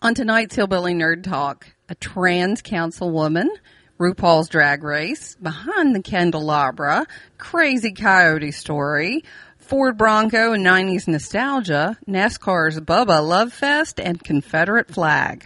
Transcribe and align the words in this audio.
On 0.00 0.14
tonight's 0.14 0.54
Hillbilly 0.54 0.94
Nerd 0.94 1.24
Talk, 1.24 1.66
a 1.88 1.94
trans 1.96 2.62
councilwoman, 2.62 3.48
RuPaul's 3.98 4.48
Drag 4.48 4.84
Race, 4.84 5.34
Behind 5.42 5.92
the 5.94 6.02
Candelabra, 6.02 7.04
Crazy 7.36 7.92
Coyote 7.92 8.52
Story, 8.52 9.24
Ford 9.56 9.98
Bronco 9.98 10.52
and 10.52 10.64
90s 10.64 11.08
Nostalgia, 11.08 11.98
NASCAR's 12.06 12.78
Bubba 12.80 13.26
Love 13.26 13.52
Fest, 13.52 13.98
and 13.98 14.22
Confederate 14.22 14.88
Flag. 14.88 15.44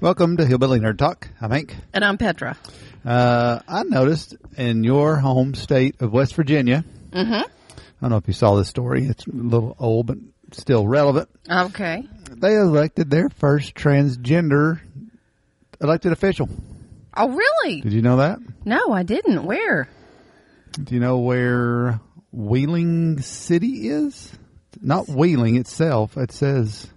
Welcome 0.00 0.38
to 0.38 0.46
Hillbilly 0.46 0.80
Nerd 0.80 0.96
Talk. 0.96 1.28
I'm 1.40 1.50
Hank. 1.50 1.76
And 1.92 2.02
I'm 2.02 2.16
Petra. 2.16 2.56
Uh, 3.04 3.60
I 3.68 3.82
noticed 3.82 4.36
in 4.56 4.84
your 4.84 5.16
home 5.16 5.54
state 5.54 6.00
of 6.00 6.12
West 6.12 6.34
Virginia, 6.34 6.82
Mm-hmm. 7.12 7.42
I 8.00 8.04
don't 8.04 8.10
know 8.10 8.16
if 8.16 8.28
you 8.28 8.34
saw 8.34 8.56
this 8.56 8.68
story. 8.68 9.06
It's 9.06 9.26
a 9.26 9.30
little 9.32 9.76
old, 9.78 10.06
but 10.06 10.18
still 10.52 10.86
relevant. 10.86 11.28
Okay. 11.50 12.06
They 12.30 12.56
elected 12.56 13.10
their 13.10 13.28
first 13.30 13.74
transgender 13.74 14.80
elected 15.80 16.12
official. 16.12 16.48
Oh, 17.16 17.28
really? 17.30 17.80
Did 17.80 17.92
you 17.92 18.02
know 18.02 18.16
that? 18.16 18.38
No, 18.64 18.92
I 18.92 19.02
didn't. 19.04 19.44
Where? 19.44 19.88
Do 20.82 20.94
you 20.94 21.00
know 21.00 21.18
where 21.18 22.00
Wheeling 22.32 23.20
City 23.20 23.88
is? 23.88 24.36
Not 24.80 25.08
Wheeling 25.08 25.56
itself. 25.56 26.16
It 26.16 26.32
says 26.32 26.88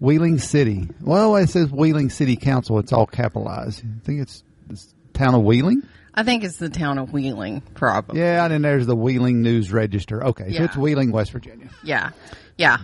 Wheeling 0.00 0.38
City. 0.38 0.88
Well, 1.00 1.36
it 1.36 1.50
says 1.50 1.70
Wheeling 1.70 2.10
City 2.10 2.36
Council. 2.36 2.78
It's 2.78 2.92
all 2.92 3.06
capitalized. 3.06 3.84
I 3.84 4.04
think 4.04 4.22
it's 4.22 4.42
the 4.66 4.82
town 5.12 5.34
of 5.34 5.42
Wheeling. 5.42 5.82
I 6.16 6.22
think 6.22 6.44
it's 6.44 6.56
the 6.56 6.70
town 6.70 6.98
of 6.98 7.12
Wheeling, 7.12 7.60
probably. 7.74 8.20
Yeah, 8.20 8.44
and 8.44 8.52
then 8.52 8.62
there's 8.62 8.86
the 8.86 8.96
Wheeling 8.96 9.42
News 9.42 9.70
Register. 9.70 10.24
Okay, 10.24 10.52
so 10.52 10.64
it's 10.64 10.76
Wheeling, 10.76 11.12
West 11.12 11.30
Virginia. 11.32 11.68
Yeah. 11.82 12.10
Yeah. 12.56 12.78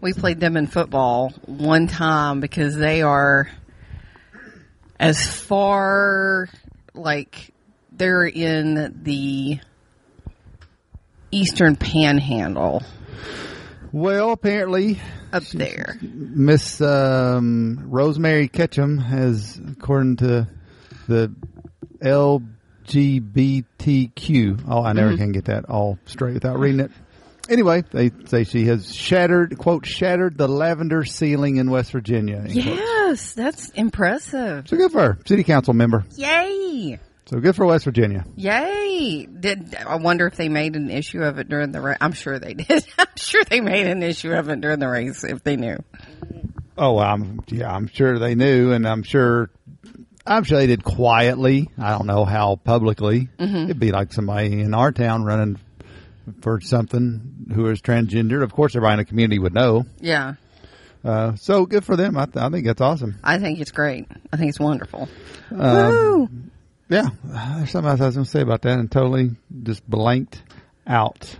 We 0.00 0.12
played 0.12 0.40
them 0.40 0.56
in 0.56 0.66
football 0.66 1.30
one 1.46 1.86
time 1.86 2.40
because 2.40 2.76
they 2.76 3.02
are 3.02 3.48
as 4.98 5.24
far 5.26 6.48
like 6.94 7.52
they're 7.92 8.26
in 8.26 9.00
the 9.02 9.60
eastern 11.30 11.76
panhandle 11.76 12.82
Well, 13.92 14.32
apparently, 14.32 15.00
up 15.32 15.44
there. 15.44 15.96
Miss 16.02 16.80
um, 16.80 17.84
Rosemary 17.86 18.48
Ketchum 18.48 18.98
has, 18.98 19.60
according 19.70 20.16
to 20.16 20.48
the 21.06 21.32
LGBTQ. 22.86 24.64
Oh, 24.68 24.82
I 24.82 24.92
never 24.92 25.10
mm-hmm. 25.10 25.18
can 25.18 25.32
get 25.32 25.46
that 25.46 25.66
all 25.66 25.98
straight 26.06 26.34
without 26.34 26.58
reading 26.58 26.80
it. 26.80 26.90
Anyway, 27.48 27.84
they 27.90 28.10
say 28.26 28.44
she 28.44 28.66
has 28.66 28.94
shattered, 28.94 29.58
quote, 29.58 29.84
shattered 29.84 30.38
the 30.38 30.48
lavender 30.48 31.04
ceiling 31.04 31.56
in 31.56 31.70
West 31.70 31.92
Virginia. 31.92 32.40
quote. 32.40 32.54
Yes, 32.54 33.34
that's 33.34 33.68
impressive. 33.70 34.66
So 34.66 34.78
good 34.78 34.92
for 34.92 35.00
her, 35.00 35.18
city 35.26 35.44
council 35.44 35.74
member. 35.74 36.04
Yay. 36.16 36.98
So 37.26 37.40
good 37.40 37.56
for 37.56 37.64
West 37.64 37.84
Virginia. 37.86 38.24
Yay! 38.36 39.26
Did 39.26 39.74
I 39.74 39.96
wonder 39.96 40.26
if 40.26 40.36
they 40.36 40.50
made 40.50 40.76
an 40.76 40.90
issue 40.90 41.22
of 41.22 41.38
it 41.38 41.48
during 41.48 41.72
the 41.72 41.80
race? 41.80 41.96
I'm 42.00 42.12
sure 42.12 42.38
they 42.38 42.54
did. 42.54 42.86
I'm 42.98 43.06
sure 43.16 43.42
they 43.44 43.60
made 43.60 43.86
an 43.86 44.02
issue 44.02 44.32
of 44.32 44.48
it 44.50 44.60
during 44.60 44.78
the 44.78 44.88
race 44.88 45.24
if 45.24 45.42
they 45.42 45.56
knew. 45.56 45.78
Oh, 46.76 46.98
I'm 46.98 47.40
yeah, 47.48 47.72
I'm 47.72 47.86
sure 47.86 48.18
they 48.18 48.34
knew, 48.34 48.72
and 48.72 48.86
I'm 48.86 49.04
sure, 49.04 49.50
I'm 50.26 50.44
sure 50.44 50.58
they 50.58 50.66
did 50.66 50.84
quietly. 50.84 51.68
I 51.78 51.90
don't 51.90 52.06
know 52.06 52.24
how 52.24 52.56
publicly. 52.56 53.28
It'd 53.38 53.78
be 53.78 53.92
like 53.92 54.12
somebody 54.12 54.60
in 54.60 54.72
our 54.74 54.90
town 54.92 55.24
running 55.24 55.58
for 56.40 56.60
something 56.60 57.50
who 57.54 57.66
is 57.68 57.82
transgender. 57.82 58.42
Of 58.42 58.52
course, 58.52 58.74
everybody 58.74 58.94
in 58.94 58.98
the 59.00 59.04
community 59.04 59.38
would 59.38 59.52
know. 59.54 59.84
Yeah, 60.00 60.34
Uh, 61.04 61.34
so 61.34 61.66
good 61.66 61.84
for 61.84 61.96
them. 61.96 62.16
I, 62.16 62.24
th- 62.24 62.36
I 62.38 62.48
think 62.48 62.64
that's 62.66 62.80
awesome. 62.80 63.16
I 63.22 63.38
think 63.38 63.60
it's 63.60 63.72
great. 63.72 64.06
I 64.32 64.38
think 64.38 64.48
it's 64.48 64.58
wonderful. 64.60 65.06
Um, 65.50 65.90
Woo! 65.90 66.28
Yeah, 66.88 67.08
there's 67.24 67.70
something 67.70 67.90
else 67.90 68.00
I 68.00 68.06
was 68.06 68.14
going 68.14 68.24
to 68.24 68.30
say 68.30 68.40
about 68.40 68.62
that, 68.62 68.78
and 68.78 68.90
totally 68.90 69.32
just 69.62 69.86
blanked 69.88 70.42
out. 70.86 71.36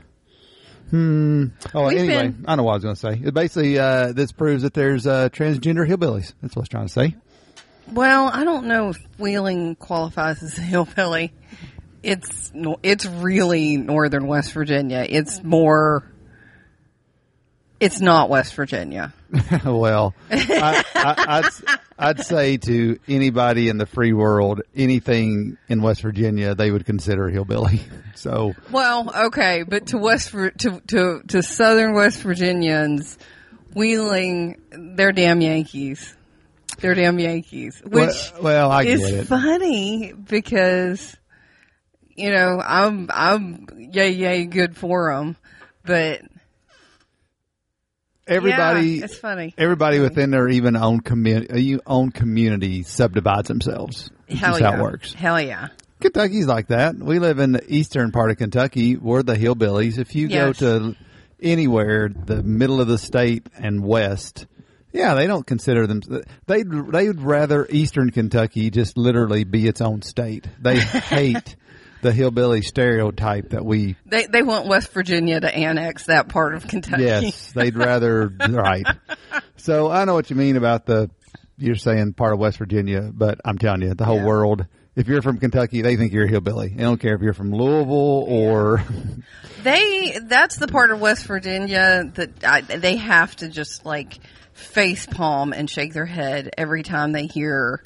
Hmm. 0.90 1.46
Oh, 1.74 1.88
We've 1.88 1.98
anyway, 1.98 2.28
been- 2.28 2.44
I 2.46 2.54
know 2.56 2.62
what 2.64 2.72
I 2.72 2.74
was 2.76 2.84
going 2.84 2.94
to 2.96 3.00
say. 3.00 3.20
It 3.24 3.32
basically, 3.34 3.78
uh, 3.78 4.12
this 4.12 4.32
proves 4.32 4.62
that 4.62 4.74
there's 4.74 5.06
uh, 5.06 5.30
transgender 5.30 5.88
hillbillies. 5.88 6.34
That's 6.42 6.54
what 6.54 6.58
I 6.58 6.60
was 6.60 6.68
trying 6.68 6.86
to 6.86 6.92
say. 6.92 7.14
Well, 7.92 8.30
I 8.32 8.44
don't 8.44 8.66
know 8.66 8.90
if 8.90 8.98
Wheeling 9.18 9.76
qualifies 9.76 10.42
as 10.42 10.58
a 10.58 10.62
hillbilly. 10.62 11.32
It's 12.02 12.52
it's 12.82 13.06
really 13.06 13.76
northern 13.76 14.26
West 14.26 14.52
Virginia. 14.52 15.06
It's 15.08 15.38
mm-hmm. 15.38 15.48
more. 15.48 16.10
It's 17.80 18.00
not 18.00 18.30
West 18.30 18.54
Virginia. 18.54 19.12
well, 19.64 20.14
I, 20.30 20.84
I, 20.94 21.14
I'd, 21.28 21.78
I'd 21.98 22.24
say 22.24 22.56
to 22.56 22.98
anybody 23.08 23.68
in 23.68 23.78
the 23.78 23.84
free 23.84 24.12
world, 24.12 24.62
anything 24.74 25.58
in 25.68 25.82
West 25.82 26.00
Virginia, 26.02 26.54
they 26.54 26.70
would 26.70 26.86
consider 26.86 27.28
hillbilly. 27.28 27.80
So, 28.16 28.54
Well, 28.70 29.12
okay, 29.26 29.64
but 29.64 29.88
to 29.88 29.98
West 29.98 30.30
to 30.30 30.80
to 30.86 31.22
to 31.26 31.42
southern 31.42 31.94
West 31.94 32.22
Virginians, 32.22 33.18
Wheeling, 33.74 34.62
they're 34.70 35.12
damn 35.12 35.40
Yankees. 35.40 36.16
They're 36.84 36.94
damn 36.94 37.18
Yankees, 37.18 37.80
which 37.82 38.32
well, 38.34 38.42
well 38.42 38.70
I 38.70 38.82
is 38.82 39.00
get 39.00 39.14
it. 39.14 39.26
funny 39.26 40.12
because 40.12 41.16
you 42.14 42.30
know 42.30 42.60
I'm 42.62 43.08
I'm 43.10 43.66
yay 43.78 44.10
yay 44.10 44.44
good 44.44 44.76
for 44.76 45.10
them, 45.10 45.34
but 45.82 46.20
Everybody, 48.26 48.86
yeah, 48.86 49.04
it's 49.04 49.16
funny. 49.16 49.54
everybody 49.56 49.96
mm-hmm. 49.96 50.04
within 50.04 50.30
their 50.30 50.46
even 50.46 50.76
own 50.76 51.00
community, 51.00 51.76
uh, 51.76 51.78
own 51.86 52.10
community 52.10 52.82
subdivides 52.82 53.48
themselves. 53.48 54.10
Hell 54.28 54.60
yeah, 54.60 54.70
how 54.72 54.78
it 54.78 54.82
works. 54.82 55.14
Hell 55.14 55.40
yeah. 55.40 55.68
Kentucky's 56.00 56.46
like 56.46 56.66
that. 56.66 56.96
We 56.96 57.18
live 57.18 57.38
in 57.38 57.52
the 57.52 57.64
eastern 57.66 58.12
part 58.12 58.30
of 58.30 58.36
Kentucky. 58.36 58.96
We're 58.96 59.22
the 59.22 59.36
hillbillies. 59.36 59.96
If 59.96 60.14
you 60.14 60.28
Yes. 60.28 60.60
go 60.60 60.66
to 60.66 60.96
anywhere, 61.40 62.10
the 62.10 62.42
middle 62.42 62.82
of 62.82 62.88
the 62.88 62.98
state 62.98 63.46
and 63.58 63.82
west, 63.82 64.46
yeah, 64.94 65.14
they 65.14 65.26
don't 65.26 65.46
consider 65.46 65.86
them. 65.86 66.00
They 66.46 66.62
they 66.62 67.08
would 67.08 67.20
rather 67.20 67.66
eastern 67.68 68.10
Kentucky 68.10 68.70
just 68.70 68.96
literally 68.96 69.44
be 69.44 69.66
its 69.66 69.80
own 69.82 70.00
state. 70.02 70.46
They 70.62 70.78
hate 70.80 71.56
the 72.00 72.12
hillbilly 72.12 72.62
stereotype 72.62 73.50
that 73.50 73.64
we. 73.64 73.96
They 74.06 74.26
they 74.26 74.42
want 74.42 74.68
West 74.68 74.92
Virginia 74.92 75.40
to 75.40 75.54
annex 75.54 76.06
that 76.06 76.28
part 76.28 76.54
of 76.54 76.66
Kentucky. 76.68 77.02
Yes, 77.02 77.52
they'd 77.52 77.76
rather 77.76 78.28
right. 78.48 78.86
So 79.56 79.90
I 79.90 80.04
know 80.04 80.14
what 80.14 80.30
you 80.30 80.36
mean 80.36 80.56
about 80.56 80.86
the 80.86 81.10
you're 81.58 81.74
saying 81.74 82.12
part 82.14 82.32
of 82.32 82.38
West 82.38 82.58
Virginia, 82.58 83.10
but 83.12 83.40
I'm 83.44 83.58
telling 83.58 83.82
you, 83.82 83.94
the 83.94 84.04
whole 84.04 84.16
Yeah. 84.18 84.24
world. 84.26 84.66
If 84.96 85.08
you're 85.08 85.22
from 85.22 85.38
Kentucky, 85.38 85.82
they 85.82 85.96
think 85.96 86.12
you're 86.12 86.26
a 86.26 86.28
hillbilly. 86.28 86.68
They 86.68 86.84
don't 86.84 87.00
care 87.00 87.16
if 87.16 87.20
you're 87.20 87.32
from 87.34 87.50
Louisville 87.52 88.24
or 88.28 88.84
They 89.64 90.18
that's 90.22 90.56
the 90.56 90.68
part 90.68 90.90
of 90.92 91.00
West 91.00 91.26
Virginia 91.26 92.04
that 92.14 92.44
I, 92.44 92.60
they 92.60 92.96
have 92.96 93.34
to 93.36 93.48
just 93.48 93.84
like 93.84 94.18
face 94.54 95.06
palm 95.06 95.52
and 95.52 95.68
shake 95.68 95.92
their 95.92 96.06
head 96.06 96.50
every 96.56 96.82
time 96.82 97.12
they 97.12 97.26
hear 97.26 97.82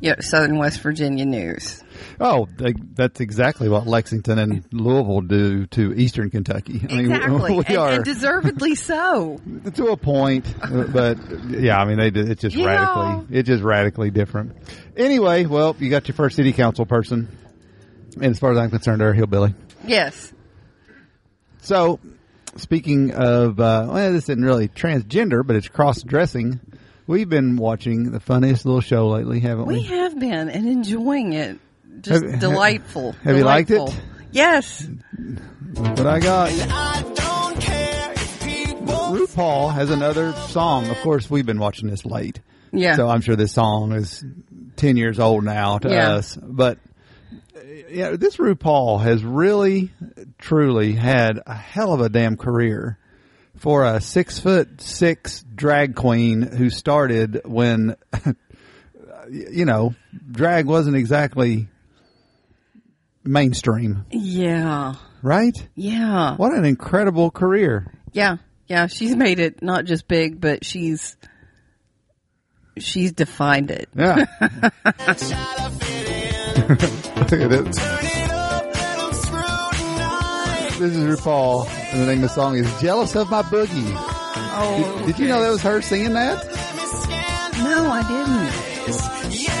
you 0.00 0.10
know, 0.10 0.16
Southern 0.20 0.58
West 0.58 0.80
Virginia 0.80 1.24
news. 1.24 1.82
oh, 2.20 2.46
they, 2.56 2.72
that's 2.94 3.18
exactly 3.20 3.68
what 3.68 3.88
Lexington 3.88 4.38
and 4.38 4.64
Louisville 4.70 5.22
do 5.22 5.66
to 5.66 5.92
Eastern 5.94 6.30
Kentucky. 6.30 6.80
I 6.88 6.94
mean, 6.94 7.10
Exactly, 7.12 7.50
we 7.56 7.64
and, 7.66 7.76
are 7.76 7.88
and 7.94 8.04
deservedly 8.04 8.76
so. 8.76 9.40
to 9.74 9.86
a 9.88 9.96
point, 9.96 10.44
but 10.92 11.18
yeah, 11.48 11.80
I 11.80 11.84
mean, 11.84 11.98
they 11.98 12.20
it's 12.20 12.42
just 12.42 12.54
Yeah. 12.54 12.66
radically, 12.66 13.36
it's 13.38 13.48
just 13.48 13.64
radically 13.64 14.10
different. 14.12 14.56
Anyway, 14.96 15.46
well, 15.46 15.74
you 15.80 15.90
got 15.90 16.06
your 16.06 16.14
first 16.14 16.36
city 16.36 16.52
council 16.52 16.86
person, 16.86 17.28
and 18.14 18.26
as 18.26 18.38
far 18.38 18.52
as 18.52 18.58
I'm 18.58 18.70
concerned, 18.70 19.00
they're 19.00 19.10
a 19.10 19.16
hillbilly. 19.16 19.52
Yes. 19.84 20.32
So, 21.62 21.98
speaking 22.58 23.12
of, 23.12 23.58
uh, 23.60 23.86
well, 23.90 24.12
this 24.12 24.24
isn't 24.24 24.44
really 24.44 24.68
transgender, 24.68 25.46
but 25.46 25.56
it's 25.56 25.68
cross 25.68 26.02
dressing. 26.02 26.60
We've 27.06 27.28
been 27.28 27.56
watching 27.56 28.10
the 28.10 28.20
funniest 28.20 28.66
little 28.66 28.80
show 28.82 29.08
lately, 29.08 29.40
haven't 29.40 29.66
we? 29.66 29.74
We 29.78 29.82
have 29.84 30.18
been 30.18 30.48
and 30.50 30.68
enjoying 30.68 31.32
it. 31.32 31.58
Just 32.02 32.24
Have- 32.24 32.40
delightful. 32.40 33.12
have 33.24 33.36
you 33.36 33.44
liked 33.44 33.70
it? 33.70 33.74
delightful. 33.74 34.02
Yes. 34.30 34.86
What 35.74 36.06
I 36.06 36.20
got. 36.20 36.50
RuPaul 39.10 39.72
has 39.74 39.90
another 39.90 40.32
song. 40.48 40.86
Of 40.88 40.96
course, 40.98 41.30
we've 41.30 41.46
been 41.46 41.58
watching 41.58 41.88
this 41.88 42.04
late. 42.04 42.40
Yeah. 42.72 42.96
So 42.96 43.08
I'm 43.08 43.20
sure 43.22 43.36
this 43.36 43.52
song 43.52 43.92
is 43.92 44.24
10 44.76 44.96
years 44.96 45.18
old 45.18 45.44
now 45.44 45.78
to 45.78 45.88
Yeah. 45.88 46.10
us. 46.14 46.36
But 46.40 46.78
yeah, 47.90 48.16
this 48.16 48.36
RuPaul 48.36 49.02
has 49.02 49.24
really, 49.24 49.90
truly 50.38 50.92
had 50.92 51.40
a 51.46 51.54
hell 51.54 51.92
of 51.92 52.00
a 52.00 52.08
damn 52.08 52.36
career 52.36 52.98
for 53.56 53.84
a 53.84 54.00
six 54.00 54.38
foot 54.38 54.80
six 54.80 55.44
drag 55.54 55.94
queen 55.94 56.42
who 56.42 56.70
started 56.70 57.42
when, 57.44 57.96
you 59.30 59.64
know, 59.64 59.94
drag 60.30 60.66
wasn't 60.66 60.96
exactly 60.96 61.68
mainstream, 63.24 64.06
yeah. 64.10 64.94
right? 65.22 65.56
Yeah. 65.74 66.36
What 66.36 66.52
an 66.52 66.64
incredible 66.64 67.30
career. 67.30 67.92
Yeah. 68.12 68.38
Yeah, 68.68 68.86
she's 68.86 69.16
made 69.16 69.40
it 69.40 69.62
not 69.62 69.86
just 69.86 70.06
big, 70.06 70.40
but 70.42 70.62
she's 70.62 71.16
she's 72.76 73.12
defined 73.12 73.70
it. 73.70 73.88
Yeah. 73.96 74.26
Look 76.66 77.32
at 77.32 77.52
it. 77.52 77.64
This 80.78 80.94
is 80.94 81.18
RuPaul, 81.20 81.68
and 81.92 82.00
the 82.02 82.06
name 82.06 82.16
of 82.18 82.22
the 82.22 82.28
song 82.28 82.56
is 82.56 82.80
"Jealous 82.80 83.14
of 83.16 83.30
My 83.30 83.42
Boogie." 83.42 83.92
Oh, 84.60 84.96
Did, 84.98 85.06
did 85.06 85.18
you 85.18 85.28
know 85.28 85.40
that 85.40 85.50
was 85.50 85.62
her 85.62 85.82
singing 85.82 86.12
that? 86.14 86.44
No, 87.58 87.90
I 87.90 88.02
didn't. 88.08 89.58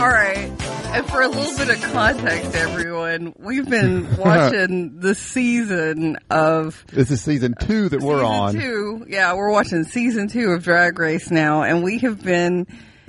All 0.00 0.08
right. 0.08 0.50
And 0.94 1.04
for 1.10 1.22
a 1.22 1.28
little 1.28 1.56
bit 1.58 1.70
of 1.76 1.82
context, 1.92 2.54
everyone, 2.54 3.34
we've 3.36 3.68
been 3.68 4.16
watching 4.16 5.00
the 5.00 5.16
season 5.16 6.18
of 6.30 6.84
This 6.86 7.10
is 7.10 7.20
season 7.20 7.54
two 7.58 7.88
that 7.88 8.00
we're 8.00 8.22
on. 8.24 8.54
two. 8.54 9.04
Yeah, 9.08 9.34
we're 9.34 9.50
watching 9.50 9.82
season 9.82 10.28
two 10.28 10.52
of 10.52 10.62
Drag 10.62 10.96
Race 10.96 11.32
now, 11.32 11.62
and 11.64 11.82
we 11.82 11.98
have 11.98 12.22
been 12.22 12.68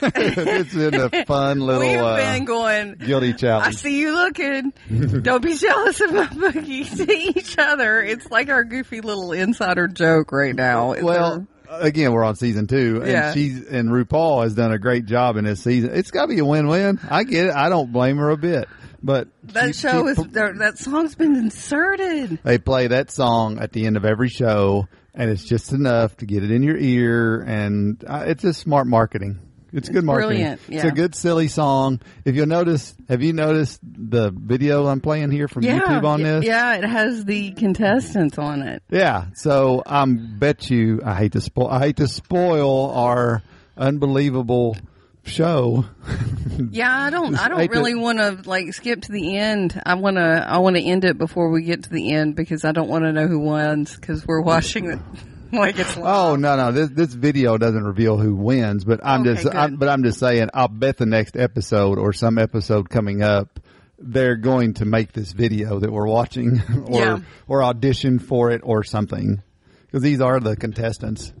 it's 0.00 0.74
been 0.74 0.94
a 0.94 1.26
fun 1.26 1.60
little 1.60 1.82
we've 1.82 1.98
uh, 1.98 2.16
been 2.16 2.46
going. 2.46 2.94
guilty 2.94 3.34
challenge. 3.34 3.66
I 3.66 3.70
see 3.72 4.00
you 4.00 4.14
looking. 4.14 4.72
Don't 5.22 5.42
be 5.42 5.54
jealous 5.54 6.00
of 6.00 6.14
my 6.14 6.26
boogie 6.28 6.96
to 7.04 7.12
each 7.12 7.58
other. 7.58 8.00
It's 8.00 8.30
like 8.30 8.48
our 8.48 8.64
goofy 8.64 9.02
little 9.02 9.32
insider 9.32 9.86
joke 9.86 10.32
right 10.32 10.54
now. 10.54 10.94
Well, 11.02 11.46
again, 11.70 12.12
we're 12.12 12.24
on 12.24 12.36
season 12.36 12.66
two, 12.66 13.00
and 13.02 13.10
Yeah. 13.10 13.32
she's 13.32 13.66
and 13.66 13.90
RuPaul 13.90 14.42
has 14.44 14.54
done 14.54 14.72
a 14.72 14.78
great 14.78 15.06
job 15.06 15.36
in 15.36 15.44
this 15.44 15.62
season. 15.62 15.90
It's 15.92 16.10
got 16.10 16.22
to 16.22 16.28
be 16.28 16.38
a 16.38 16.44
win-win. 16.44 16.98
I 17.10 17.24
get 17.24 17.46
it. 17.46 17.54
I 17.54 17.68
don't 17.68 17.92
blame 17.92 18.16
her 18.18 18.30
a 18.30 18.36
bit. 18.36 18.68
But 19.02 19.28
that 19.44 19.74
she- 19.76 19.82
show 19.82 20.04
she- 20.12 20.20
is 20.20 20.26
that 20.32 20.78
song's 20.78 21.14
been 21.14 21.36
inserted. 21.36 22.40
they 22.42 22.58
play 22.58 22.88
that 22.88 23.10
song 23.10 23.58
at 23.60 23.72
the 23.72 23.86
end 23.86 23.96
of 23.96 24.04
every 24.04 24.28
show, 24.28 24.88
and 25.14 25.30
it's 25.30 25.44
just 25.44 25.72
enough 25.72 26.16
to 26.18 26.26
get 26.26 26.42
it 26.42 26.50
in 26.50 26.62
your 26.62 26.76
ear, 26.76 27.40
and 27.40 28.02
uh, 28.06 28.24
it's 28.26 28.42
just 28.42 28.60
smart 28.60 28.86
marketing. 28.88 29.38
It's 29.72 29.88
good 29.88 30.04
marketing. 30.04 30.28
brilliant, 30.38 30.60
It's 30.68 30.84
a 30.84 30.90
good 30.90 31.14
silly 31.14 31.48
song. 31.48 32.00
If 32.24 32.34
you'll 32.34 32.46
notice, 32.46 32.94
have 33.08 33.22
you 33.22 33.32
noticed 33.34 33.80
the 33.82 34.30
video 34.30 34.86
I'm 34.86 35.00
playing 35.00 35.30
here 35.30 35.46
from 35.48 35.62
Yeah, 35.64 35.78
YouTube 35.80 36.04
on 36.04 36.22
this? 36.22 36.44
yeah, 36.44 36.76
it 36.76 36.84
has 36.84 37.24
the 37.26 37.50
contestants 37.52 38.38
on 38.38 38.62
it. 38.62 38.82
Yeah, 38.90 39.26
so 39.34 39.82
I'm 39.84 40.38
bet 40.38 40.70
you 40.70 41.00
I 41.04 41.14
hate 41.14 41.32
to 41.32 41.40
spoil 41.42 41.68
I 41.68 41.80
hate 41.80 41.96
to 41.98 42.08
spoil 42.08 42.90
our 42.92 43.42
unbelievable 43.76 44.76
show. 45.24 45.84
Yeah, 46.72 46.90
I 47.04 47.10
don't. 47.10 47.36
I 47.38 47.46
don't 47.48 47.70
really 47.70 47.94
want 47.94 48.18
to 48.18 48.40
like 48.44 48.72
skip 48.74 49.02
to 49.02 49.12
the 49.12 49.36
end. 49.36 49.80
I 49.86 49.94
want 49.94 50.16
to. 50.16 50.22
I 50.48 50.58
want 50.58 50.74
to 50.74 50.82
end 50.82 51.04
it 51.04 51.16
before 51.16 51.50
we 51.50 51.62
get 51.62 51.84
to 51.84 51.90
the 51.90 52.10
end 52.12 52.34
because 52.34 52.64
I 52.64 52.72
don't 52.72 52.88
want 52.88 53.04
to 53.04 53.12
know 53.12 53.28
who 53.28 53.38
wins 53.38 53.94
because 53.94 54.26
we're 54.26 54.40
watching 54.40 54.90
it 54.90 54.98
like 55.52 55.78
it's. 55.78 55.96
Oh 55.96 56.36
no 56.36 56.56
no 56.56 56.72
this 56.72 56.90
this 56.90 57.12
video 57.14 57.56
doesn't 57.58 57.84
reveal 57.84 58.16
who 58.18 58.34
wins, 58.34 58.84
but 58.84 59.00
I'm 59.02 59.22
Okay, 59.26 59.42
just. 59.42 59.54
I'm, 59.54 59.76
but 59.76 59.88
I'm 59.88 60.02
just 60.02 60.18
saying 60.18 60.48
I'll 60.54 60.68
bet 60.68 60.96
the 60.98 61.06
next 61.06 61.36
episode 61.36 61.98
or 61.98 62.12
some 62.12 62.38
episode 62.38 62.88
coming 62.90 63.22
up 63.22 63.60
they're 64.00 64.36
going 64.36 64.74
to 64.74 64.84
make 64.84 65.12
this 65.12 65.32
video 65.32 65.80
that 65.80 65.90
we're 65.90 66.06
watching 66.06 66.62
or 66.86 67.00
Yeah. 67.00 67.18
or 67.48 67.64
audition 67.64 68.20
for 68.20 68.52
it 68.52 68.60
or 68.62 68.84
something 68.84 69.42
because 69.86 70.02
these 70.02 70.20
are 70.20 70.38
the 70.38 70.54
contestants. 70.54 71.32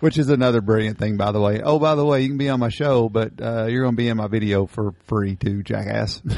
Which 0.00 0.16
is 0.16 0.28
another 0.28 0.60
brilliant 0.60 0.98
thing, 0.98 1.16
by 1.16 1.32
the 1.32 1.40
way. 1.40 1.60
Oh, 1.60 1.80
by 1.80 1.96
the 1.96 2.04
way, 2.04 2.22
you 2.22 2.28
can 2.28 2.38
be 2.38 2.48
on 2.48 2.60
my 2.60 2.68
show, 2.68 3.08
but 3.08 3.32
uh, 3.42 3.66
you're 3.66 3.82
going 3.82 3.94
to 3.94 3.96
be 3.96 4.08
in 4.08 4.16
my 4.16 4.28
video 4.28 4.66
for 4.66 4.92
free 5.06 5.34
too, 5.34 5.64
jackass. 5.64 6.22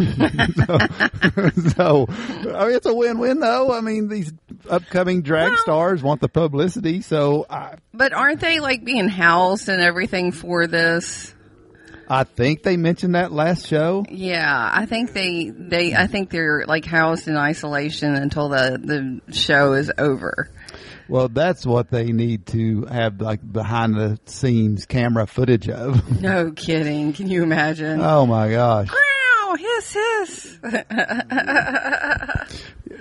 so, 0.56 0.78
so, 1.76 2.06
I 2.08 2.66
mean, 2.66 2.76
it's 2.76 2.86
a 2.86 2.94
win-win, 2.94 3.40
though. 3.40 3.72
I 3.72 3.82
mean, 3.82 4.08
these 4.08 4.32
upcoming 4.68 5.20
drag 5.20 5.50
Well- 5.50 5.58
stars 5.58 6.02
want 6.02 6.22
the 6.22 6.28
publicity, 6.28 7.02
so 7.02 7.44
I, 7.50 7.74
But 7.92 8.14
aren't 8.14 8.40
they 8.40 8.60
like 8.60 8.82
being 8.82 9.08
housed 9.08 9.68
and 9.68 9.82
everything 9.82 10.32
for 10.32 10.66
this? 10.66 11.34
I 12.12 12.24
think 12.24 12.64
they 12.64 12.76
mentioned 12.76 13.14
that 13.14 13.30
last 13.30 13.68
show. 13.68 14.04
Yeah, 14.10 14.70
I 14.74 14.86
think 14.86 15.12
they 15.12 15.50
they 15.50 15.94
I 15.94 16.08
think 16.08 16.30
they're 16.30 16.64
like 16.66 16.84
housed 16.84 17.28
in 17.28 17.36
isolation 17.36 18.16
until 18.16 18.48
the 18.48 18.80
the 18.82 19.32
show 19.32 19.74
is 19.74 19.92
over. 19.96 20.50
Well, 21.10 21.28
that's 21.28 21.66
what 21.66 21.90
they 21.90 22.12
need 22.12 22.46
to 22.46 22.84
have 22.86 23.20
like 23.20 23.40
behind 23.52 23.94
the 23.94 24.18
scenes 24.26 24.86
camera 24.86 25.26
footage 25.26 25.68
of. 25.68 26.20
No 26.22 26.52
kidding. 26.52 27.12
Can 27.12 27.28
you 27.28 27.42
imagine? 27.42 28.00
oh 28.00 28.24
my 28.26 28.50
gosh. 28.50 28.88
Wow, 28.88 29.56
hiss 29.56 29.92
hiss. 29.92 30.58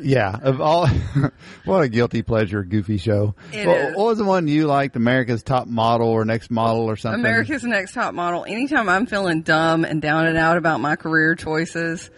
Yeah, 0.02 0.38
of 0.42 0.62
all, 0.62 0.88
what 1.66 1.80
a 1.82 1.90
guilty 1.90 2.22
pleasure 2.22 2.64
goofy 2.64 2.98
show. 2.98 3.36
Is. 3.52 3.66
what 3.66 3.98
was 3.98 4.18
the 4.18 4.24
one 4.24 4.48
you 4.48 4.66
liked? 4.66 4.96
America's 4.96 5.44
Top 5.44 5.68
Model 5.68 6.08
or 6.08 6.24
Next 6.24 6.50
Model 6.50 6.84
or 6.90 6.96
something? 6.96 7.20
America's 7.20 7.64
Next 7.64 7.94
Top 7.94 8.14
Model. 8.14 8.46
Anytime 8.48 8.88
I'm 8.88 9.08
feeling 9.08 9.42
dumb 9.42 9.84
and 9.84 10.02
down 10.02 10.26
and 10.28 10.38
out 10.38 10.56
about 10.58 10.80
my 10.80 10.96
career 10.96 11.36
choices, 11.36 12.10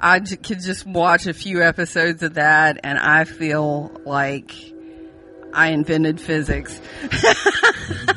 I 0.00 0.20
j- 0.20 0.36
could 0.36 0.60
just 0.60 0.86
watch 0.86 1.26
a 1.26 1.34
few 1.34 1.60
episodes 1.62 2.22
of 2.22 2.34
that 2.34 2.78
and 2.84 2.98
I 2.98 3.24
feel 3.24 4.00
like 4.04 4.52
I 5.54 5.68
invented 5.68 6.20
physics. 6.20 6.80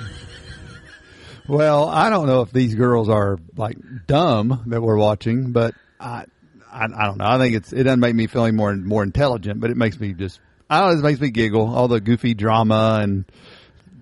Well, 1.48 1.88
I 1.88 2.10
don't 2.10 2.28
know 2.28 2.42
if 2.42 2.52
these 2.52 2.76
girls 2.76 3.08
are 3.08 3.38
like 3.56 3.78
dumb 4.06 4.64
that 4.68 4.82
we're 4.82 4.98
watching, 4.98 5.54
but 5.54 5.74
I, 5.98 6.26
I, 6.70 6.84
I 6.94 7.06
don't 7.06 7.18
know. 7.18 7.26
I 7.26 7.38
think 7.38 7.56
it's 7.56 7.72
it 7.72 7.84
doesn't 7.84 8.02
make 8.02 8.16
me 8.16 8.28
feel 8.28 8.44
any 8.44 8.56
more 8.56 8.76
more 8.76 9.02
intelligent, 9.02 9.62
but 9.62 9.72
it 9.72 9.78
makes 9.78 9.98
me 9.98 10.12
just 10.14 10.42
I 10.70 10.82
don't 10.82 10.94
know. 10.96 11.00
It 11.00 11.04
makes 11.10 11.22
me 11.22 11.30
giggle. 11.30 11.74
All 11.74 11.88
the 11.88 12.02
goofy 12.02 12.34
drama 12.34 13.00
and 13.02 13.24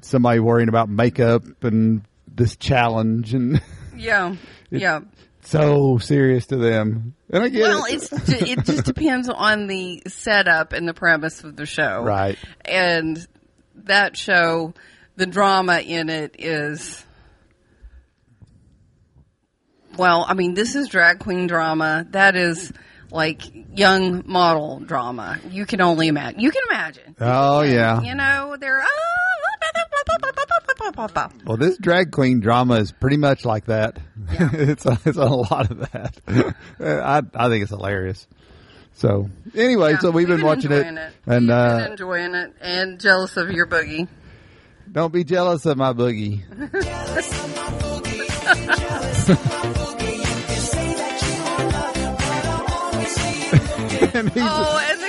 somebody 0.01 0.39
worrying 0.39 0.69
about 0.69 0.89
makeup 0.89 1.43
and 1.63 2.01
this 2.27 2.55
challenge 2.55 3.35
and 3.35 3.61
Yeah. 3.95 4.35
Yeah. 4.71 5.01
so 5.43 5.99
serious 5.99 6.47
to 6.47 6.57
them. 6.57 7.13
And 7.35 7.43
I 7.43 7.49
get 7.49 7.61
Well, 7.63 7.83
it. 7.85 8.09
it 8.47 8.65
just 8.65 8.85
depends 8.85 9.27
on 9.27 9.67
the 9.67 10.01
setup 10.07 10.71
and 10.71 10.87
the 10.87 10.93
premise 10.93 11.43
of 11.43 11.57
the 11.57 11.65
show. 11.65 12.01
right. 12.01 12.37
And 12.63 13.27
that 13.83 14.15
show, 14.15 14.73
the 15.17 15.25
drama 15.25 15.79
in 15.79 16.09
it 16.09 16.35
is 16.39 17.03
well, 19.97 20.25
I 20.27 20.33
mean, 20.33 20.53
this 20.53 20.75
is 20.75 20.87
drag 20.89 21.19
queen 21.19 21.47
drama. 21.47 22.05
That 22.11 22.35
is 22.35 22.71
like 23.11 23.41
young 23.77 24.23
model 24.25 24.79
drama. 24.79 25.37
You 25.49 25.65
can 25.65 25.81
only 25.81 26.07
imagine. 26.07 26.39
You 26.39 26.51
can 26.51 26.63
imagine. 26.69 27.15
Oh 27.19 27.61
yeah. 27.61 28.01
You 28.01 28.15
know, 28.15 28.55
they're 28.59 28.81
oh, 28.81 29.54
Well, 31.45 31.57
this 31.57 31.77
drag 31.77 32.11
queen 32.11 32.39
drama 32.39 32.75
is 32.75 32.91
pretty 32.91 33.17
much 33.17 33.45
like 33.45 33.65
that. 33.65 33.97
it's 34.29 34.85
a, 34.85 34.99
it's 35.05 35.17
a 35.17 35.25
lot 35.25 35.71
of 35.71 35.79
that. 35.91 36.17
I 36.79 37.21
I 37.33 37.49
think 37.49 37.63
it's 37.63 37.71
hilarious. 37.71 38.27
So 38.93 39.29
anyway, 39.53 39.91
Yeah, 39.91 39.99
so 39.99 40.11
we've 40.11 40.27
been 40.27 40.43
watching 40.43 40.71
it, 40.71 40.85
enjoying 40.87 41.11
and 41.27 41.51
uh, 41.51 41.77
been 41.79 41.91
enjoying 41.91 42.35
it 42.35 42.53
and 42.61 42.99
jealous 42.99 43.35
of 43.35 43.51
your 43.51 43.67
boogie. 43.67 44.07
don't 44.91 45.11
be 45.11 45.23
jealous 45.25 45.65
of 45.65 45.77
my 45.77 45.91
boogie. 45.93 46.41
And 54.15 54.31
Oh, 54.37 54.87
and 54.91 55.01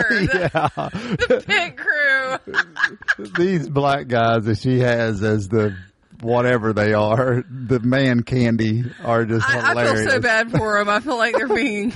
yeah, 0.10 0.48
the 0.68 1.44
pit 1.46 1.76
crew. 1.76 3.26
these 3.36 3.68
black 3.68 4.08
guys 4.08 4.44
that 4.44 4.58
she 4.58 4.80
has 4.80 5.22
as 5.22 5.48
the 5.48 5.76
whatever 6.20 6.72
they 6.72 6.94
are, 6.94 7.44
the 7.48 7.80
man 7.80 8.22
candy, 8.22 8.84
are 9.02 9.24
just 9.24 9.48
I, 9.48 9.72
I 9.72 9.94
feel 9.94 10.10
so 10.10 10.20
bad 10.20 10.50
for 10.50 10.78
them. 10.78 10.88
I 10.88 11.00
feel 11.00 11.16
like 11.18 11.36
they're 11.36 11.48
being 11.48 11.92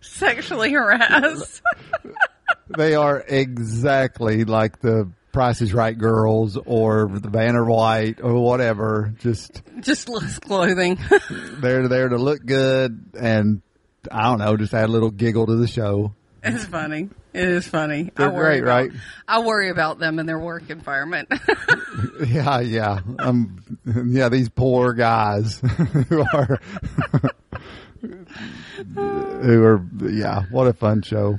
sexually 0.00 0.72
harassed. 0.72 1.62
They 2.76 2.94
are 2.94 3.22
exactly 3.26 4.44
like 4.44 4.80
the 4.80 5.10
Price 5.32 5.60
is 5.60 5.74
Right 5.74 5.98
girls 5.98 6.56
or 6.56 7.08
the 7.12 7.28
Vanna 7.28 7.64
White 7.64 8.20
or 8.22 8.34
whatever. 8.34 9.12
Just 9.18 9.62
Just 9.80 10.08
less 10.08 10.38
clothing. 10.38 10.98
they're 11.58 11.88
there 11.88 12.08
to 12.08 12.16
look 12.16 12.44
good 12.46 13.10
and 13.18 13.60
I 14.10 14.24
don't 14.24 14.38
know, 14.38 14.56
just 14.56 14.72
add 14.74 14.88
a 14.88 14.92
little 14.92 15.10
giggle 15.10 15.46
to 15.46 15.56
the 15.56 15.66
show. 15.66 16.14
It's 16.44 16.64
funny. 16.66 17.08
It 17.32 17.48
is 17.48 17.66
funny. 17.66 18.10
They're 18.14 18.30
I 18.30 18.32
worry 18.32 18.60
great, 18.60 18.62
about, 18.62 18.76
right? 18.76 18.90
I 19.26 19.40
worry 19.40 19.70
about 19.70 19.98
them 19.98 20.18
and 20.18 20.28
their 20.28 20.38
work 20.38 20.70
environment. 20.70 21.28
Yeah, 22.26 22.60
yeah, 22.60 23.00
um, 23.18 23.78
yeah. 23.84 24.28
These 24.28 24.48
poor 24.48 24.92
guys 24.92 25.60
who 26.08 26.24
are 26.32 26.60
who 28.94 29.64
are 29.64 29.84
yeah. 30.02 30.42
What 30.50 30.66
a 30.68 30.72
fun 30.72 31.02
show. 31.02 31.38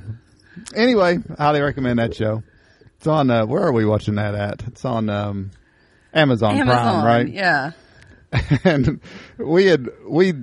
Anyway, 0.74 1.18
highly 1.38 1.60
recommend 1.60 1.98
that 1.98 2.14
show. 2.14 2.42
It's 2.96 3.06
on. 3.06 3.30
Uh, 3.30 3.46
where 3.46 3.62
are 3.62 3.72
we 3.72 3.84
watching 3.84 4.16
that 4.16 4.34
at? 4.34 4.62
It's 4.66 4.84
on 4.84 5.08
um, 5.08 5.50
Amazon, 6.12 6.56
Amazon, 6.56 7.02
Prime, 7.02 7.04
right? 7.04 7.28
Yeah. 7.28 7.72
and 8.64 9.00
we 9.38 9.66
had 9.66 9.88
we 10.06 10.34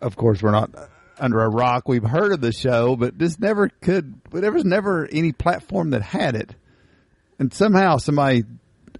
of 0.00 0.16
course 0.16 0.42
we're 0.42 0.50
not 0.52 0.70
under 1.18 1.40
a 1.40 1.48
rock. 1.48 1.88
We've 1.88 2.02
heard 2.02 2.32
of 2.32 2.40
the 2.40 2.52
show, 2.52 2.96
but 2.96 3.18
this 3.18 3.38
never 3.38 3.68
could. 3.68 4.14
There 4.30 4.52
was 4.52 4.64
never 4.64 5.06
any 5.10 5.32
platform 5.32 5.90
that 5.90 6.02
had 6.02 6.34
it, 6.36 6.54
and 7.38 7.52
somehow 7.52 7.98
somebody. 7.98 8.44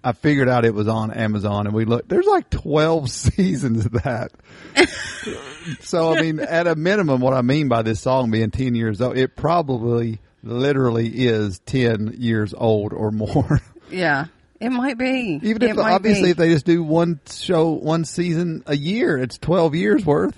I 0.05 0.13
figured 0.13 0.49
out 0.49 0.65
it 0.65 0.75
was 0.75 0.89
on 0.89 1.13
Amazon, 1.13 1.67
and 1.67 1.75
we 1.77 1.85
looked. 1.85 2.09
There's 2.09 2.27
like 2.27 2.51
twelve 2.51 3.09
seasons 3.11 3.87
of 3.87 3.93
that. 4.03 4.33
so 5.81 6.13
I 6.13 6.21
mean, 6.21 6.41
at 6.41 6.67
a 6.67 6.75
minimum, 6.75 7.21
what 7.21 7.35
I 7.35 7.43
mean 7.43 7.69
by 7.69 7.83
this 7.83 8.01
song 8.01 8.31
being 8.31 8.51
ten 8.51 8.75
years 8.75 9.01
old, 9.01 9.17
it 9.17 9.37
probably 9.37 10.19
literally 10.43 11.07
is 11.09 11.61
ten 11.61 12.15
years 12.19 12.55
old 12.57 12.93
or 12.93 13.11
more. 13.11 13.61
Yeah, 13.91 14.29
it 14.59 14.71
might 14.71 14.97
be. 14.97 15.39
Even 15.43 15.61
It 15.63 15.71
if 15.73 15.77
might 15.77 15.93
obviously 15.93 16.25
be. 16.25 16.31
if 16.31 16.37
they 16.39 16.49
just 16.49 16.65
do 16.65 16.83
one 16.83 17.21
show, 17.31 17.73
one 17.73 18.07
season 18.07 18.63
a 18.67 18.75
year, 18.75 19.19
it's 19.19 19.37
twelve 19.37 19.75
years 19.75 20.07
worth. 20.07 20.35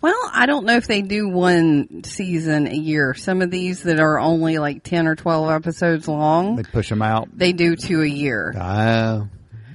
Well, 0.00 0.30
I 0.32 0.46
don't 0.46 0.64
know 0.64 0.76
if 0.76 0.86
they 0.86 1.02
do 1.02 1.28
one 1.28 2.04
season 2.04 2.68
a 2.68 2.74
year. 2.74 3.14
Some 3.14 3.42
of 3.42 3.50
these 3.50 3.82
that 3.82 3.98
are 3.98 4.18
only 4.20 4.58
like 4.58 4.84
10 4.84 5.08
or 5.08 5.16
12 5.16 5.50
episodes 5.50 6.06
long, 6.06 6.56
They 6.56 6.62
push 6.62 6.88
them 6.88 7.02
out. 7.02 7.28
they 7.36 7.52
do 7.52 7.74
two 7.74 8.02
a 8.02 8.06
year. 8.06 8.54
Uh, 8.56 9.24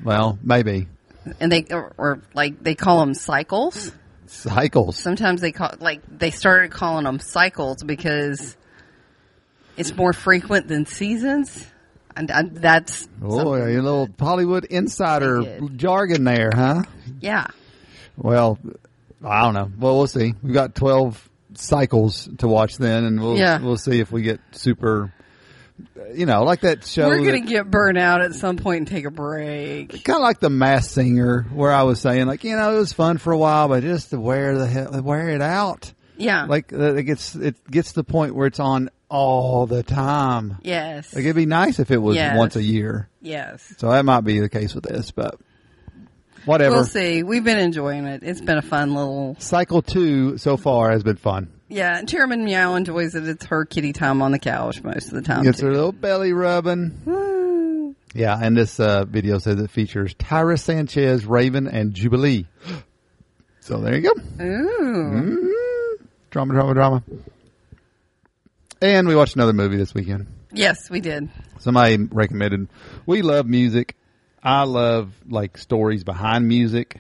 well, 0.04 0.40
maybe 0.42 0.88
And 1.42 1.52
they, 1.52 1.66
or, 1.72 1.92
or 1.98 2.22
like 2.34 2.64
they 2.64 2.74
call 2.76 3.02
them 3.02 3.14
cycles. 3.14 3.92
cycles. 4.28 4.98
Sometimes 4.98 5.42
they 5.42 5.52
call, 5.52 5.72
like 5.80 6.02
they 6.10 6.32
started 6.32 6.72
calling 6.72 7.04
them 7.04 7.20
cycles 7.20 7.84
because 7.84 8.56
it's 9.76 9.94
more 9.96 10.14
frequent 10.14 10.70
than 10.70 10.86
seasons. 10.86 11.68
And, 12.16 12.32
and 12.32 12.56
that's, 12.58 13.10
Oh, 13.22 13.56
a 13.56 13.66
little 13.66 14.08
Hollywood 14.20 14.66
insider 14.66 15.60
jargon 15.76 16.24
there, 16.24 16.52
huh? 16.54 16.84
yeah. 17.20 17.48
Well, 18.16 18.60
I 19.24 19.42
don't 19.44 19.54
know. 19.54 19.72
Well, 19.80 19.98
we'll 19.98 20.08
see. 20.08 20.34
We've 20.44 20.54
got 20.54 20.76
twelve 20.76 21.30
cycles 21.56 22.28
to 22.40 22.48
watch 22.48 22.78
then, 22.78 23.04
and 23.04 23.22
we'll 23.22 23.38
Yeah. 23.38 23.60
we'll 23.60 23.78
see 23.78 24.00
if 24.00 24.12
we 24.12 24.22
get 24.24 24.40
super. 24.52 25.14
You 26.14 26.26
know, 26.28 26.44
like 26.44 26.62
that 26.62 26.86
show. 26.86 27.08
We're 27.08 27.18
going 27.24 27.44
to 27.44 27.50
get 27.50 27.70
burnt 27.72 27.98
out 27.98 28.22
at 28.22 28.34
some 28.36 28.58
point 28.58 28.78
and 28.80 28.88
take 28.88 29.06
a 29.06 29.12
break. 29.12 30.04
kind 30.04 30.18
of 30.18 30.22
like 30.22 30.40
the 30.40 30.50
Masked 30.52 30.92
Singer, 30.94 31.48
where 31.52 31.72
I 31.72 31.82
was 31.84 32.00
saying, 32.00 32.28
like, 32.28 32.44
you 32.44 32.56
know, 32.56 32.76
it 32.76 32.78
was 32.78 32.94
fun 32.94 33.18
for 33.18 33.34
a 33.34 33.38
while, 33.38 33.68
but 33.70 33.82
just 33.82 34.12
to 34.12 34.20
wear 34.20 34.56
the 34.58 34.68
hell, 34.68 35.02
wear 35.02 35.30
it 35.30 35.42
out. 35.42 35.92
Yeah. 36.16 36.46
Like 36.46 36.72
uh, 36.72 36.94
it 36.94 37.04
gets 37.04 37.34
it 37.36 37.56
gets 37.70 37.90
to 37.90 37.96
the 37.96 38.04
point 38.04 38.36
where 38.36 38.46
it's 38.46 38.60
on 38.60 38.92
all 39.10 39.66
the 39.66 39.82
time. 39.82 40.58
yes. 40.62 41.14
Like 41.16 41.24
it'd 41.24 41.36
be 41.36 41.48
nice 41.48 41.80
if 41.80 41.90
it 41.90 41.98
was 41.98 42.16
Yes. 42.16 42.38
once 42.38 42.56
a 42.56 42.64
year. 42.64 43.10
yes. 43.22 43.74
So 43.78 43.90
that 43.90 44.06
might 44.06 44.22
be 44.22 44.40
the 44.40 44.50
case 44.50 44.76
with 44.76 44.84
this, 44.84 45.10
but 45.12 45.36
whatever. 46.46 46.76
We'll 46.76 46.86
see. 46.86 47.24
We've 47.24 47.44
been 47.44 47.58
enjoying 47.58 48.06
it. 48.06 48.24
It's 48.24 48.42
been 48.42 48.58
a 48.58 48.64
fun 48.64 48.94
little 48.94 49.36
Cycle 49.40 49.82
two 49.82 50.38
so 50.38 50.58
far 50.58 50.92
has 50.92 51.04
been 51.04 51.18
fun. 51.18 51.52
Yeah, 51.70 51.98
and 51.98 52.08
Chairman 52.08 52.46
Meow 52.46 52.76
enjoys 52.76 53.16
it. 53.16 53.28
It's 53.28 53.46
her 53.46 53.66
kitty 53.66 53.94
time 53.94 54.22
on 54.22 54.32
the 54.32 54.40
couch 54.40 54.84
most 54.84 55.08
of 55.08 55.14
the 55.14 55.22
time. 55.22 55.44
Gets 55.44 55.60
too. 55.60 55.68
her 55.68 55.72
little 55.72 55.92
belly 55.92 56.34
rubbing. 56.34 57.02
Woo. 57.06 57.96
Yeah, 58.14 58.38
and 58.40 58.56
this 58.56 58.80
uh, 58.80 59.06
video 59.06 59.40
says 59.40 59.60
it 59.60 59.72
features 59.72 60.14
Tyra 60.14 60.60
Sanchez, 60.60 61.26
Raven, 61.26 61.68
and 61.68 61.94
Jujubee. 61.94 62.46
So 63.60 63.80
there 63.80 63.96
you 63.96 64.02
go. 64.02 64.12
Ooh. 64.44 65.48
Mm, 66.02 66.08
drama, 66.32 66.54
drama, 66.54 66.74
drama. 66.74 67.04
And 68.82 69.08
we 69.08 69.16
watched 69.16 69.36
another 69.36 69.54
movie 69.54 69.78
this 69.78 69.94
weekend. 69.94 70.28
Yes, 70.52 70.90
we 70.90 71.00
did. 71.00 71.30
Somebody 71.60 71.96
recommended. 71.96 72.68
We 73.06 73.22
love 73.22 73.46
music. 73.48 73.96
I 74.44 74.64
love 74.64 75.14
like 75.30 75.58
stories 75.58 76.04
behind 76.04 76.48
music. 76.48 77.00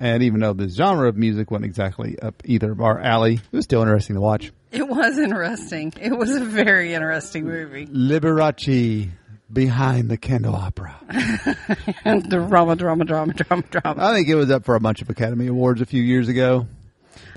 And 0.00 0.22
even 0.22 0.40
though 0.40 0.52
the 0.52 0.68
genre 0.68 1.08
of 1.08 1.16
music 1.16 1.50
wasn't 1.50 1.64
exactly 1.66 2.18
up 2.20 2.40
either 2.44 2.70
of 2.70 2.80
our 2.80 3.00
alley, 3.00 3.34
it 3.34 3.56
was 3.56 3.64
still 3.64 3.82
interesting 3.82 4.14
to 4.14 4.20
watch. 4.20 4.52
It 4.70 4.86
was 4.86 5.18
interesting. 5.18 5.92
It 6.00 6.12
was 6.16 6.30
a 6.36 6.44
very 6.44 6.94
interesting 6.94 7.46
movie. 7.46 7.86
Liberace 7.86 9.08
behind 9.52 10.08
the 10.10 10.16
candelabra. 10.16 10.94
drama, 12.28 12.76
drama, 12.76 13.04
drama, 13.04 13.32
drama, 13.34 13.62
drama. 13.70 14.04
I 14.04 14.14
think 14.14 14.28
it 14.28 14.34
was 14.34 14.50
up 14.50 14.64
for 14.64 14.74
a 14.74 14.80
bunch 14.80 15.02
of 15.02 15.10
Academy 15.10 15.46
Awards 15.46 15.80
a 15.80 15.86
few 15.86 16.02
years 16.02 16.28
ago. 16.28 16.66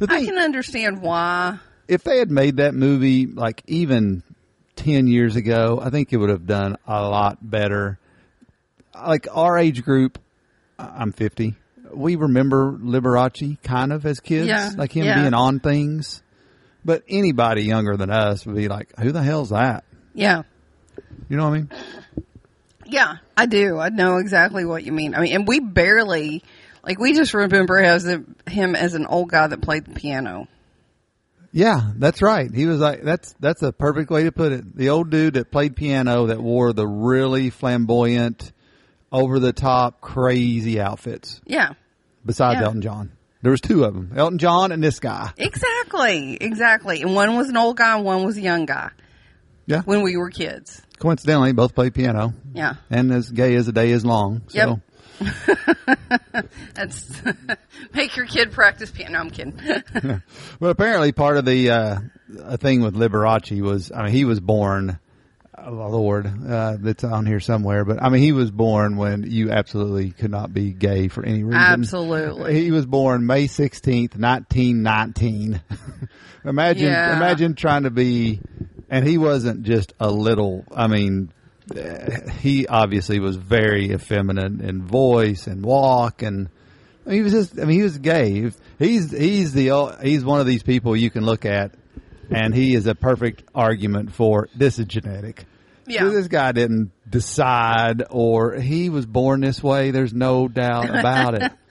I 0.01 0.25
can 0.25 0.37
understand 0.37 1.01
why. 1.01 1.57
if 1.87 2.03
they 2.03 2.19
had 2.19 2.29
made 2.29 2.57
that 2.57 2.73
movie 2.73 3.27
like 3.27 3.63
even 3.67 4.23
10 4.75 5.07
years 5.07 5.35
ago, 5.35 5.79
I 5.81 5.89
think 5.89 6.11
it 6.11 6.17
would 6.17 6.29
have 6.29 6.45
done 6.45 6.77
a 6.85 7.07
lot 7.07 7.37
better. 7.41 7.97
Like 8.95 9.27
our 9.31 9.57
age 9.57 9.83
group, 9.83 10.19
I- 10.77 10.91
I'm 10.99 11.11
50. 11.11 11.55
We 11.93 12.15
remember 12.15 12.71
Liberace 12.73 13.61
kind 13.63 13.91
of 13.91 14.05
as 14.05 14.19
kids, 14.21 14.47
Yeah, 14.47 14.71
like 14.77 14.91
him 14.95 15.05
yeah. 15.05 15.21
being 15.21 15.33
on 15.33 15.59
things. 15.59 16.23
But 16.85 17.03
anybody 17.07 17.63
younger 17.63 17.95
than 17.97 18.09
us 18.09 18.45
would 18.45 18.55
be 18.55 18.67
like, 18.67 18.97
who 18.99 19.11
the 19.11 19.21
hell's 19.21 19.49
that? 19.49 19.83
Yeah. 20.13 20.43
You 21.29 21.37
know 21.37 21.43
what 21.49 21.55
I 21.55 21.57
mean? 21.57 21.69
Yeah, 22.85 23.17
I 23.37 23.45
do. 23.45 23.77
I 23.77 23.89
know 23.89 24.17
exactly 24.17 24.65
what 24.65 24.83
you 24.83 24.91
mean. 24.91 25.15
I 25.15 25.21
mean, 25.21 25.33
and 25.35 25.47
we 25.47 25.59
barely, 25.59 26.43
like, 26.83 26.99
we 26.99 27.13
just 27.13 27.33
remember 27.33 27.77
as 27.77 28.05
a, 28.07 28.23
him 28.49 28.75
as 28.75 28.95
an 28.95 29.05
old 29.05 29.29
guy 29.29 29.47
that 29.47 29.61
played 29.61 29.85
the 29.85 29.93
piano. 29.93 30.47
Yeah, 31.53 31.91
that's 31.97 32.21
right. 32.21 32.49
He 32.53 32.65
was 32.65 32.79
like, 32.79 33.03
that's, 33.03 33.35
that's 33.39 33.61
a 33.61 33.71
perfect 33.71 34.09
way 34.09 34.23
to 34.23 34.31
put 34.31 34.51
it. 34.53 34.75
The 34.75 34.89
old 34.89 35.09
dude 35.09 35.33
that 35.35 35.51
played 35.51 35.75
piano 35.75 36.27
that 36.27 36.41
wore 36.41 36.71
the 36.73 36.87
really 36.87 37.49
flamboyant, 37.49 38.51
over 39.11 39.39
the 39.39 39.53
top, 39.53 40.01
crazy 40.01 40.79
outfits. 40.79 41.41
Yeah. 41.45 41.73
besides 42.25 42.59
Yeah. 42.59 42.65
Elton 42.67 42.81
John. 42.81 43.11
There 43.41 43.51
was 43.51 43.61
two 43.61 43.83
of 43.85 43.93
them, 43.95 44.11
Elton 44.15 44.37
John 44.37 44.71
and 44.71 44.83
this 44.83 44.99
guy. 44.99 45.31
Exactly. 45.37 46.35
Exactly. 46.39 47.01
And 47.01 47.15
one 47.15 47.35
was 47.35 47.49
an 47.49 47.57
old 47.57 47.75
guy 47.77 47.95
and 47.95 48.05
one 48.05 48.23
was 48.23 48.37
a 48.37 48.41
young 48.41 48.65
guy 48.67 48.91
Yeah. 49.65 49.81
when 49.81 50.01
we 50.03 50.15
were 50.17 50.29
kids. 50.29 50.81
Coincidentally, 50.99 51.51
both 51.51 51.73
played 51.73 51.95
piano 51.95 52.33
Yeah. 52.53 52.75
and 52.91 53.11
as 53.11 53.31
gay 53.31 53.55
as 53.55 53.65
the 53.65 53.71
day 53.71 53.89
is 53.89 54.05
long. 54.05 54.43
So 54.49 54.57
Yep. 54.57 54.79
That's 56.73 57.11
make 57.93 58.15
your 58.15 58.25
kid 58.25 58.51
practice 58.51 58.91
piano. 58.91 59.13
No, 59.13 59.19
I'm 59.19 59.29
kidding. 59.31 60.21
well, 60.59 60.71
apparently 60.71 61.11
part 61.11 61.37
of 61.37 61.45
the, 61.45 61.69
uh, 61.71 61.99
thing 62.57 62.81
with 62.81 62.95
Liberace 62.95 63.59
was, 63.61 63.91
I 63.91 64.03
mean, 64.03 64.11
he 64.13 64.25
was 64.25 64.39
born, 64.39 64.99
Lord, 65.69 66.27
uh, 66.47 66.77
that's 66.79 67.03
on 67.03 67.25
here 67.25 67.39
somewhere, 67.39 67.83
but 67.85 68.01
I 68.01 68.09
mean, 68.09 68.21
he 68.21 68.31
was 68.31 68.49
born 68.51 68.95
when 68.97 69.29
you 69.29 69.51
absolutely 69.51 70.11
could 70.11 70.31
not 70.31 70.53
be 70.53 70.71
gay 70.71 71.07
for 71.09 71.25
any 71.25 71.43
reason. 71.43 71.59
Absolutely. 71.59 72.61
He 72.63 72.71
was 72.71 72.85
born 72.85 73.25
May 73.25 73.47
16th, 73.47 74.17
1919. 74.17 75.61
imagine, 76.45 76.87
Yeah. 76.87 77.17
imagine 77.17 77.55
trying 77.55 77.83
to 77.83 77.91
be, 77.91 78.39
and 78.89 79.05
he 79.05 79.17
wasn't 79.17 79.63
just 79.63 79.93
a 79.99 80.09
little, 80.09 80.63
I 80.73 80.87
mean, 80.87 81.31
eh, 81.75 82.29
he 82.39 82.65
obviously 82.67 83.19
was 83.19 83.35
very 83.35 83.91
effeminate 83.91 84.61
in 84.61 84.83
voice 84.83 85.47
and 85.47 85.63
walk 85.65 86.21
and 86.21 86.49
he 87.09 87.21
was 87.21 87.33
just, 87.33 87.59
I 87.59 87.65
mean, 87.65 87.77
he 87.77 87.83
was 87.83 87.97
gay. 87.97 88.51
He's, 88.79 89.11
he's 89.11 89.51
the, 89.53 89.97
he's 90.01 90.23
one 90.23 90.39
of 90.39 90.45
these 90.45 90.63
people 90.63 90.95
you 90.95 91.09
can 91.09 91.25
look 91.25 91.45
at 91.45 91.73
and 92.31 92.53
he 92.53 92.75
is 92.75 92.87
a 92.87 92.95
perfect 92.95 93.43
argument 93.53 94.13
for 94.13 94.49
this 94.55 94.79
is 94.79 94.85
genetic. 94.85 95.45
Yeah. 95.87 96.05
This 96.05 96.27
guy 96.27 96.51
didn't 96.51 96.91
decide 97.09 98.03
or 98.09 98.53
he 98.53 98.89
was 98.89 99.05
born 99.05 99.41
this 99.41 99.61
way. 99.61 99.91
There's 99.91 100.13
no 100.13 100.47
doubt 100.47 100.89
about 100.89 101.35
it. 101.41 101.51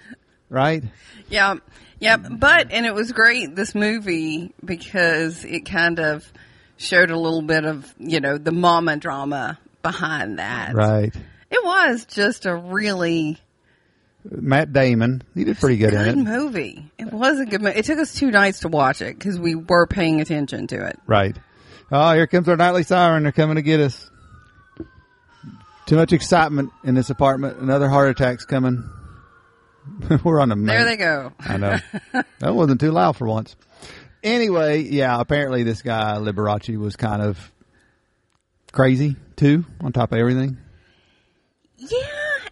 Right? 0.52 0.82
Yeah. 1.28 1.54
Yeah. 2.00 2.16
But, 2.16 2.72
and 2.72 2.84
it 2.84 2.92
was 2.92 3.12
great, 3.12 3.54
this 3.54 3.72
movie, 3.72 4.52
because 4.64 5.44
it 5.44 5.60
kind 5.60 6.00
of 6.00 6.28
showed 6.76 7.12
a 7.12 7.16
little 7.16 7.42
bit 7.42 7.64
of, 7.64 7.94
you 7.98 8.18
know, 8.18 8.36
the 8.36 8.50
mama 8.50 8.96
drama 8.96 9.60
behind 9.80 10.40
that. 10.40 10.74
Right. 10.74 11.14
It 11.52 11.64
was 11.64 12.04
just 12.04 12.46
a 12.46 12.56
really 12.56 13.38
Matt 14.28 14.72
Damon, 14.72 15.22
he 15.34 15.44
did 15.44 15.58
pretty 15.58 15.76
good 15.78 15.90
good 15.92 16.08
in 16.08 16.20
it. 16.20 16.30
movie. 16.30 16.90
It 16.98 17.12
was 17.12 17.40
a 17.40 17.46
good 17.46 17.62
movie. 17.62 17.78
It 17.78 17.84
took 17.86 17.98
us 17.98 18.12
two 18.14 18.30
nights 18.30 18.60
to 18.60 18.68
watch 18.68 19.00
it 19.00 19.18
because 19.18 19.38
we 19.38 19.54
were 19.54 19.86
paying 19.86 20.20
attention 20.20 20.66
to 20.68 20.86
it. 20.86 20.98
Right. 21.06 21.36
Oh, 21.90 22.12
here 22.14 22.26
comes 22.26 22.48
our 22.48 22.56
nightly 22.56 22.82
siren. 22.82 23.22
They're 23.22 23.32
coming 23.32 23.56
to 23.56 23.62
get 23.62 23.80
us. 23.80 24.10
Too 25.86 25.96
much 25.96 26.12
excitement 26.12 26.70
in 26.84 26.94
this 26.94 27.10
apartment. 27.10 27.58
Another 27.58 27.88
heart 27.88 28.10
attack's 28.10 28.44
coming. 28.44 28.88
We're 30.24 30.40
on 30.40 30.52
a 30.52 30.56
There 30.56 30.84
they 30.84 30.96
go. 30.96 31.32
I 31.40 31.56
know. 31.56 31.78
that 32.38 32.54
wasn't 32.54 32.80
too 32.80 32.92
loud 32.92 33.16
for 33.16 33.26
once. 33.26 33.56
Anyway, 34.22 34.82
yeah, 34.82 35.18
apparently 35.18 35.62
this 35.62 35.82
guy, 35.82 36.16
Liberace, 36.18 36.76
was 36.76 36.94
kind 36.96 37.22
of 37.22 37.50
crazy 38.70 39.16
too, 39.36 39.64
on 39.80 39.92
top 39.92 40.12
of 40.12 40.18
everything. 40.18 40.58
Yeah, 41.78 41.98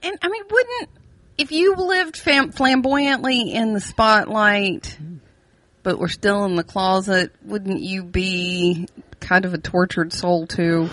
and 0.02 0.18
I 0.22 0.28
mean, 0.28 0.42
wouldn't 0.50 0.88
if 1.38 1.52
you 1.52 1.76
lived 1.76 2.16
fam- 2.16 2.52
flamboyantly 2.52 3.52
in 3.52 3.72
the 3.72 3.80
spotlight, 3.80 4.98
but 5.84 5.98
were 5.98 6.08
still 6.08 6.44
in 6.44 6.56
the 6.56 6.64
closet, 6.64 7.32
wouldn't 7.44 7.80
you 7.80 8.02
be 8.02 8.88
kind 9.20 9.44
of 9.44 9.54
a 9.54 9.58
tortured 9.58 10.12
soul 10.12 10.46
too? 10.46 10.90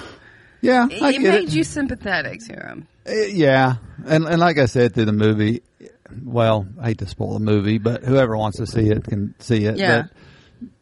Yeah, 0.61 0.87
I 0.89 1.13
it 1.13 1.21
made 1.21 1.49
it. 1.49 1.53
you 1.55 1.63
sympathetic 1.63 2.39
to 2.47 2.53
him. 2.53 2.87
Uh, 3.07 3.13
yeah, 3.13 3.75
and 4.05 4.25
and 4.25 4.39
like 4.39 4.57
I 4.57 4.65
said 4.65 4.93
through 4.93 5.05
the 5.05 5.13
movie, 5.13 5.61
well, 6.23 6.67
I 6.79 6.89
hate 6.89 6.99
to 6.99 7.07
spoil 7.07 7.33
the 7.33 7.39
movie, 7.39 7.77
but 7.77 8.03
whoever 8.03 8.37
wants 8.37 8.57
to 8.57 8.67
see 8.67 8.89
it 8.89 9.03
can 9.03 9.35
see 9.39 9.65
it. 9.65 9.77
Yeah. 9.77 10.05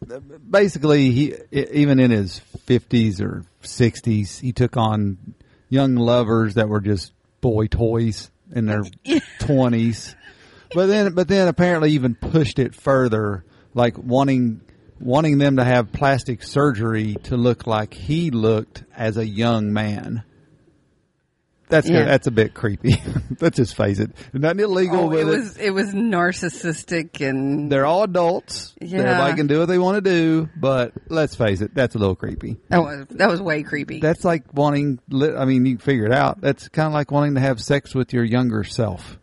But 0.06 0.50
basically, 0.50 1.12
he 1.12 1.36
even 1.52 2.00
in 2.00 2.12
his 2.12 2.40
fifties 2.40 3.20
or 3.20 3.44
sixties, 3.62 4.40
he 4.40 4.54
took 4.54 4.78
on 4.78 5.36
young 5.70 5.96
lovers 5.96 6.54
that 6.54 6.70
were 6.70 6.82
just 6.82 7.12
boy 7.42 7.68
toys 7.68 8.30
in 8.54 8.66
their 8.66 8.84
twenties. 9.40 10.16
But 10.74 10.88
then, 10.88 11.14
but 11.14 11.28
then 11.28 11.48
apparently 11.48 11.92
even 11.92 12.16
pushed 12.16 12.60
it 12.60 12.74
further, 12.74 13.46
like 13.74 13.98
wanting 13.98 14.62
wanting 15.00 15.38
them 15.38 15.58
to 15.58 15.64
have 15.64 15.92
plastic 15.92 16.42
surgery 16.42 17.16
to 17.24 17.36
look 17.36 17.68
like 17.68 17.94
he 17.94 18.32
looked 18.32 18.84
as 18.96 19.18
a 19.18 19.28
young 19.28 19.74
man. 19.74 20.24
That's 21.74 21.90
Yeah. 21.90 22.06
that's 22.06 22.28
a 22.28 22.32
bit 22.32 22.54
creepy. 22.54 23.02
Let's 23.42 23.58
just 23.58 23.76
face 23.76 23.98
it. 23.98 24.12
Nothing 24.32 24.60
illegal 24.60 25.00
Oh, 25.00 25.08
with 25.08 25.20
it 25.20 25.22
it. 25.22 25.26
was 25.26 25.58
it 25.58 25.70
was 25.72 25.88
narcissistic 25.94 27.28
and 27.28 27.72
They're 27.72 27.88
all 27.88 28.04
adults. 28.04 28.76
Yeah. 28.80 29.00
Everybody 29.00 29.36
can 29.38 29.48
do 29.48 29.58
what 29.58 29.66
they 29.68 29.80
want 29.80 29.96
to 29.96 30.02
do, 30.02 30.50
but 30.56 30.94
let's 31.10 31.36
face 31.36 31.62
it, 31.62 31.74
that's 31.74 31.96
a 31.96 31.98
little 31.98 32.16
creepy. 32.16 32.58
that 32.70 32.78
was 32.78 33.08
that 33.10 33.28
was 33.28 33.42
way 33.42 33.64
creepy. 33.64 34.00
That's 34.02 34.24
like 34.24 34.54
wanting. 34.54 35.00
I 35.12 35.46
mean, 35.46 35.66
you 35.66 35.80
figure 35.80 36.06
it 36.06 36.14
out. 36.14 36.42
That's 36.42 36.68
kind 36.70 36.86
of 36.86 36.94
like 36.94 37.10
wanting 37.12 37.34
to 37.36 37.42
have 37.42 37.60
sex 37.60 37.96
with 37.96 38.14
your 38.14 38.24
younger 38.24 38.64
self, 38.64 39.18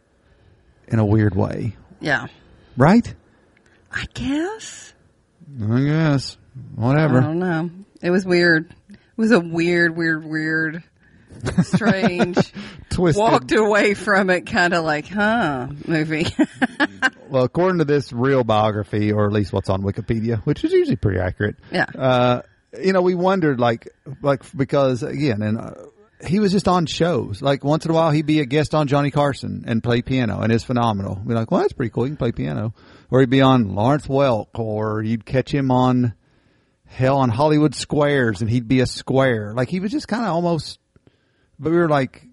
in 0.89 0.99
a 0.99 1.07
weird 1.07 1.37
way, 1.37 1.77
yeah, 2.01 2.27
right? 2.77 3.15
I 3.93 4.07
guess. 4.13 4.93
I 5.63 5.81
guess. 5.83 6.37
Whatever. 6.75 7.19
I 7.19 7.23
don't 7.23 7.39
know. 7.39 7.71
It 8.03 8.11
was 8.11 8.25
weird. 8.27 8.75
It 8.91 8.99
was 9.17 9.31
a 9.31 9.39
weird, 9.41 9.97
weird, 9.97 10.25
weird, 10.25 10.83
strange. 11.63 12.53
Twisted. 12.91 13.21
walked 13.21 13.53
away 13.53 13.95
from 13.95 14.31
it, 14.31 14.47
kind 14.47 14.75
of 14.75 14.85
like, 14.85 15.09
huh, 15.09 15.69
movie. 15.87 16.27
Well, 17.31 17.45
according 17.45 17.79
to 17.79 17.85
this 17.85 18.13
real 18.13 18.43
biography, 18.43 19.13
or 19.13 19.25
at 19.25 19.33
least 19.33 19.53
what's 19.53 19.71
on 19.71 19.83
Wikipedia, 19.83 20.41
which 20.45 20.65
is 20.65 20.73
usually 20.73 20.97
pretty 20.97 21.21
accurate. 21.21 21.55
Yeah. 21.71 21.85
Uh, 21.85 22.43
you 22.77 22.93
know, 22.93 23.03
we 23.03 23.15
wondered 23.15 23.61
like, 23.61 23.89
like 24.21 24.43
because 24.57 25.05
again, 25.05 25.41
and 25.41 25.57
uh, 25.57 25.75
he 26.27 26.41
was 26.41 26.51
just 26.51 26.67
on 26.67 26.87
shows. 26.87 27.41
Like 27.41 27.63
once 27.63 27.85
in 27.85 27.93
a 27.93 27.95
while, 27.95 28.11
he'd 28.11 28.27
be 28.27 28.41
a 28.41 28.47
guest 28.47 28.75
on 28.75 28.89
Johnny 28.89 29.13
Carson 29.13 29.63
and 29.69 29.81
play 29.81 30.03
piano, 30.03 30.41
and 30.41 30.53
it's 30.53 30.65
phenomenal. 30.65 31.21
We're 31.25 31.37
like, 31.37 31.53
well, 31.53 31.61
that's 31.61 31.73
pretty 31.73 31.91
cool. 31.91 32.03
He 32.03 32.11
can 32.11 32.17
play 32.17 32.33
piano, 32.33 32.75
or 33.11 33.21
he'd 33.21 33.31
be 33.31 33.43
on 33.43 33.77
Lawrence 33.77 34.09
Welk, 34.09 34.59
or 34.59 35.01
you'd 35.01 35.25
catch 35.25 35.55
him 35.55 35.71
on 35.71 36.15
hell 36.85 37.19
on 37.19 37.29
Hollywood 37.29 37.77
Squares, 37.77 38.41
and 38.41 38.51
he'd 38.51 38.67
be 38.67 38.81
a 38.81 38.87
square. 38.87 39.55
Like 39.55 39.69
he 39.69 39.79
was 39.79 39.93
just 39.93 40.09
kind 40.09 40.25
of 40.25 40.33
almost. 40.33 40.81
But 41.61 41.73
we 41.73 41.77
were 41.77 41.91
like, 41.91 42.27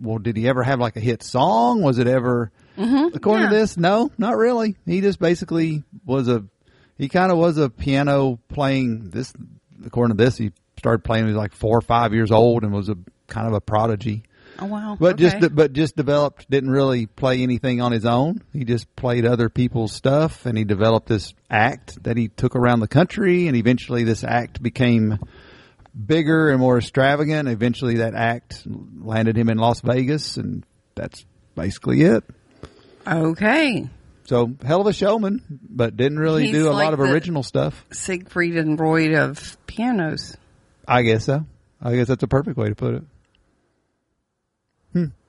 well, 0.00 0.18
did 0.18 0.36
he 0.36 0.48
ever 0.48 0.62
have 0.62 0.80
like 0.80 0.96
a 0.96 1.00
hit 1.00 1.22
song? 1.22 1.82
Was 1.82 1.98
it 1.98 2.06
ever? 2.06 2.50
Mm-hmm. 2.78 3.14
According 3.14 3.44
yeah. 3.44 3.50
to 3.50 3.56
this, 3.56 3.76
no, 3.76 4.10
not 4.16 4.36
really. 4.36 4.76
He 4.86 5.02
just 5.02 5.18
basically 5.18 5.84
was 6.04 6.28
a. 6.28 6.44
He 6.98 7.10
kind 7.10 7.30
of 7.30 7.36
was 7.36 7.58
a 7.58 7.68
piano 7.68 8.38
playing. 8.48 9.10
This, 9.10 9.34
according 9.84 10.16
to 10.16 10.24
this, 10.24 10.38
he 10.38 10.52
started 10.78 11.04
playing. 11.04 11.24
when 11.24 11.32
He 11.32 11.34
was 11.34 11.42
like 11.42 11.52
four 11.52 11.76
or 11.76 11.82
five 11.82 12.14
years 12.14 12.30
old 12.30 12.62
and 12.62 12.72
was 12.72 12.88
a 12.88 12.96
kind 13.26 13.46
of 13.46 13.52
a 13.52 13.60
prodigy. 13.60 14.24
oh 14.58 14.66
wow! 14.66 14.96
But 14.98 15.14
okay. 15.14 15.38
just 15.38 15.54
but 15.54 15.72
just 15.74 15.96
developed. 15.96 16.50
Didn't 16.50 16.70
really 16.70 17.04
play 17.06 17.42
anything 17.42 17.82
on 17.82 17.92
his 17.92 18.06
own. 18.06 18.42
He 18.52 18.64
just 18.64 18.94
played 18.96 19.26
other 19.26 19.50
people's 19.50 19.92
stuff, 19.92 20.46
and 20.46 20.56
he 20.56 20.64
developed 20.64 21.08
this 21.08 21.34
act 21.50 22.02
that 22.04 22.16
he 22.16 22.28
took 22.28 22.56
around 22.56 22.80
the 22.80 22.88
country. 22.88 23.46
And 23.46 23.56
eventually, 23.56 24.04
this 24.04 24.24
act 24.24 24.62
became 24.62 25.18
bigger 26.04 26.50
and 26.50 26.60
more 26.60 26.78
extravagant. 26.78 27.48
Eventually, 27.48 27.96
that 27.96 28.14
act 28.14 28.62
landed 28.66 29.36
him 29.36 29.48
in 29.48 29.58
Las 29.58 29.80
Vegas, 29.80 30.36
and 30.36 30.64
that's 30.94 31.24
basically 31.54 32.02
it. 32.02 32.24
okay. 33.06 33.88
So 34.24 34.52
hell 34.64 34.80
of 34.80 34.88
a 34.88 34.92
showman, 34.92 35.42
but 35.48 35.96
didn't 35.96 36.18
really 36.18 36.46
He's 36.46 36.52
do 36.52 36.68
a 36.68 36.72
like 36.72 36.84
lot 36.84 36.94
of 36.94 37.00
original 37.00 37.44
stuff. 37.44 37.84
Siegfried 37.92 38.56
and 38.56 38.78
Roy 38.78 39.16
of 39.16 39.56
pianos. 39.66 40.36
I 40.86 41.02
guess 41.02 41.26
so. 41.26 41.44
I 41.80 41.94
guess 41.94 42.08
that's 42.08 42.24
a 42.24 42.28
perfect 42.28 42.56
way 42.56 42.68
to 42.68 42.74
put 42.74 42.94
it. 42.94 43.02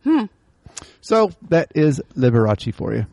Hmm. 0.04 0.26
So 1.02 1.32
that 1.50 1.72
is 1.76 2.02
Liberace 2.16 2.74
for 2.74 2.94
you. 2.94 3.06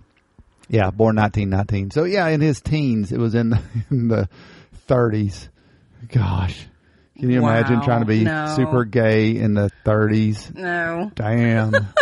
Yeah, 0.68 0.90
born 0.90 1.16
1919. 1.16 1.90
So 1.90 2.04
yeah, 2.04 2.28
in 2.28 2.40
his 2.40 2.60
teens, 2.60 3.12
it 3.12 3.18
was 3.18 3.34
in 3.34 3.50
the, 3.50 3.62
in 3.90 4.08
the 4.08 4.28
30s. 4.88 5.48
Gosh, 6.08 6.66
can 7.18 7.30
you 7.30 7.38
imagine 7.38 7.80
trying 7.82 8.00
to 8.00 8.06
be 8.06 8.24
no. 8.24 8.54
super 8.56 8.84
gay 8.84 9.36
in 9.36 9.54
the 9.54 9.70
30s? 9.84 10.54
No. 10.54 11.10
Damn. 11.14 11.72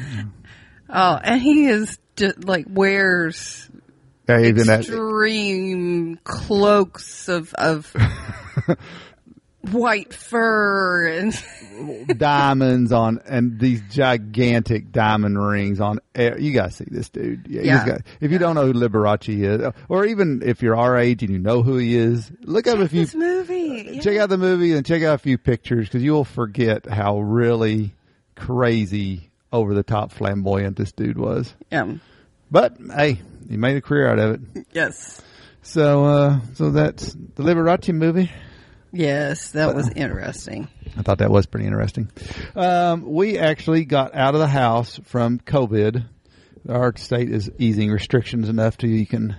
Mm. 0.00 0.30
Oh, 0.88 1.18
and 1.22 1.40
he 1.40 1.66
is 1.66 1.98
just 2.16 2.44
like 2.44 2.64
wears 2.68 3.68
Yeah, 4.26 4.40
even 4.40 4.66
that- 4.68 4.80
extreme 4.80 6.18
cloaks 6.24 7.28
of 7.28 7.52
of 7.54 7.94
white 9.70 10.12
fur 10.12 11.06
and 11.06 12.08
diamonds 12.18 12.90
on 12.90 13.20
and 13.28 13.60
these 13.60 13.80
gigantic 13.90 14.90
diamond 14.90 15.38
rings 15.40 15.80
on 15.80 16.00
you 16.16 16.52
gotta 16.52 16.72
see 16.72 16.84
this 16.90 17.10
dude 17.10 17.46
yeah, 17.48 17.60
Yeah. 17.62 17.86
got- 17.86 18.00
if 18.20 18.32
you 18.32 18.38
don't 18.38 18.56
know 18.56 18.66
who 18.66 18.72
liberace 18.72 19.28
is 19.40 19.72
or 19.88 20.04
even 20.06 20.42
if 20.44 20.62
you're 20.62 20.76
our 20.76 20.96
age 20.98 21.22
and 21.22 21.30
you 21.30 21.38
know 21.38 21.62
who 21.62 21.76
he 21.76 21.96
is 21.96 22.30
look 22.42 22.66
up 22.66 22.80
a 22.80 22.88
few 22.88 23.06
movie. 23.86 24.00
check 24.00 24.16
out 24.18 24.28
the 24.28 24.38
movie 24.38 24.72
and 24.72 24.84
check 24.86 25.02
out 25.02 25.14
a 25.14 25.18
few 25.18 25.38
pictures 25.38 25.86
because 25.88 26.02
you'll 26.02 26.24
forget 26.24 26.86
how 26.86 27.20
really 27.20 27.94
crazy 28.34 29.30
over 29.52 29.74
the 29.74 29.82
top 29.82 30.10
flamboyant 30.12 30.76
this 30.76 30.92
dude 30.92 31.18
was 31.18 31.54
Yeah. 31.70 31.94
but 32.50 32.76
hey 32.94 33.20
he 33.48 33.56
made 33.56 33.76
a 33.76 33.80
career 33.80 34.08
out 34.08 34.18
of 34.18 34.34
it 34.56 34.66
Yes. 34.72 35.20
so 35.62 36.04
uh 36.04 36.40
so 36.54 36.70
that's 36.70 37.12
the 37.12 37.42
liberace 37.42 37.92
movie 37.94 38.30
Yes, 38.94 39.52
that 39.52 39.74
was 39.74 39.88
interesting. 39.96 40.68
I 40.98 41.00
thought 41.00 41.16
that 41.20 41.30
was 41.30 41.46
pretty 41.46 41.64
interesting. 41.66 42.10
Um, 42.54 43.10
we 43.10 43.38
actually 43.38 43.86
got 43.86 44.14
out 44.14 44.34
of 44.34 44.40
the 44.40 44.46
house 44.46 45.00
from 45.04 45.38
COVID. 45.38 46.04
Our 46.68 46.94
state 46.98 47.30
is 47.30 47.50
easing 47.58 47.90
restrictions 47.90 48.50
enough 48.50 48.76
to 48.78 48.86
you 48.86 49.06
can 49.06 49.34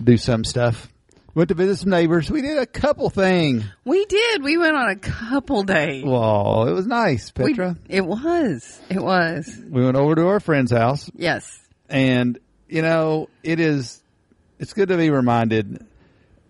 do 0.00 0.16
some 0.16 0.44
stuff. 0.44 0.86
Went 1.34 1.48
to 1.48 1.54
visit 1.54 1.78
some 1.78 1.90
neighbors. 1.90 2.30
We 2.30 2.42
did 2.42 2.58
a 2.58 2.66
couple 2.66 3.08
things. 3.08 3.64
We 3.86 4.04
did. 4.04 4.42
We 4.42 4.58
went 4.58 4.76
on 4.76 4.90
a 4.90 4.96
couple 4.96 5.62
days. 5.62 6.04
Whoa, 6.04 6.66
it 6.68 6.72
was 6.72 6.86
nice, 6.86 7.32
We- 7.36 7.46
Petra. 7.54 7.76
it 7.88 8.04
was. 8.04 8.80
It 8.90 9.02
was. 9.02 9.50
We, 9.70 9.82
went 9.82 9.96
over 9.96 10.14
to 10.14 10.26
our 10.28 10.40
friend's 10.40 10.70
house, 10.72 11.10
Yes. 11.16 11.58
and 11.88 12.38
you 12.68 12.82
know 12.82 13.28
it 13.42 13.60
is. 13.60 14.02
It's 14.58 14.74
good 14.74 14.88
to 14.90 14.96
be 14.98 15.08
reminded. 15.10 15.86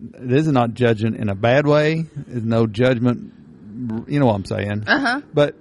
This 0.01 0.47
is 0.47 0.53
not 0.53 0.75
judging 0.75 1.15
in 1.15 1.29
a 1.29 1.35
bad 1.37 1.65
way. 1.67 2.07
There's 2.17 2.43
no 2.45 2.67
judgment. 2.67 3.33
You 4.09 4.19
know 4.19 4.27
what 4.27 4.35
I'm 4.35 4.45
saying? 4.45 4.85
Uh 4.89 4.99
huh. 4.99 5.21
but 5.33 5.55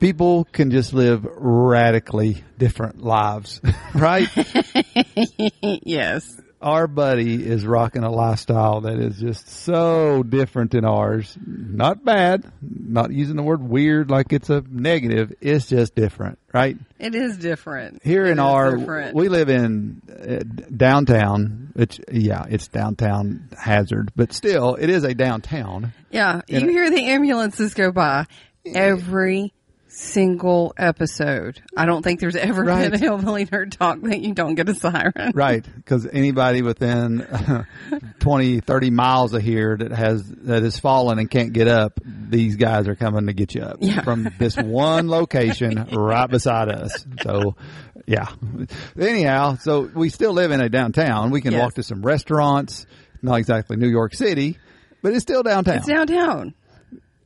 people 0.00 0.44
can 0.44 0.70
just 0.70 0.92
live 0.92 1.24
radically 1.34 2.44
different 2.58 3.02
lives, 3.02 3.60
right? 3.94 4.28
yes. 5.62 6.40
Our 6.66 6.88
buddy 6.88 7.46
is 7.46 7.64
rocking 7.64 8.02
a 8.02 8.10
lifestyle 8.10 8.80
that 8.80 8.98
is 8.98 9.20
just 9.20 9.48
so 9.48 10.24
different 10.24 10.72
than 10.72 10.84
ours. 10.84 11.38
Not 11.46 12.04
bad, 12.04 12.42
not 12.60 13.12
using 13.12 13.36
the 13.36 13.44
word 13.44 13.62
weird 13.62 14.10
like 14.10 14.32
it's 14.32 14.50
a 14.50 14.64
negative. 14.68 15.32
It's 15.40 15.68
just 15.68 15.94
different, 15.94 16.40
right? 16.52 16.76
It 16.98 17.14
is 17.14 17.36
different. 17.36 18.02
Here 18.02 18.26
It 18.26 18.32
in 18.32 18.38
our, 18.40 18.76
different. 18.76 19.14
we 19.14 19.28
live 19.28 19.48
in 19.48 20.02
uh, 20.10 20.42
downtown. 20.76 21.70
Which, 21.74 22.00
yeah, 22.10 22.46
it's 22.48 22.66
downtown 22.66 23.48
Hazard, 23.56 24.10
but 24.16 24.32
still, 24.32 24.74
it 24.74 24.90
is 24.90 25.04
a 25.04 25.14
downtown. 25.14 25.92
yeah, 26.10 26.40
you 26.48 26.66
hear 26.68 26.90
the 26.90 27.04
ambulances 27.10 27.74
go 27.74 27.92
by 27.92 28.26
every 28.64 29.52
single 29.96 30.74
episode. 30.76 31.62
I 31.76 31.86
don't 31.86 32.02
think 32.02 32.20
there's 32.20 32.36
ever 32.36 32.62
Right. 32.62 32.90
been 32.90 32.94
a 32.94 32.98
hillbilly 32.98 33.46
nerd 33.46 33.70
talk 33.72 34.00
that 34.02 34.20
you 34.20 34.34
don't 34.34 34.54
get 34.54 34.68
a 34.68 34.74
siren. 34.74 35.32
Right, 35.34 35.64
because 35.76 36.06
anybody 36.06 36.60
within 36.62 37.22
uh, 37.22 37.64
20, 38.20 38.60
30 38.60 38.90
miles 38.90 39.32
of 39.32 39.40
here 39.42 39.76
that 39.76 39.92
has 39.92 40.22
that 40.42 40.62
has 40.62 40.78
fallen 40.78 41.18
and 41.18 41.30
can't 41.30 41.52
get 41.52 41.66
up, 41.68 41.98
these 42.04 42.56
guys 42.56 42.88
are 42.88 42.94
coming 42.94 43.26
to 43.26 43.32
get 43.32 43.54
you 43.54 43.62
up 43.62 43.78
Yeah. 43.80 44.02
from 44.02 44.28
this 44.38 44.56
one 44.56 45.08
location 45.08 45.86
right 45.92 46.28
beside 46.28 46.68
us. 46.68 47.06
So, 47.22 47.56
yeah. 48.06 48.28
Anyhow, 49.00 49.56
so 49.56 49.90
we 49.94 50.10
still 50.10 50.32
live 50.32 50.50
in 50.50 50.60
a 50.60 50.68
downtown. 50.68 51.30
We 51.30 51.40
can 51.40 51.52
Yes. 51.52 51.62
walk 51.62 51.74
to 51.74 51.82
some 51.82 52.02
restaurants. 52.02 52.84
Not 53.22 53.36
exactly 53.36 53.76
New 53.76 53.88
York 53.88 54.14
City, 54.14 54.58
but 55.02 55.12
it's 55.14 55.22
still 55.22 55.42
downtown. 55.42 55.78
It's 55.78 55.86
downtown. 55.86 56.54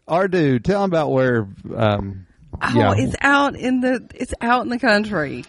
Our 0.06 0.28
dude, 0.28 0.64
tell 0.64 0.84
him 0.84 0.90
about 0.90 1.10
where. 1.10 1.48
Um, 1.76 2.26
Oh, 2.62 2.72
yeah, 2.74 2.94
it's 2.96 3.16
out 3.20 3.56
in 3.56 3.80
the 3.80 4.06
it's 4.14 4.34
out 4.40 4.62
in 4.62 4.68
the 4.68 4.78
country, 4.78 5.44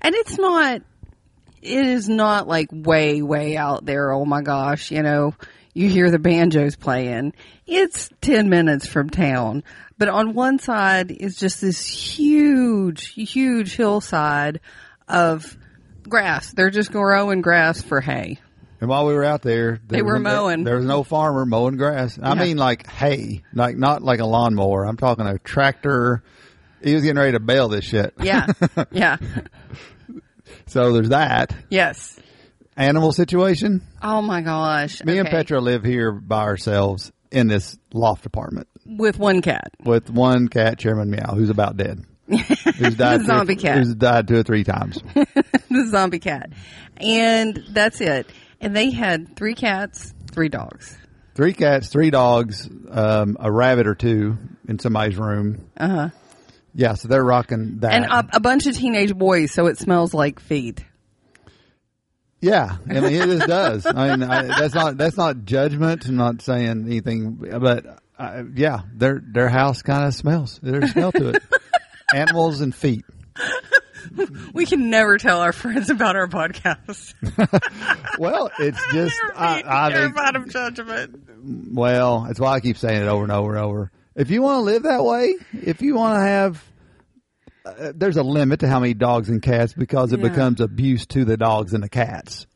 and 0.00 0.14
it's 0.14 0.38
not. 0.38 0.82
It 1.62 1.86
is 1.86 2.08
not 2.08 2.46
like 2.46 2.68
way 2.72 3.22
way 3.22 3.56
out 3.56 3.84
there. 3.84 4.12
Oh 4.12 4.24
my 4.24 4.42
gosh! 4.42 4.90
You 4.90 5.02
know, 5.02 5.34
you 5.74 5.88
hear 5.88 6.10
the 6.10 6.18
banjos 6.18 6.76
playing. 6.76 7.32
It's 7.66 8.08
ten 8.20 8.48
minutes 8.48 8.86
from 8.86 9.10
town, 9.10 9.64
but 9.98 10.08
on 10.08 10.34
one 10.34 10.58
side 10.58 11.10
is 11.10 11.36
just 11.36 11.60
this 11.60 11.84
huge 11.84 13.08
huge 13.08 13.74
hillside 13.76 14.60
of 15.08 15.56
grass. 16.08 16.52
They're 16.52 16.70
just 16.70 16.92
growing 16.92 17.40
grass 17.42 17.82
for 17.82 18.00
hay. 18.00 18.38
And 18.80 18.90
while 18.90 19.06
we 19.06 19.14
were 19.14 19.24
out 19.24 19.40
there, 19.42 19.80
there 19.88 19.98
They 19.98 20.02
were 20.02 20.18
mowing. 20.18 20.62
There 20.64 20.76
was 20.76 20.84
no 20.84 21.02
farmer 21.02 21.46
mowing 21.46 21.76
grass. 21.78 22.18
I 22.22 22.34
Yeah. 22.34 22.44
mean, 22.44 22.56
like 22.58 22.86
hay, 22.86 23.42
like 23.54 23.76
not 23.76 24.02
like 24.02 24.20
a 24.20 24.26
lawnmower. 24.26 24.84
I'm 24.84 24.98
talking 24.98 25.26
a 25.26 25.38
tractor. 25.38 26.22
He 26.86 26.94
was 26.94 27.02
getting 27.02 27.18
ready 27.18 27.32
to 27.32 27.40
bale 27.40 27.68
this 27.68 27.84
shit. 27.84 28.14
Yeah. 28.22 28.46
yeah. 28.92 29.16
So 30.66 30.92
there's 30.92 31.08
that 31.10 31.54
Yes. 31.70 32.18
animal 32.76 33.12
situation. 33.12 33.82
Oh 34.02 34.22
my 34.22 34.40
gosh. 34.40 35.02
Me 35.04 35.18
and 35.18 35.26
Okay. 35.28 35.36
Petra 35.36 35.60
live 35.60 35.82
here 35.84 36.12
by 36.12 36.42
ourselves 36.42 37.12
in 37.30 37.48
this 37.48 37.76
loft 37.92 38.26
apartment 38.26 38.68
with 38.84 39.18
one 39.18 39.42
cat. 39.42 39.72
with 39.84 40.10
one 40.10 40.48
cat, 40.48 40.78
Chairman 40.78 41.10
Meow, 41.10 41.34
who's 41.34 41.50
about 41.50 41.76
dead. 41.76 42.04
Who's 42.28 42.96
died 42.96 43.20
The 43.20 43.24
two 43.24 43.24
zombie 43.26 43.54
cat. 43.56 43.78
Who's 43.78 43.94
died 43.94 44.26
two 44.26 44.36
or 44.38 44.42
three 44.42 44.64
times. 44.64 44.98
the 45.14 45.86
zombie 45.88 46.18
cat. 46.18 46.50
And 46.96 47.62
that's 47.70 48.00
it. 48.00 48.28
And 48.60 48.74
they 48.74 48.90
had 48.90 49.36
three 49.36 49.54
cats, 49.54 50.12
three 50.32 50.48
dogs. 50.48 50.98
three 51.36 51.52
cats, 51.52 51.88
three 51.88 52.10
dogs, 52.10 52.68
um, 52.90 53.36
a 53.38 53.50
rabbit 53.52 53.86
or 53.86 53.94
two 53.94 54.38
in 54.68 54.80
somebody's 54.80 55.16
room. 55.16 55.68
Uh 55.76 55.88
huh. 55.88 56.08
Yeah, 56.78 56.94
so 56.94 57.08
they're 57.08 57.24
rocking 57.24 57.78
that. 57.80 57.92
And 57.92 58.04
a, 58.04 58.36
a 58.36 58.40
bunch 58.40 58.66
of 58.66 58.76
teenage 58.76 59.14
boys, 59.16 59.50
so 59.50 59.66
it 59.66 59.78
smells 59.78 60.12
like 60.12 60.38
feet. 60.40 60.84
Yeah, 62.40 62.76
I 62.88 63.00
mean 63.00 63.14
it 63.14 63.24
just 63.26 63.46
does. 63.48 63.86
I 63.86 64.10
mean 64.14 64.22
I, 64.22 64.42
that's 64.42 64.74
not 64.74 64.98
that's 64.98 65.16
not 65.16 65.44
judgment. 65.46 66.04
I'm 66.06 66.16
not 66.16 66.42
saying 66.42 66.84
anything, 66.86 67.36
but 67.36 67.86
uh, 68.18 68.42
yeah, 68.54 68.80
their 68.94 69.22
their 69.26 69.48
house 69.48 69.80
kind 69.82 70.04
of 70.04 70.14
smells. 70.14 70.60
There's 70.62 70.84
a 70.84 70.88
smell 70.88 71.12
to 71.12 71.30
it. 71.30 71.42
Animals 72.14 72.60
and 72.60 72.74
feet. 72.74 73.04
We 74.52 74.66
can 74.66 74.90
never 74.90 75.16
tell 75.18 75.40
our 75.40 75.52
friends 75.52 75.90
about 75.90 76.14
our 76.14 76.28
podcast. 76.28 77.14
Well, 78.18 78.50
it's 78.58 78.80
just 78.92 79.14
They're 79.22 79.38
I, 79.38 79.62
I 79.66 79.92
think. 79.92 80.14
terrified 80.14 80.36
of 80.36 80.48
judgment. 80.48 81.74
Well, 81.74 82.20
that's 82.22 82.40
why 82.40 82.52
I 82.54 82.60
keep 82.60 82.78
saying 82.78 83.02
it 83.02 83.08
over 83.08 83.24
and 83.24 83.32
over 83.32 83.54
and 83.56 83.62
over. 83.64 83.90
If 84.16 84.30
you 84.30 84.42
want 84.42 84.56
to 84.58 84.62
live 84.62 84.82
that 84.84 85.04
way, 85.04 85.34
if 85.52 85.82
you 85.82 85.94
want 85.94 86.16
to 86.16 86.20
have, 86.20 86.64
uh, 87.64 87.92
there's 87.94 88.16
a 88.16 88.22
limit 88.22 88.60
to 88.60 88.68
how 88.68 88.80
many 88.80 88.94
dogs 88.94 89.28
and 89.28 89.42
cats 89.42 89.72
because 89.74 90.12
it 90.12 90.20
Yeah. 90.20 90.28
becomes 90.28 90.60
abuse 90.60 91.06
to 91.08 91.24
the 91.24 91.36
dogs 91.36 91.74
and 91.74 91.82
the 91.82 91.88
cats. 91.88 92.46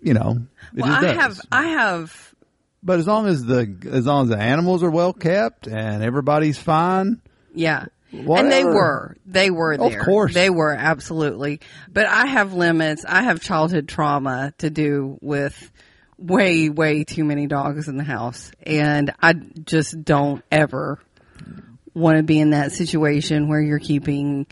You 0.00 0.14
know, 0.14 0.46
it 0.76 0.82
Well, 0.82 0.92
I 0.92 1.00
does. 1.00 1.16
have, 1.16 1.40
I 1.50 1.62
have, 1.68 2.34
But 2.82 2.98
as 2.98 3.06
long 3.06 3.26
as 3.26 3.42
the 3.44 3.74
as 3.90 4.04
long 4.06 4.24
as 4.24 4.28
the 4.28 4.38
animals 4.38 4.82
are 4.82 4.90
well 4.90 5.14
kept 5.14 5.66
and 5.66 6.02
everybody's 6.02 6.58
fine, 6.58 7.20
yeah. 7.54 7.86
And 8.12 8.52
they 8.52 8.64
were, 8.64 9.16
they 9.26 9.50
were 9.50 9.72
Of 9.72 9.98
course. 10.04 10.34
They 10.34 10.48
were 10.48 10.72
absolutely. 10.72 11.60
But 11.92 12.06
I 12.06 12.26
have 12.26 12.52
limits. 12.52 13.04
I 13.08 13.22
have 13.24 13.40
childhood 13.40 13.88
trauma 13.88 14.52
to 14.58 14.70
do 14.70 15.18
with 15.20 15.72
way, 16.18 16.68
way 16.68 17.04
too 17.04 17.24
many 17.24 17.46
dogs 17.46 17.88
in 17.88 17.96
the 17.96 18.04
house. 18.04 18.50
And 18.62 19.12
I 19.22 19.32
just 19.34 20.04
don't 20.04 20.42
ever 20.50 21.00
want 21.94 22.16
to 22.18 22.22
be 22.22 22.40
in 22.40 22.50
that 22.50 22.72
situation 22.72 23.48
where 23.48 23.60
you're 23.60 23.78
keeping, 23.78 24.46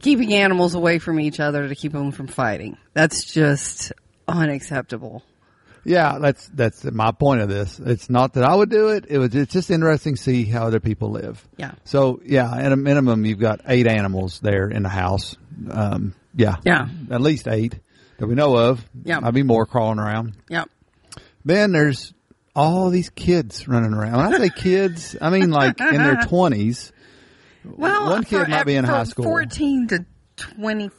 keeping 0.00 0.34
animals 0.34 0.74
away 0.74 0.98
from 0.98 1.20
each 1.20 1.40
other 1.40 1.68
to 1.68 1.74
keep 1.74 1.92
them 1.92 2.12
from 2.12 2.26
fighting. 2.26 2.76
That's 2.94 3.24
just 3.24 3.92
unacceptable. 4.28 5.22
yeah, 5.84 6.18
that's 6.20 6.46
that's 6.48 6.84
my 6.84 7.10
point 7.10 7.40
of 7.40 7.48
this. 7.48 7.80
It's 7.80 8.08
not 8.08 8.34
that 8.34 8.44
I 8.44 8.54
would 8.54 8.70
do 8.70 8.90
it. 8.90 9.06
It 9.08 9.18
was 9.18 9.34
it's 9.34 9.52
just 9.52 9.68
interesting 9.70 10.14
to 10.14 10.22
see 10.22 10.44
how 10.44 10.66
other 10.68 10.78
people 10.80 11.10
live. 11.10 11.44
Yeah. 11.56 11.72
So 11.84 12.20
yeah, 12.24 12.54
at 12.54 12.70
a 12.70 12.76
minimum, 12.76 13.24
you've 13.24 13.40
got 13.40 13.60
eight 13.66 13.88
animals 13.88 14.38
there 14.40 14.68
in 14.68 14.84
the 14.84 14.88
house. 14.88 15.36
Um, 15.70 16.14
yeah, 16.36 16.56
Yeah. 16.64 16.86
at 17.10 17.20
least 17.20 17.48
eight 17.48 17.80
that 18.22 18.28
we 18.28 18.36
know 18.36 18.56
of. 18.56 18.84
Yeah. 19.04 19.18
I'd 19.20 19.34
be 19.34 19.42
more 19.42 19.66
crawling 19.66 19.98
around. 19.98 20.36
Yep. 20.48 20.68
Then 21.44 21.72
there's 21.72 22.14
all 22.54 22.88
these 22.88 23.10
kids 23.10 23.66
running 23.66 23.92
around. 23.92 24.16
When 24.16 24.32
I 24.34 24.38
say 24.38 24.50
kids, 24.54 25.16
I 25.20 25.30
mean 25.30 25.50
like 25.50 25.80
in 25.80 25.96
their 25.96 26.20
twenties. 26.28 26.92
Well, 27.64 28.10
One 28.10 28.22
kid 28.22 28.44
for- 28.44 28.48
might 28.50 28.64
be 28.64 28.76
in 28.76 28.84
high 28.84 29.02
school. 29.04 29.24
14 29.24 29.88
to 29.88 30.06
25? 30.36 30.92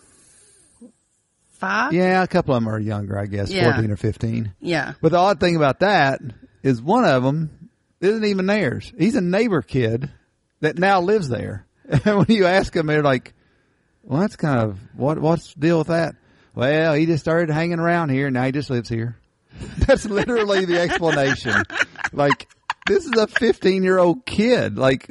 Yeah, 1.93 2.23
a 2.23 2.27
couple 2.27 2.55
of 2.55 2.61
them 2.63 2.73
are 2.73 2.77
younger, 2.79 3.17
I 3.17 3.25
guess, 3.27 3.49
Yeah. 3.51 3.71
fourteen 3.71 3.89
or 3.91 3.95
fifteen. 3.95 4.51
Yeah. 4.59 4.93
But 5.01 5.13
the 5.13 5.17
odd 5.17 5.39
thing 5.39 5.55
about 5.55 5.79
that 5.79 6.19
is 6.61 6.81
one 6.81 7.05
of 7.05 7.23
them 7.23 7.69
isn't 8.01 8.25
even 8.25 8.47
theirs. 8.47 8.91
He's 8.97 9.15
a 9.15 9.21
neighbor 9.21 9.61
kid 9.61 10.11
that 10.59 10.77
now 10.77 10.99
lives 11.01 11.29
there. 11.29 11.65
And 11.89 12.17
when 12.17 12.25
you 12.29 12.45
ask 12.47 12.71
them, 12.73 12.87
they're 12.87 13.03
like, 13.03 13.33
"Well, 14.03 14.19
that's 14.21 14.35
kind 14.37 14.59
of 14.59 14.77
what 14.95 15.19
what's 15.19 15.53
the 15.53 15.59
deal 15.61 15.77
with 15.79 15.87
that?" 15.87 16.15
Well, 16.55 16.93
he 16.93 17.05
just 17.05 17.23
started 17.23 17.51
hanging 17.53 17.79
around 17.79 18.09
here, 18.09 18.27
and 18.27 18.33
now 18.35 18.45
he 18.45 18.51
just 18.51 18.69
lives 18.69 18.89
here. 18.89 19.17
That's 19.79 20.05
literally 20.05 20.65
the 20.65 20.79
explanation. 20.79 21.63
Like, 22.11 22.47
this 22.87 23.05
is 23.05 23.11
a 23.17 23.27
15 23.27 23.83
year 23.83 23.97
old 23.99 24.25
kid. 24.25 24.77
Like, 24.77 25.09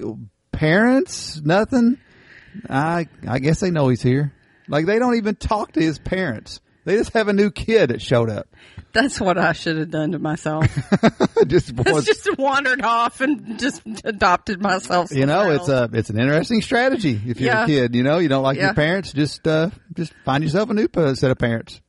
parents, 0.53 1.41
nothing. 1.43 1.99
I 2.69 3.09
I 3.27 3.39
guess 3.39 3.61
they 3.61 3.71
know 3.71 3.89
he's 3.89 4.03
here. 4.03 4.33
Like, 4.69 4.87
they 4.87 4.99
don't 4.99 5.17
even 5.17 5.35
talk 5.37 5.73
to 5.73 5.81
his 5.81 5.99
parents. 5.99 6.61
They 6.85 6.97
just 6.97 7.13
have 7.13 7.29
a 7.29 7.33
new 7.33 7.51
kid 7.53 7.91
that 7.91 8.03
showed 8.03 8.29
up. 8.29 8.49
That's 8.93 9.21
what 9.21 9.39
I 9.39 9.53
should 9.53 9.77
have 9.79 9.91
done 9.91 10.13
to 10.13 10.19
myself. 10.19 10.67
just 11.47 11.73
was, 11.87 12.05
just 12.05 12.37
wandered 12.37 12.83
off 12.83 13.21
and 13.21 13.59
just 13.59 13.83
adopted 14.05 14.61
myself. 14.61 15.13
you 15.13 15.25
know, 15.25 15.51
it's 15.53 15.69
a 15.69 15.89
it's 15.93 16.11
an 16.11 16.19
interesting 16.21 16.61
strategy. 16.61 17.19
If 17.27 17.41
you're 17.41 17.53
Yeah. 17.53 17.63
a 17.65 17.67
kid, 17.67 17.95
you 17.95 18.03
know, 18.03 18.19
you 18.19 18.29
don't 18.29 18.43
like 18.43 18.57
Yeah. 18.59 18.67
your 18.67 18.75
parents, 18.75 19.13
just 19.13 19.47
uh, 19.47 19.71
just 19.95 20.13
find 20.25 20.43
yourself 20.45 20.71
a 20.71 20.75
new 20.75 20.89
set 21.15 21.31
of 21.31 21.39
parents. 21.39 21.81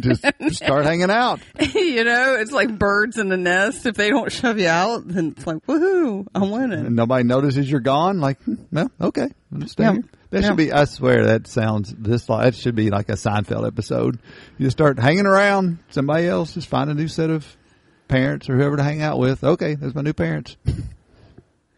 just, 0.00 0.24
just 0.40 0.56
start 0.56 0.84
hanging 0.84 1.10
out. 1.10 1.40
you 1.74 2.04
know, 2.04 2.36
it's 2.38 2.52
like 2.52 2.78
birds 2.78 3.18
in 3.18 3.28
the 3.28 3.36
nest. 3.36 3.86
If 3.86 3.94
they 3.96 4.10
don't 4.10 4.30
shove 4.32 4.58
you 4.58 4.68
out, 4.68 5.06
then 5.06 5.34
it's 5.36 5.46
like, 5.46 5.64
woohoo, 5.66 6.26
I'm 6.34 6.50
winning. 6.50 6.86
and 6.86 6.96
nobody 6.96 7.24
notices 7.24 7.70
you're 7.70 7.80
gone. 7.80 8.20
Like, 8.20 8.40
hmm, 8.42 8.54
well, 8.72 8.90
okay, 9.00 9.28
I'll 9.52 9.58
just 9.60 9.78
Yeah. 9.78 9.92
here. 9.92 10.04
That 10.30 10.42
Yeah. 10.42 10.48
should 10.48 10.56
be. 10.56 10.72
I 10.72 10.84
swear 10.84 11.26
that 11.26 11.46
sounds 11.46 11.94
this 11.96 12.28
like 12.28 12.44
that 12.44 12.54
should 12.56 12.74
be 12.74 12.90
like 12.90 13.08
a 13.08 13.12
Seinfeld 13.12 13.66
episode. 13.66 14.18
You 14.58 14.66
just 14.66 14.76
start 14.76 14.98
hanging 14.98 15.26
around 15.26 15.78
somebody 15.90 16.26
else, 16.26 16.54
just 16.54 16.68
find 16.68 16.90
a 16.90 16.94
new 16.94 17.08
set 17.08 17.30
of 17.30 17.46
parents 18.08 18.48
or 18.48 18.56
whoever 18.56 18.76
to 18.76 18.82
hang 18.82 19.02
out 19.02 19.18
with. 19.18 19.44
Okay, 19.44 19.74
there's 19.76 19.94
my 19.94 20.02
new 20.02 20.12
parents. 20.12 20.56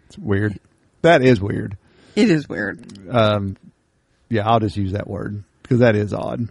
it's 0.07 0.19
weird. 0.19 0.59
That 1.03 1.23
is 1.23 1.41
weird. 1.41 1.77
It 2.17 2.31
is 2.31 2.49
weird. 2.49 2.85
Um, 3.11 3.57
yeah, 4.29 4.49
I'll 4.49 4.61
just 4.61 4.77
use 4.77 4.93
that 4.93 5.09
word 5.09 5.43
because 5.63 5.81
that 5.81 5.95
is 5.97 6.13
odd. 6.13 6.49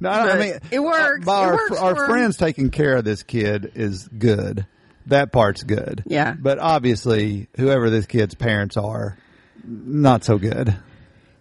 No, 0.00 0.10
I 0.10 0.38
mean 0.38 0.58
it 0.70 0.80
works. 0.80 1.26
uh, 1.26 1.30
It 1.30 1.34
our 1.34 1.52
works 1.54 1.78
our 1.78 1.94
for 1.94 2.06
friends 2.06 2.36
taking 2.36 2.70
care 2.70 2.96
of 2.96 3.04
this 3.04 3.22
kid 3.22 3.72
is 3.74 4.08
good. 4.08 4.66
That 5.06 5.32
part's 5.32 5.62
good. 5.62 6.02
Yeah. 6.06 6.34
But 6.38 6.58
obviously, 6.58 7.48
whoever 7.56 7.90
this 7.90 8.06
kid's 8.06 8.34
parents 8.34 8.76
are, 8.76 9.16
not 9.64 10.24
so 10.24 10.38
good. 10.38 10.74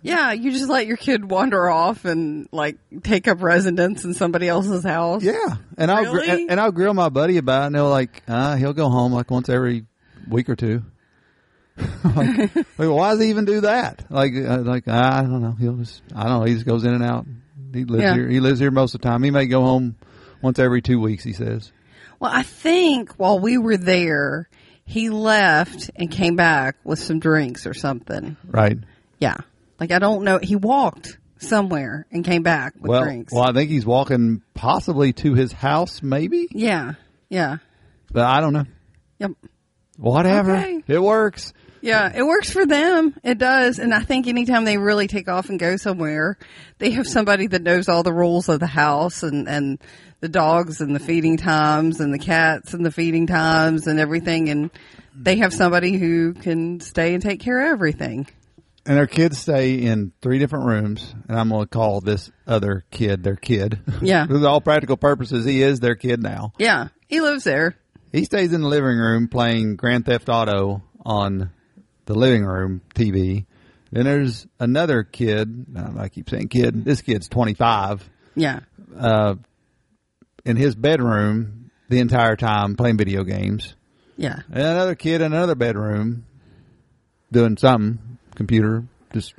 Yeah, 0.02 0.34
you 0.34 0.52
just 0.52 0.69
let 0.69 0.86
your 0.86 0.97
kid 0.97 1.30
wander 1.32 1.69
off 1.69 2.04
and 2.04 2.49
like 2.52 2.78
take 3.04 3.28
up 3.30 3.41
residence 3.41 4.04
in 4.04 4.13
somebody 4.13 4.49
else's 4.49 4.84
house. 4.84 5.23
Yeah, 5.23 5.56
and 5.78 5.89
I'll 5.89 6.13
Really? 6.13 6.30
and, 6.30 6.52
and 6.52 6.60
I'll 6.60 6.73
grill 6.73 6.93
my 6.93 7.08
buddy 7.08 7.38
about 7.38 7.63
it, 7.63 7.65
and 7.67 7.76
they're 7.76 7.84
like, 7.84 8.21
uh, 8.28 8.58
he'll 8.58 8.73
go 8.73 8.89
home 8.89 9.13
like 9.13 9.32
once 9.32 9.47
every 9.47 9.86
week 10.30 10.49
or 10.49 10.58
two. 10.58 10.84
like, 12.04 12.56
like, 12.56 12.90
why 12.90 13.12
does 13.12 13.22
he 13.22 13.30
even 13.30 13.46
do 13.46 13.62
that? 13.62 14.06
Like, 14.10 14.34
uh, 14.36 14.60
like 14.60 14.88
I 14.88 15.22
don't 15.22 15.42
know. 15.42 15.54
He'll 15.54 15.78
just, 15.78 16.02
I 16.16 16.24
don't 16.24 16.40
know. 16.40 16.46
He 16.46 16.54
just 16.54 16.66
goes 16.66 16.84
in 16.84 16.94
and 16.94 17.04
out. 17.04 17.26
He 17.74 17.84
lives 17.86 18.04
Yeah. 18.04 18.14
here. 18.14 18.28
He 18.30 18.40
lives 18.40 18.60
here 18.60 18.72
most 18.72 18.94
of 18.96 19.02
the 19.02 19.08
time. 19.08 19.24
He 19.24 19.32
may 19.32 19.48
go 19.48 19.62
home 19.62 19.96
once 20.42 20.60
every 20.60 20.82
two 20.82 21.00
weeks. 21.00 21.24
He 21.24 21.34
says. 21.34 21.72
Well, 22.20 22.32
I 22.34 22.44
think 22.44 23.14
while 23.16 23.40
we 23.40 23.58
were 23.58 23.78
there, 23.78 24.48
he 24.86 25.10
left 25.10 25.90
and 25.96 26.12
came 26.12 26.36
back 26.36 26.76
with 26.84 27.00
some 27.00 27.20
drinks 27.20 27.66
or 27.66 27.74
something. 27.74 28.38
Right. 28.46 28.78
Yeah. 29.20 29.38
Like 29.80 29.92
I 29.92 30.00
don't 30.00 30.24
know. 30.24 30.38
He 30.38 30.56
walked 30.56 31.18
somewhere 31.40 32.06
and 32.12 32.24
came 32.24 32.44
back 32.44 32.74
with 32.80 32.90
well, 32.90 33.04
drinks. 33.04 33.34
well, 33.34 33.44
I 33.44 33.52
think 33.52 33.70
he's 33.70 33.86
walking 33.86 34.42
possibly 34.54 35.12
to 35.14 35.34
his 35.34 35.52
house, 35.52 36.02
maybe, 36.02 36.48
yeah. 36.52 36.94
Yeah. 37.30 37.58
but 38.12 38.24
I 38.26 38.40
don't 38.40 38.54
know. 38.54 38.66
Yep. 39.20 39.32
Whatever. 39.98 40.56
Okay. 40.56 40.84
It 40.88 41.02
works. 41.02 41.54
Yeah, 41.84 42.13
it 42.15 42.24
works 42.24 42.50
for 42.50 42.65
them. 42.65 43.13
It 43.24 43.38
does. 43.38 43.78
And 43.78 43.93
I 43.93 44.00
think 44.00 44.28
anytime 44.28 44.63
they 44.63 44.78
really 44.78 45.08
take 45.08 45.28
off 45.28 45.50
and 45.50 45.60
go 45.60 45.76
somewhere, 45.76 46.38
they 46.78 46.91
have 46.91 47.06
somebody 47.06 47.48
that 47.48 47.62
knows 47.62 47.89
all 47.89 48.04
the 48.04 48.13
rules 48.13 48.48
of 48.48 48.62
the 48.62 48.67
house 48.67 49.22
and, 49.22 49.50
and 49.50 49.80
the 50.22 50.30
dogs 50.30 50.80
and 50.80 50.96
the 50.96 51.02
feeding 51.02 51.36
times 51.36 52.00
and 52.00 52.13
the 52.13 52.19
cats 52.19 52.74
and 52.74 52.86
the 52.86 52.91
feeding 52.91 53.28
times 53.28 53.88
and 53.88 54.00
everything. 54.00 54.48
And 54.48 54.72
they 55.13 55.36
have 55.39 55.54
somebody 55.54 55.98
who 55.98 56.34
can 56.34 56.80
stay 56.80 57.13
and 57.13 57.22
take 57.22 57.41
care 57.41 57.60
of 57.60 57.74
everything. 57.74 58.28
And 58.86 58.96
their 58.96 59.06
kids 59.06 59.39
stay 59.39 59.76
in 59.76 60.13
three 60.22 60.39
different 60.39 60.65
rooms, 60.65 61.13
and 61.28 61.38
I'm 61.38 61.50
going 61.50 61.65
to 61.65 61.69
call 61.69 62.00
this 62.00 62.32
other 62.48 62.86
kid 62.91 63.24
their 63.24 63.36
kid. 63.36 63.82
Yeah. 64.02 64.26
For 64.26 64.48
all 64.48 64.62
practical 64.62 64.96
purposes, 64.96 65.46
he 65.46 65.62
is 65.62 65.82
their 65.82 65.96
kid 65.96 66.24
now. 66.24 66.54
Yeah. 66.58 66.88
He 67.08 67.19
lives 67.19 67.43
there. 67.43 67.76
He 68.13 68.24
stays 68.24 68.54
in 68.54 68.62
the 68.62 68.67
living 68.69 68.98
room 68.98 69.28
playing 69.28 69.76
Grand 69.76 70.06
Theft 70.06 70.30
Auto 70.30 70.82
on 71.06 71.52
the 72.06 72.13
living 72.13 72.46
room 72.46 72.82
TV. 72.96 73.46
Then 73.92 74.06
there's 74.06 74.48
another 74.60 75.04
kid. 75.04 75.66
um, 75.76 75.98
I 76.00 76.10
keep 76.10 76.30
saying 76.30 76.50
kid. 76.50 76.84
This 76.84 77.02
kid's 77.02 77.30
25. 77.30 78.10
Yeah. 78.36 78.62
Uh, 78.98 79.36
in 80.46 80.58
his 80.58 80.76
bedroom 80.76 81.72
the 81.89 82.00
entire 82.00 82.36
time 82.36 82.76
playing 82.76 82.98
video 82.98 83.24
games. 83.24 83.76
Yeah. 84.18 84.39
And 84.52 84.63
another 84.63 84.96
kid 84.96 85.22
in 85.22 85.34
another 85.34 85.56
bedroom 85.56 86.26
doing 87.32 87.58
something, 87.58 88.18
computer. 88.36 88.84
Just 89.13 89.34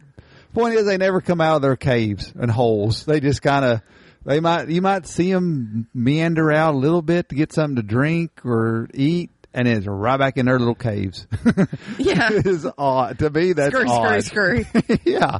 point 0.52 0.74
is, 0.74 0.86
they 0.86 0.98
never 0.98 1.20
come 1.20 1.40
out 1.40 1.56
of 1.56 1.62
their 1.62 1.76
caves 1.76 2.32
and 2.38 2.50
holes. 2.50 3.04
They 3.04 3.20
just 3.20 3.42
kind 3.42 3.64
of, 3.64 3.82
they 4.24 4.40
might, 4.40 4.68
you 4.68 4.80
might 4.80 5.06
see 5.06 5.32
them 5.32 5.88
meander 5.92 6.52
out 6.52 6.74
a 6.74 6.78
little 6.78 7.02
bit 7.02 7.28
to 7.28 7.34
get 7.34 7.52
something 7.52 7.76
to 7.76 7.82
drink 7.82 8.44
or 8.44 8.88
eat, 8.94 9.30
and 9.54 9.68
it's 9.68 9.86
right 9.86 10.18
back 10.18 10.36
in 10.36 10.46
their 10.46 10.58
little 10.58 10.74
caves. 10.74 11.26
Yeah. 11.98 12.28
it 12.32 12.46
is 12.46 12.66
odd 12.76 13.20
to 13.20 13.30
me. 13.30 13.52
That's 13.52 13.72
Scurry, 13.74 13.88
odd. 13.88 14.24
scurry, 14.24 14.64
scurry. 14.64 15.00
yeah, 15.04 15.38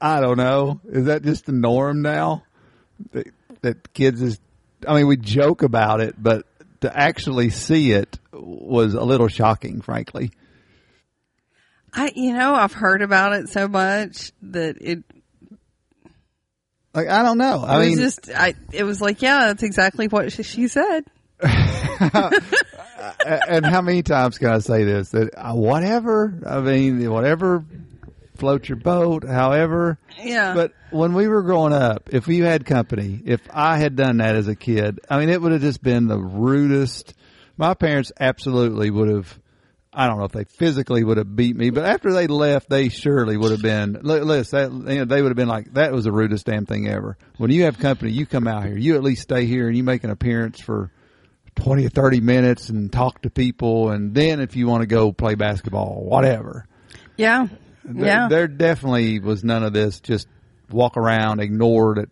I 0.00 0.20
don't 0.20 0.36
know. 0.38 0.80
Is 0.88 1.06
that 1.06 1.22
just 1.22 1.46
the 1.46 1.52
norm 1.52 2.02
now? 2.02 2.44
That, 3.12 3.26
that 3.62 3.92
kids 3.92 4.22
is. 4.22 4.38
I 4.86 4.94
mean, 4.96 5.06
we 5.08 5.16
joke 5.16 5.62
about 5.62 6.00
it, 6.00 6.14
but 6.20 6.46
to 6.80 6.96
actually 6.96 7.50
see 7.50 7.92
it 7.92 8.18
was 8.32 8.94
a 8.94 9.02
little 9.02 9.28
shocking, 9.28 9.80
frankly. 9.80 10.30
I, 11.92 12.10
you 12.14 12.32
know, 12.32 12.54
I've 12.54 12.72
heard 12.72 13.02
about 13.02 13.34
it 13.34 13.48
so 13.48 13.68
much 13.68 14.32
that 14.42 14.76
it, 14.80 15.04
Like, 16.94 17.08
I 17.08 17.22
don't 17.22 17.38
know. 17.38 17.62
I 17.64 17.80
mean, 17.80 17.90
was 17.90 17.98
just, 18.00 18.30
I, 18.30 18.54
it 18.72 18.84
was 18.84 19.00
like, 19.00 19.20
yeah, 19.22 19.46
that's 19.46 19.62
exactly 19.62 20.08
what 20.08 20.32
she, 20.32 20.42
she 20.42 20.68
said. 20.68 21.04
and 23.48 23.64
how 23.66 23.80
many 23.82 24.02
times 24.02 24.38
can 24.38 24.48
I 24.48 24.58
say 24.58 24.84
this? 24.84 25.10
That 25.10 25.30
uh, 25.36 25.54
whatever. 25.54 26.38
I 26.46 26.60
mean, 26.60 27.10
whatever 27.10 27.64
floats 28.36 28.68
your 28.68 28.78
boat. 28.78 29.24
However, 29.24 29.98
Yeah. 30.22 30.54
But 30.54 30.72
when 30.90 31.14
we 31.14 31.28
were 31.28 31.42
growing 31.42 31.72
up, 31.72 32.10
if 32.12 32.26
we 32.26 32.38
had 32.38 32.64
company, 32.66 33.20
if 33.24 33.40
I 33.52 33.78
had 33.78 33.96
done 33.96 34.18
that 34.18 34.34
as 34.36 34.48
a 34.48 34.56
kid, 34.56 35.00
I 35.08 35.18
mean, 35.18 35.28
it 35.28 35.40
would 35.40 35.52
have 35.52 35.60
just 35.60 35.82
been 35.82 36.06
the 36.08 36.18
rudest. 36.18 37.14
My 37.56 37.74
parents 37.74 38.12
absolutely 38.18 38.90
would 38.90 39.08
have. 39.08 39.38
I 39.94 40.06
don't 40.06 40.16
know 40.18 40.24
if 40.24 40.32
they 40.32 40.44
physically 40.44 41.04
would 41.04 41.18
have 41.18 41.36
beat 41.36 41.54
me, 41.54 41.68
but 41.68 41.84
after 41.84 42.14
they 42.14 42.26
left, 42.26 42.70
they 42.70 42.88
surely 42.88 43.36
would 43.36 43.50
have 43.50 43.60
been. 43.60 43.98
li- 44.02 44.20
Listen, 44.20 44.84
that, 44.86 44.92
you 44.94 44.98
know, 45.00 45.04
they 45.04 45.20
would 45.20 45.28
have 45.28 45.36
been 45.36 45.48
like, 45.48 45.74
"That 45.74 45.92
was 45.92 46.04
the 46.04 46.12
rudest 46.12 46.46
damn 46.46 46.64
thing 46.64 46.88
ever." 46.88 47.18
When 47.36 47.50
you 47.50 47.64
have 47.64 47.78
company, 47.78 48.10
you 48.10 48.24
come 48.24 48.48
out 48.48 48.64
here. 48.64 48.78
You 48.78 48.94
at 48.94 49.02
least 49.02 49.20
stay 49.20 49.44
here 49.44 49.68
and 49.68 49.76
you 49.76 49.84
make 49.84 50.02
an 50.02 50.08
appearance 50.08 50.60
for 50.62 50.90
twenty 51.56 51.86
or 51.86 51.90
thirty 51.90 52.20
minutes 52.20 52.68
and 52.68 52.92
talk 52.92 53.22
to 53.22 53.30
people, 53.30 53.90
and 53.90 54.14
then 54.14 54.40
if 54.40 54.56
you 54.56 54.66
want 54.66 54.82
to 54.82 54.86
go 54.86 55.12
play 55.12 55.34
basketball, 55.34 56.02
whatever. 56.04 56.66
yeah. 57.16 57.46
There, 57.84 58.06
Yeah. 58.06 58.28
there 58.28 58.46
definitely 58.48 59.18
was 59.18 59.42
none 59.42 59.64
of 59.64 59.72
this. 59.72 59.98
Just 60.00 60.28
walk 60.70 60.96
around, 60.96 61.40
ignore 61.40 61.96
that 61.96 62.08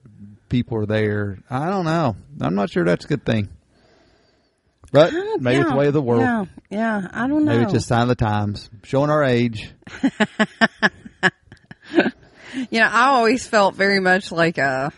people 0.49 0.77
are 0.79 0.87
there. 0.87 1.39
I 1.49 1.71
don't 1.71 1.85
know. 1.85 2.17
I'm 2.41 2.57
not 2.57 2.71
sure 2.71 2.85
that's 2.85 3.05
a 3.05 3.09
good 3.09 3.25
thing. 3.25 3.49
But 4.93 5.13
maybe 5.39 5.61
it's 5.61 5.71
the 5.71 5.77
way 5.77 5.87
of 5.87 5.93
the 5.93 6.03
world. 6.03 6.23
Yeah. 6.23 6.45
Yeah. 6.71 7.09
I 7.13 7.29
don't 7.29 7.45
know. 7.45 7.53
Maybe 7.53 7.63
it's 7.63 7.73
just 7.73 7.87
sign 7.87 8.03
of 8.03 8.09
the 8.09 8.17
times, 8.17 8.69
showing 8.83 9.11
our 9.11 9.23
age. 9.23 9.71
You 12.71 12.81
know, 12.81 12.89
I 12.91 13.07
always 13.11 13.47
felt 13.47 13.77
very 13.77 14.01
much 14.01 14.33
like 14.33 14.59
a 14.59 14.93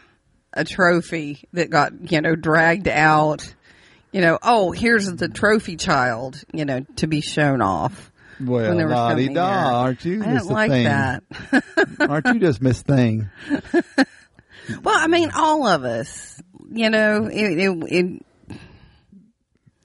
a 0.54 0.64
trophy 0.64 1.44
that 1.52 1.68
got 1.68 2.10
you 2.10 2.22
know 2.22 2.34
dragged 2.34 2.88
out. 2.88 3.54
You 4.12 4.20
know, 4.20 4.38
oh, 4.42 4.72
here's 4.72 5.10
the 5.12 5.28
trophy 5.28 5.76
child. 5.76 6.42
You 6.52 6.64
know, 6.64 6.80
to 6.96 7.06
be 7.06 7.20
shown 7.20 7.60
off. 7.62 8.10
Well, 8.40 8.68
when 8.68 8.76
there 8.76 8.86
was 8.86 8.94
la 8.94 9.14
di 9.14 9.28
da, 9.28 9.82
aren't 9.82 10.04
you? 10.04 10.22
I 10.22 10.38
the 10.38 10.44
like 10.44 10.70
thing? 10.70 10.84
that. 10.84 11.22
aren't 12.00 12.26
you 12.26 12.40
just 12.40 12.60
Miss 12.60 12.82
Thing? 12.82 13.30
well, 14.82 14.98
I 14.98 15.06
mean, 15.06 15.30
all 15.34 15.66
of 15.66 15.84
us. 15.84 16.40
You 16.70 16.90
know, 16.90 17.26
it, 17.26 17.58
it, 17.58 17.82
it 17.92 18.22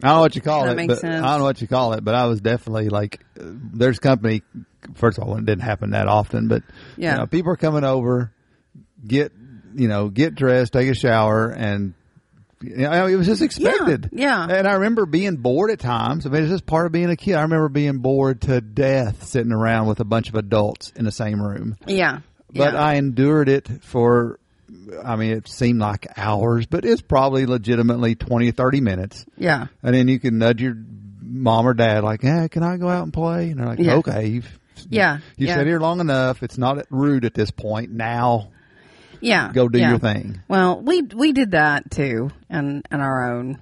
I 0.03 0.09
don't 0.09 0.15
know 0.17 0.21
what 0.21 0.35
you 0.35 0.41
call 0.41 0.65
That 0.65 0.77
it, 0.77 0.87
but 0.87 0.99
sense. 0.99 1.23
I 1.23 1.29
don't 1.31 1.39
know 1.39 1.43
what 1.45 1.61
you 1.61 1.67
call 1.67 1.93
it, 1.93 2.03
but 2.03 2.13
I 2.15 2.25
was 2.27 2.39
definitely 2.39 2.89
like, 2.89 3.19
uh, 3.39 3.43
there's 3.73 3.99
company. 3.99 4.43
First 4.93 5.17
of 5.17 5.23
all, 5.23 5.35
it 5.37 5.45
didn't 5.45 5.63
happen 5.63 5.91
that 5.91 6.07
often, 6.07 6.47
but 6.47 6.63
Yeah. 6.97 7.13
you 7.13 7.17
know, 7.19 7.25
people 7.25 7.51
are 7.51 7.57
coming 7.57 7.83
over, 7.83 8.31
get 9.05 9.31
you 9.75 9.87
know, 9.87 10.09
get 10.09 10.33
dressed, 10.35 10.73
take 10.73 10.87
a 10.89 10.95
shower, 10.95 11.49
and 11.49 11.93
you 12.61 12.75
know, 12.77 13.05
it 13.07 13.15
was 13.15 13.27
just 13.27 13.41
expected. 13.41 14.09
yeah. 14.13 14.47
And 14.49 14.67
I 14.67 14.73
remember 14.73 15.05
being 15.05 15.37
bored 15.37 15.69
at 15.71 15.79
times. 15.79 16.25
I 16.25 16.29
mean, 16.29 16.43
it's 16.43 16.51
just 16.51 16.65
part 16.65 16.85
of 16.85 16.91
being 16.91 17.09
a 17.09 17.15
kid. 17.15 17.35
I 17.35 17.41
remember 17.43 17.69
being 17.69 17.99
bored 17.99 18.41
to 18.43 18.61
death 18.61 19.23
sitting 19.25 19.51
around 19.51 19.87
with 19.87 19.99
a 19.99 20.05
bunch 20.05 20.29
of 20.29 20.35
adults 20.35 20.91
in 20.95 21.05
the 21.05 21.11
same 21.11 21.41
room. 21.41 21.77
yeah. 21.85 22.19
But 22.49 22.73
yeah. 22.73 22.81
I 22.81 22.93
endured 22.95 23.49
it 23.49 23.67
for. 23.83 24.39
I 25.03 25.15
mean, 25.17 25.31
it 25.33 25.47
seemed 25.47 25.79
like 25.79 26.07
hours, 26.17 26.65
but 26.65 26.85
it's 26.85 27.01
probably 27.01 27.45
legitimately 27.45 28.15
20, 28.15 28.51
30 28.51 28.81
minutes. 28.81 29.25
yeah. 29.37 29.67
And 29.83 29.93
then 29.93 30.07
you 30.07 30.17
can 30.19 30.37
nudge 30.37 30.61
your 30.61 30.75
mom 31.21 31.67
or 31.67 31.73
dad, 31.73 32.03
like, 32.05 32.21
"Hey, 32.21 32.47
can 32.49 32.63
I 32.63 32.77
go 32.77 32.87
out 32.89 33.03
and 33.03 33.11
play?" 33.13 33.49
And 33.49 33.59
they're 33.59 33.67
like, 33.67 33.79
Yeah. 33.79 33.95
"Okay, 33.95 34.27
you've 34.27 34.59
Yeah. 34.89 35.17
you 35.37 35.47
yeah. 35.47 35.55
sat 35.55 35.67
here 35.67 35.79
long 35.79 35.99
enough. 35.99 36.41
It's 36.41 36.57
not 36.57 36.85
rude 36.89 37.25
at 37.25 37.33
this 37.33 37.51
point. 37.51 37.91
Now 37.91 38.47
Yeah. 39.21 39.51
go 39.53 39.67
do 39.67 39.79
yeah. 39.79 39.89
your 39.91 39.99
thing." 39.99 40.41
Well, 40.47 40.81
we 40.81 41.01
we 41.01 41.31
did 41.31 41.51
that 41.51 41.89
too, 41.91 42.29
and 42.49 42.85
and 42.91 43.01
our 43.01 43.31
own. 43.33 43.59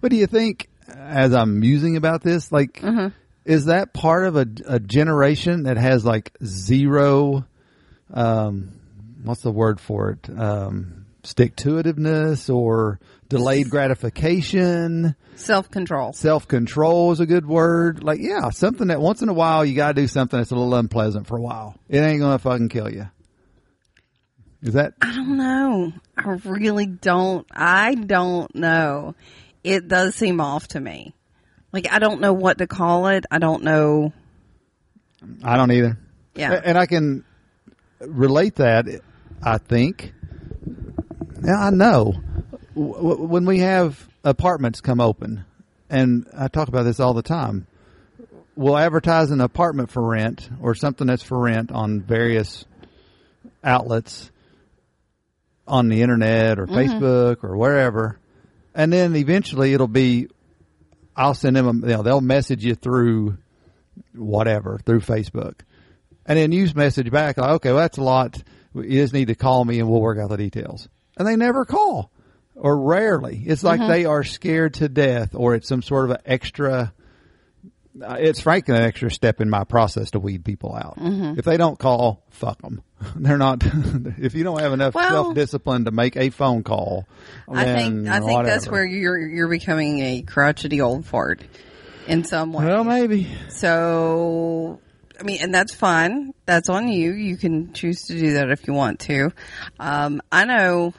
What 0.00 0.10
do 0.10 0.16
you 0.16 0.26
think? 0.26 0.68
As 0.88 1.32
I'm 1.32 1.60
musing 1.60 1.96
about 1.96 2.22
this, 2.22 2.50
like, 2.50 2.80
Mm-hmm. 2.80 3.08
is 3.44 3.66
that 3.66 3.92
part 3.92 4.24
of 4.26 4.36
a, 4.36 4.46
a 4.66 4.80
generation 4.80 5.62
that 5.64 5.76
has 5.76 6.04
like 6.04 6.32
zero, 6.44 7.44
um, 8.12 8.72
what's 9.22 9.42
the 9.42 9.52
word 9.52 9.80
for 9.80 10.10
it? 10.10 10.28
Um, 10.36 11.06
stick 11.22 11.54
to 11.56 11.80
itiveness 11.80 12.52
or 12.52 12.98
delayed 13.28 13.70
gratification. 13.70 15.14
Self 15.36 15.70
control. 15.70 16.12
Self 16.12 16.48
control 16.48 17.12
is 17.12 17.20
a 17.20 17.26
good 17.26 17.46
word. 17.46 18.02
Like, 18.02 18.20
yeah, 18.20 18.50
something 18.50 18.88
that 18.88 19.00
once 19.00 19.22
in 19.22 19.28
a 19.28 19.32
while 19.34 19.64
you 19.64 19.74
gotta 19.76 19.94
do 19.94 20.06
something 20.08 20.38
that's 20.38 20.50
a 20.50 20.56
little 20.56 20.74
unpleasant 20.74 21.26
for 21.26 21.36
a 21.36 21.40
while. 21.42 21.76
It 21.88 21.98
ain't 22.00 22.20
gonna 22.20 22.38
fucking 22.38 22.68
kill 22.68 22.90
you. 22.90 23.08
Is 24.62 24.74
that? 24.74 24.94
I 25.00 25.14
don't 25.14 25.38
know. 25.38 25.92
I 26.16 26.30
really 26.44 26.86
don't. 26.86 27.46
I 27.50 27.94
don't 27.94 28.54
know. 28.54 29.14
It 29.64 29.88
does 29.88 30.14
seem 30.14 30.40
off 30.40 30.68
to 30.68 30.80
me. 30.80 31.14
Like 31.72 31.90
I 31.90 31.98
don't 31.98 32.20
know 32.20 32.32
what 32.32 32.58
to 32.58 32.66
call 32.66 33.08
it. 33.08 33.24
I 33.30 33.38
don't 33.38 33.62
know. 33.62 34.12
I 35.42 35.56
don't 35.56 35.70
either. 35.70 35.98
Yeah. 36.34 36.60
And 36.64 36.76
I 36.78 36.86
can 36.86 37.24
relate 38.00 38.56
that, 38.56 38.86
I 39.42 39.58
think. 39.58 40.12
Yeah, 41.42 41.58
I 41.58 41.70
know. 41.70 42.14
When 42.74 43.44
we 43.44 43.60
have 43.60 44.08
apartments 44.24 44.80
come 44.80 45.00
open, 45.00 45.44
and 45.88 46.26
I 46.36 46.48
talk 46.48 46.68
about 46.68 46.84
this 46.84 47.00
all 47.00 47.14
the 47.14 47.22
time, 47.22 47.66
we'll 48.56 48.76
advertise 48.76 49.30
an 49.30 49.40
apartment 49.40 49.90
for 49.90 50.02
rent 50.02 50.48
or 50.60 50.74
something 50.74 51.06
that's 51.06 51.22
for 51.22 51.38
rent 51.38 51.72
on 51.72 52.00
various 52.00 52.64
outlets 53.64 54.30
on 55.70 55.88
the 55.88 56.02
internet 56.02 56.58
or 56.58 56.66
Facebook 56.66 57.44
or 57.44 57.56
wherever. 57.56 58.18
And 58.74 58.92
then 58.92 59.14
eventually 59.16 59.72
it'll 59.72 59.88
be, 59.88 60.28
I'll 61.16 61.34
send 61.34 61.56
them, 61.56 61.66
a, 61.68 61.72
you 61.72 61.96
know, 61.96 62.02
they'll 62.02 62.20
message 62.20 62.64
you 62.64 62.74
through 62.74 63.38
whatever 64.14 64.80
through 64.84 65.00
Facebook. 65.00 65.60
And 66.26 66.38
then 66.38 66.52
you 66.52 66.68
message 66.74 67.10
back, 67.10 67.38
like, 67.38 67.50
okay, 67.52 67.70
well, 67.70 67.78
that's 67.78 67.98
a 67.98 68.02
lot. 68.02 68.42
You 68.74 69.00
just 69.00 69.14
need 69.14 69.28
to 69.28 69.34
call 69.34 69.64
me 69.64 69.80
and 69.80 69.88
we'll 69.88 70.00
work 70.00 70.18
out 70.18 70.28
the 70.30 70.36
details. 70.36 70.88
And 71.16 71.26
they 71.26 71.36
never 71.36 71.64
call 71.64 72.10
or 72.54 72.80
rarely. 72.80 73.42
It's 73.46 73.64
like 73.64 73.80
they 73.88 74.04
are 74.04 74.22
scared 74.24 74.74
to 74.74 74.88
death 74.88 75.34
or 75.34 75.54
it's 75.54 75.68
some 75.68 75.82
sort 75.82 76.06
of 76.06 76.16
an 76.16 76.22
extra, 76.26 76.92
uh, 78.02 78.16
it's 78.20 78.40
frankly 78.40 78.76
an 78.76 78.82
extra 78.82 79.10
step 79.10 79.40
in 79.40 79.50
my 79.50 79.64
process 79.64 80.12
to 80.12 80.20
weed 80.20 80.44
people 80.44 80.74
out. 80.74 80.94
If 81.38 81.44
they 81.44 81.56
don't 81.56 81.78
call, 81.78 82.22
fuck 82.30 82.60
them. 82.62 82.82
They're 83.16 83.38
not, 83.38 83.62
if 84.18 84.34
you 84.34 84.44
don't 84.44 84.60
have 84.60 84.72
enough 84.72 84.94
Well- 84.94 85.10
self 85.10 85.34
discipline 85.34 85.84
to 85.86 85.90
make 85.90 86.16
a 86.16 86.30
phone 86.30 86.62
call, 86.62 87.06
I 87.48 87.64
think 87.64 88.08
I 88.08 88.20
think 88.20 88.44
that's 88.44 88.68
where 88.68 88.84
you're 88.84 89.18
you're 89.18 89.48
becoming 89.48 90.00
a 90.00 90.22
crotchety 90.22 90.80
old 90.80 91.06
fart 91.06 91.42
in 92.06 92.24
some 92.24 92.52
way. 92.52 92.66
Well, 92.66 92.84
maybe. 92.84 93.28
So, 93.48 94.80
I 95.18 95.22
mean, 95.22 95.38
and 95.40 95.54
that's 95.54 95.74
fine. 95.74 96.32
That's 96.46 96.68
on 96.68 96.88
you. 96.88 97.12
You 97.12 97.36
can 97.36 97.72
choose 97.72 98.02
to 98.02 98.18
do 98.18 98.34
that 98.34 98.50
if 98.50 98.66
you 98.66 98.74
want 98.74 99.00
to. 99.00 99.32
Um, 99.78 100.20
I 100.30 100.44
know. 100.44 100.94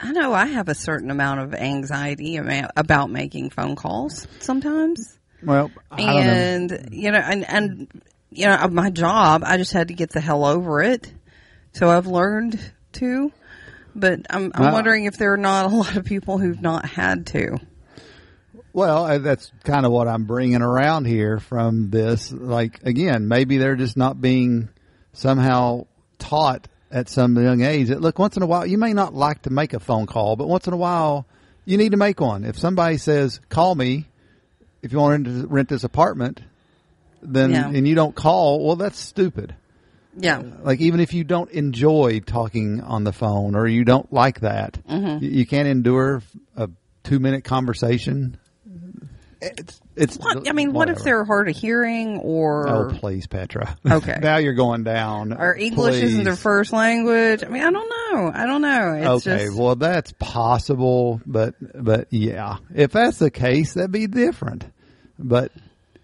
I 0.00 0.12
know 0.12 0.32
I 0.32 0.46
have 0.46 0.68
a 0.68 0.76
certain 0.76 1.10
amount 1.10 1.40
of 1.40 1.54
anxiety 1.54 2.36
about 2.36 3.10
making 3.10 3.50
phone 3.50 3.74
calls 3.74 4.28
sometimes. 4.38 5.18
Well, 5.42 5.70
don't 5.90 6.06
know. 6.06 6.18
And, 6.18 6.88
you 6.92 7.10
know, 7.10 7.18
and, 7.18 7.48
and, 7.48 8.02
you 8.30 8.46
know, 8.46 8.68
my 8.68 8.90
job, 8.90 9.42
I 9.44 9.56
just 9.56 9.72
had 9.72 9.88
to 9.88 9.94
get 9.94 10.10
the 10.10 10.20
hell 10.20 10.44
over 10.44 10.82
it. 10.82 11.12
So 11.72 11.88
I've 11.88 12.06
learned 12.06 12.58
to, 12.94 13.32
but 13.94 14.20
I'm, 14.30 14.50
I'm 14.54 14.64
Well- 14.64 14.72
wondering 14.74 15.04
if 15.04 15.16
there 15.16 15.32
are 15.34 15.38
not 15.38 15.66
a 15.66 15.74
lot 15.74 15.96
of 15.96 16.04
people 16.04 16.38
who've 16.38 16.60
not 16.60 16.86
had 16.86 17.26
to. 17.28 17.58
Well, 18.72 19.18
that's 19.20 19.50
kind 19.64 19.84
of 19.86 19.92
what 19.92 20.06
I'm 20.08 20.24
bringing 20.24 20.62
around 20.62 21.06
here 21.06 21.40
from 21.40 21.90
this. 21.90 22.30
Like 22.30 22.82
again, 22.84 23.26
maybe 23.26 23.58
they're 23.58 23.76
just 23.76 23.96
not 23.96 24.20
being 24.20 24.68
somehow 25.14 25.86
taught 26.18 26.68
at 26.90 27.08
some 27.08 27.36
young 27.42 27.62
age 27.62 27.88
that 27.88 28.00
look 28.00 28.18
once 28.18 28.36
in 28.36 28.42
a 28.42 28.46
while 28.46 28.64
you 28.66 28.78
may 28.78 28.92
not 28.92 29.14
like 29.14 29.42
to 29.42 29.50
make 29.50 29.72
a 29.72 29.80
phone 29.80 30.06
call, 30.06 30.36
but 30.36 30.48
once 30.48 30.66
in 30.66 30.72
a 30.72 30.76
while 30.76 31.26
you 31.64 31.76
need 31.76 31.90
to 31.90 31.96
make 31.96 32.20
one. 32.20 32.44
If 32.44 32.58
somebody 32.58 32.98
says, 32.98 33.40
"Call 33.48 33.74
me," 33.74 34.06
if 34.82 34.92
you 34.92 34.98
want 34.98 35.24
to 35.24 35.46
rent 35.48 35.68
this 35.68 35.82
apartment, 35.84 36.40
then 37.22 37.50
Yeah. 37.50 37.68
and 37.68 37.86
you 37.88 37.94
don't 37.94 38.14
call, 38.14 38.64
well, 38.64 38.76
that's 38.76 38.98
stupid. 38.98 39.54
Yeah. 40.16 40.42
Like 40.62 40.80
even 40.80 41.00
if 41.00 41.14
you 41.14 41.22
don't 41.24 41.50
enjoy 41.50 42.20
talking 42.20 42.80
on 42.80 43.04
the 43.04 43.12
phone 43.12 43.54
or 43.54 43.66
you 43.68 43.84
don't 43.84 44.12
like 44.12 44.40
that, 44.40 44.78
Mm-hmm. 44.88 45.24
you, 45.24 45.30
you 45.30 45.46
can't 45.46 45.68
endure 45.68 46.22
a 46.56 46.68
two 47.04 47.20
minute 47.20 47.44
conversation. 47.44 48.36
It's 49.40 49.80
it's. 49.94 50.16
What, 50.16 50.48
I 50.48 50.52
mean, 50.52 50.72
what 50.72 50.88
if 50.90 50.98
they're 51.04 51.24
hard 51.24 51.48
of 51.48 51.54
hearing 51.56 52.18
or 52.18 52.68
Oh 52.68 52.88
please, 52.98 53.28
Petra. 53.28 53.76
Okay. 53.88 54.18
now 54.20 54.38
you're 54.38 54.54
going 54.54 54.82
down. 54.82 55.32
or 55.32 55.54
English 55.56 55.94
isn't 56.02 56.24
their 56.24 56.34
first 56.34 56.72
language? 56.72 57.44
I 57.44 57.48
mean, 57.48 57.62
I 57.62 57.70
don't 57.70 57.88
know. 57.88 58.32
I 58.34 58.46
don't 58.46 58.62
know. 58.62 58.94
It's 59.16 59.26
okay, 59.28 59.44
just 59.44 59.56
well 59.56 59.76
that's 59.76 60.12
possible, 60.18 61.20
but 61.24 61.54
but 61.72 62.08
yeah, 62.10 62.56
if 62.74 62.90
that's 62.90 63.18
the 63.18 63.30
case, 63.30 63.74
that'd 63.74 63.92
be 63.92 64.08
different. 64.08 64.66
But 65.20 65.52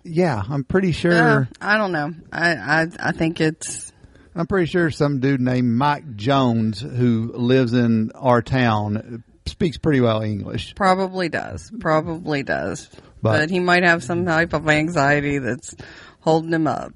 yeah, 0.04 0.42
I'm 0.48 0.64
pretty 0.64 0.92
sure. 0.92 1.12
uh, 1.12 1.44
I 1.60 1.76
don't 1.78 1.92
know. 1.92 2.12
I, 2.32 2.52
I 2.54 2.86
I 3.00 3.12
think 3.12 3.40
it's 3.40 3.92
I'm 4.34 4.46
pretty 4.46 4.66
sure 4.66 4.90
some 4.90 5.20
dude 5.20 5.40
named 5.40 5.72
Mike 5.72 6.16
Jones 6.16 6.80
who 6.80 7.32
lives 7.34 7.72
in 7.72 8.10
our 8.14 8.42
town 8.42 9.22
speaks 9.46 9.76
pretty 9.78 10.00
well 10.00 10.22
English. 10.22 10.74
probably 10.74 11.28
does. 11.28 11.70
Probably 11.80 12.42
does. 12.42 12.88
But- 13.22 13.38
But, 13.40 13.50
he 13.50 13.58
might 13.60 13.84
have 13.84 14.02
some 14.04 14.24
type 14.26 14.52
of 14.52 14.68
anxiety 14.68 15.38
that's 15.38 15.74
holding 16.20 16.52
him 16.52 16.66
up. 16.66 16.92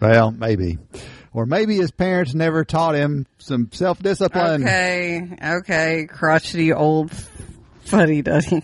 Well, 0.00 0.30
maybe. 0.30 0.78
Or 1.34 1.44
maybe 1.44 1.76
his 1.76 1.90
parents 1.90 2.32
never 2.34 2.64
taught 2.64 2.94
him 2.94 3.26
some 3.38 3.68
self 3.72 3.98
discipline. 4.02 4.62
Okay, 4.62 5.36
okay, 5.58 6.06
crotchety 6.08 6.72
old 6.72 7.10
fuddy 7.84 8.22
duddy. 8.22 8.62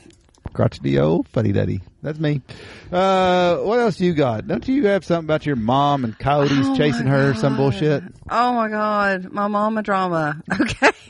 Crotchety 0.55 0.98
old 0.98 1.28
fuddy 1.28 1.52
duddy. 1.52 1.83
That's 2.02 2.18
me. 2.18 2.42
Uh, 2.90 3.58
what 3.58 3.78
else 3.78 4.00
you 4.00 4.12
got? 4.12 4.48
Don't 4.48 4.66
you 4.66 4.86
have 4.86 5.04
something 5.04 5.24
about 5.26 5.46
your 5.46 5.54
mom 5.56 6.02
and 6.04 6.18
coyotes 6.18 6.58
Oh, 6.60 6.76
chasing 6.76 7.06
her? 7.06 7.32
Some 7.34 7.56
bullshit. 7.56 8.02
Oh 8.28 8.52
my 8.54 8.68
god, 8.68 9.30
my 9.30 9.46
mama 9.46 9.82
drama. 9.82 10.42
Okay. 10.60 10.90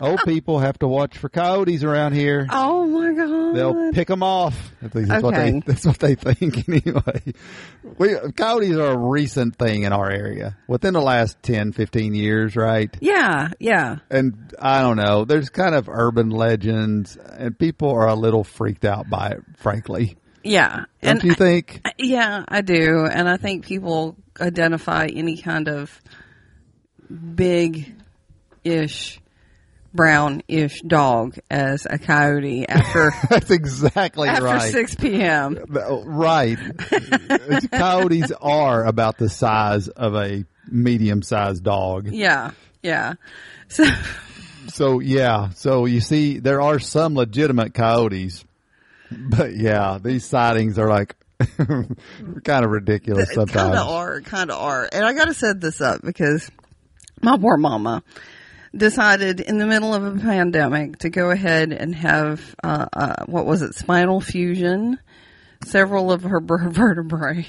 Old 0.08 0.20
people 0.24 0.58
have 0.60 0.78
to 0.80 0.88
watch 0.88 1.18
for 1.18 1.28
coyotes 1.28 1.84
around 1.84 2.14
here. 2.14 2.46
oh 2.50 2.86
my 2.86 3.12
god. 3.12 3.54
They'll 3.54 3.92
pick 3.92 4.08
them 4.08 4.22
off. 4.22 4.72
That's 4.80 4.94
what 5.22 5.34
they 5.34 5.48
Okay. 5.50 5.62
that's 5.66 5.84
what 5.86 5.98
they 5.98 6.14
think 6.14 6.68
anyway. 6.68 7.34
We 7.98 8.14
coyotes 8.36 8.76
are 8.76 8.92
a 8.92 8.96
recent 8.96 9.56
thing 9.56 9.82
in 9.82 9.92
our 9.92 10.10
area 10.10 10.56
within 10.68 10.94
the 10.94 11.00
last 11.02 11.42
10, 11.42 11.72
15 11.72 12.14
years, 12.14 12.56
right? 12.56 12.94
Yeah, 13.00 13.48
yeah. 13.58 13.96
And 14.10 14.54
I 14.60 14.80
don't 14.82 14.96
know. 14.96 15.24
There's 15.24 15.50
kind 15.50 15.74
of 15.74 15.88
urban 15.88 16.30
legends, 16.30 17.16
and 17.16 17.58
people 17.58 17.90
are 17.90 18.08
a 18.08 18.14
little 18.14 18.44
freaked 18.44 18.84
out 18.84 19.10
by 19.10 19.30
it. 19.30 19.40
Frankly, 19.58 20.16
Yeah. 20.44 20.84
don't 21.02 21.12
and 21.20 21.24
you 21.24 21.34
think? 21.34 21.80
I- 21.84 21.92
yeah, 21.98 22.44
I 22.48 22.60
do. 22.62 23.04
And 23.06 23.28
I 23.28 23.36
think 23.36 23.66
people 23.66 24.16
identify 24.40 25.06
any 25.12 25.36
kind 25.36 25.68
of 25.68 26.00
big 27.34 27.94
ish 28.64 29.20
brown 29.92 30.42
ish 30.48 30.80
dog 30.82 31.36
as 31.50 31.86
a 31.88 31.98
coyote 31.98 32.68
after 32.68 33.12
That's 33.30 33.50
exactly 33.50 34.28
after 34.28 34.44
right. 34.44 34.72
six 34.72 34.94
PM. 34.94 35.58
Oh, 35.82 36.04
right. 36.04 36.58
Coyotes 37.72 38.32
are 38.40 38.84
about 38.84 39.18
the 39.18 39.28
size 39.28 39.88
of 39.88 40.14
a 40.14 40.44
medium-sized 40.68 41.64
dog. 41.64 42.08
Yeah, 42.12 42.52
yeah. 42.82 43.14
So 43.68 43.84
So 44.68 45.00
yeah, 45.00 45.50
so 45.50 45.86
you 45.86 46.00
see, 46.00 46.38
there 46.38 46.60
are 46.60 46.78
some 46.78 47.14
legitimate 47.14 47.72
coyotes, 47.72 48.44
but 49.10 49.56
yeah, 49.56 49.98
these 50.02 50.24
sightings 50.24 50.78
are 50.78 50.88
like 50.88 51.16
kind 51.46 52.64
of 52.64 52.70
ridiculous 52.70 53.32
sometimes 53.32 53.52
kind 53.52 53.74
of 53.74 53.88
are, 53.88 54.20
kind 54.20 54.50
of 54.50 54.58
are. 54.58 54.88
And 54.92 55.04
I 55.04 55.12
got 55.14 55.26
to 55.26 55.34
set 55.34 55.60
this 55.60 55.80
up 55.80 56.02
because 56.02 56.50
my 57.22 57.36
poor 57.36 57.56
mama 57.56 58.02
decided 58.76 59.40
in 59.40 59.58
the 59.58 59.66
middle 59.66 59.94
of 59.94 60.04
a 60.04 60.18
pandemic 60.18 60.98
to 60.98 61.10
go 61.10 61.30
ahead 61.30 61.72
and 61.72 61.94
have 61.94 62.54
uh, 62.62 62.86
uh, 62.92 63.24
what 63.26 63.46
was 63.46 63.62
it, 63.62 63.74
spinal 63.74 64.20
fusion. 64.20 64.98
Several 65.64 66.10
of 66.10 66.22
her 66.22 66.40
vertebrae 66.40 67.46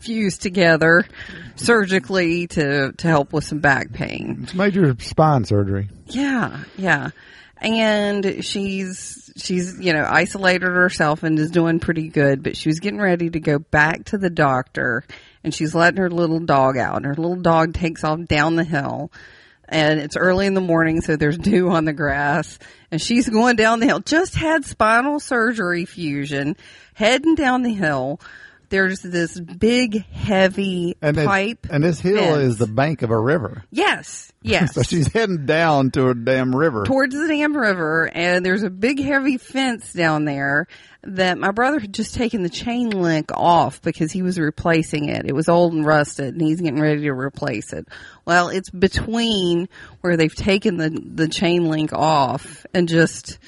fused 0.00 0.42
together 0.42 1.04
surgically 1.56 2.46
to 2.46 2.92
to 2.92 3.08
help 3.08 3.32
with 3.32 3.44
some 3.44 3.60
back 3.60 3.92
pain. 3.92 4.40
It's 4.42 4.54
major 4.54 4.96
spine 5.00 5.44
surgery. 5.44 5.88
Yeah, 6.06 6.64
yeah. 6.76 7.10
And 7.58 8.44
she's 8.44 9.30
she's 9.36 9.78
you 9.80 9.92
know 9.92 10.06
isolated 10.08 10.66
herself 10.66 11.22
and 11.22 11.38
is 11.38 11.50
doing 11.50 11.80
pretty 11.80 12.08
good, 12.08 12.42
but 12.42 12.56
she 12.56 12.68
was 12.68 12.80
getting 12.80 13.00
ready 13.00 13.30
to 13.30 13.40
go 13.40 13.58
back 13.58 14.04
to 14.06 14.18
the 14.18 14.30
doctor, 14.30 15.04
and 15.42 15.54
she's 15.54 15.74
letting 15.74 15.98
her 15.98 16.10
little 16.10 16.40
dog 16.40 16.76
out, 16.76 16.96
and 16.96 17.06
her 17.06 17.14
little 17.14 17.40
dog 17.40 17.74
takes 17.74 18.04
off 18.04 18.20
down 18.26 18.56
the 18.56 18.64
hill, 18.64 19.10
and 19.68 20.00
it's 20.00 20.16
early 20.16 20.46
in 20.46 20.54
the 20.54 20.60
morning, 20.60 21.00
so 21.00 21.16
there's 21.16 21.38
dew 21.38 21.70
on 21.70 21.84
the 21.84 21.92
grass, 21.92 22.58
and 22.90 23.00
she's 23.00 23.28
going 23.28 23.56
down 23.56 23.80
the 23.80 23.86
hill. 23.86 24.00
Just 24.00 24.34
had 24.34 24.64
spinal 24.64 25.20
surgery 25.20 25.84
fusion, 25.84 26.56
heading 26.94 27.34
down 27.34 27.62
the 27.62 27.74
hill. 27.74 28.20
There's 28.68 29.00
this 29.00 29.38
big, 29.38 30.04
heavy 30.06 30.96
And 31.00 31.16
pipe. 31.16 31.66
and 31.70 31.84
this 31.84 32.00
hill 32.00 32.18
fence. 32.18 32.42
is 32.42 32.58
the 32.58 32.66
bank 32.66 33.02
of 33.02 33.10
a 33.10 33.18
river. 33.18 33.64
yes, 33.70 34.32
yes. 34.42 34.74
So 34.74 34.82
she's 34.82 35.12
heading 35.12 35.46
down 35.46 35.90
to 35.92 36.08
a 36.08 36.14
damn 36.14 36.54
river. 36.54 36.84
towards 36.84 37.14
the 37.14 37.28
damn 37.28 37.56
river 37.56 38.10
and 38.12 38.44
there's 38.44 38.62
a 38.62 38.70
big 38.70 39.00
heavy 39.00 39.38
fence 39.38 39.92
down 39.92 40.24
there 40.24 40.66
that 41.02 41.38
my 41.38 41.52
brother 41.52 41.78
had 41.78 41.92
just 41.94 42.14
taken 42.16 42.42
the 42.42 42.48
chain 42.48 42.90
link 42.90 43.30
off 43.32 43.80
because 43.82 44.10
he 44.10 44.22
was 44.22 44.38
replacing 44.38 45.08
it. 45.08 45.24
It 45.26 45.34
was 45.34 45.48
old 45.48 45.72
and 45.72 45.86
rusted 45.86 46.34
and 46.34 46.40
he's 46.42 46.60
getting 46.60 46.80
ready 46.80 47.02
to 47.02 47.12
replace 47.12 47.72
it. 47.72 47.86
Well, 48.24 48.48
it's 48.48 48.70
between 48.70 49.68
where 50.00 50.16
they've 50.16 50.34
taken 50.34 50.76
the, 50.78 50.90
the 50.90 51.28
chain 51.28 51.66
link 51.66 51.92
off 51.92 52.66
and 52.74 52.88
just 52.88 53.38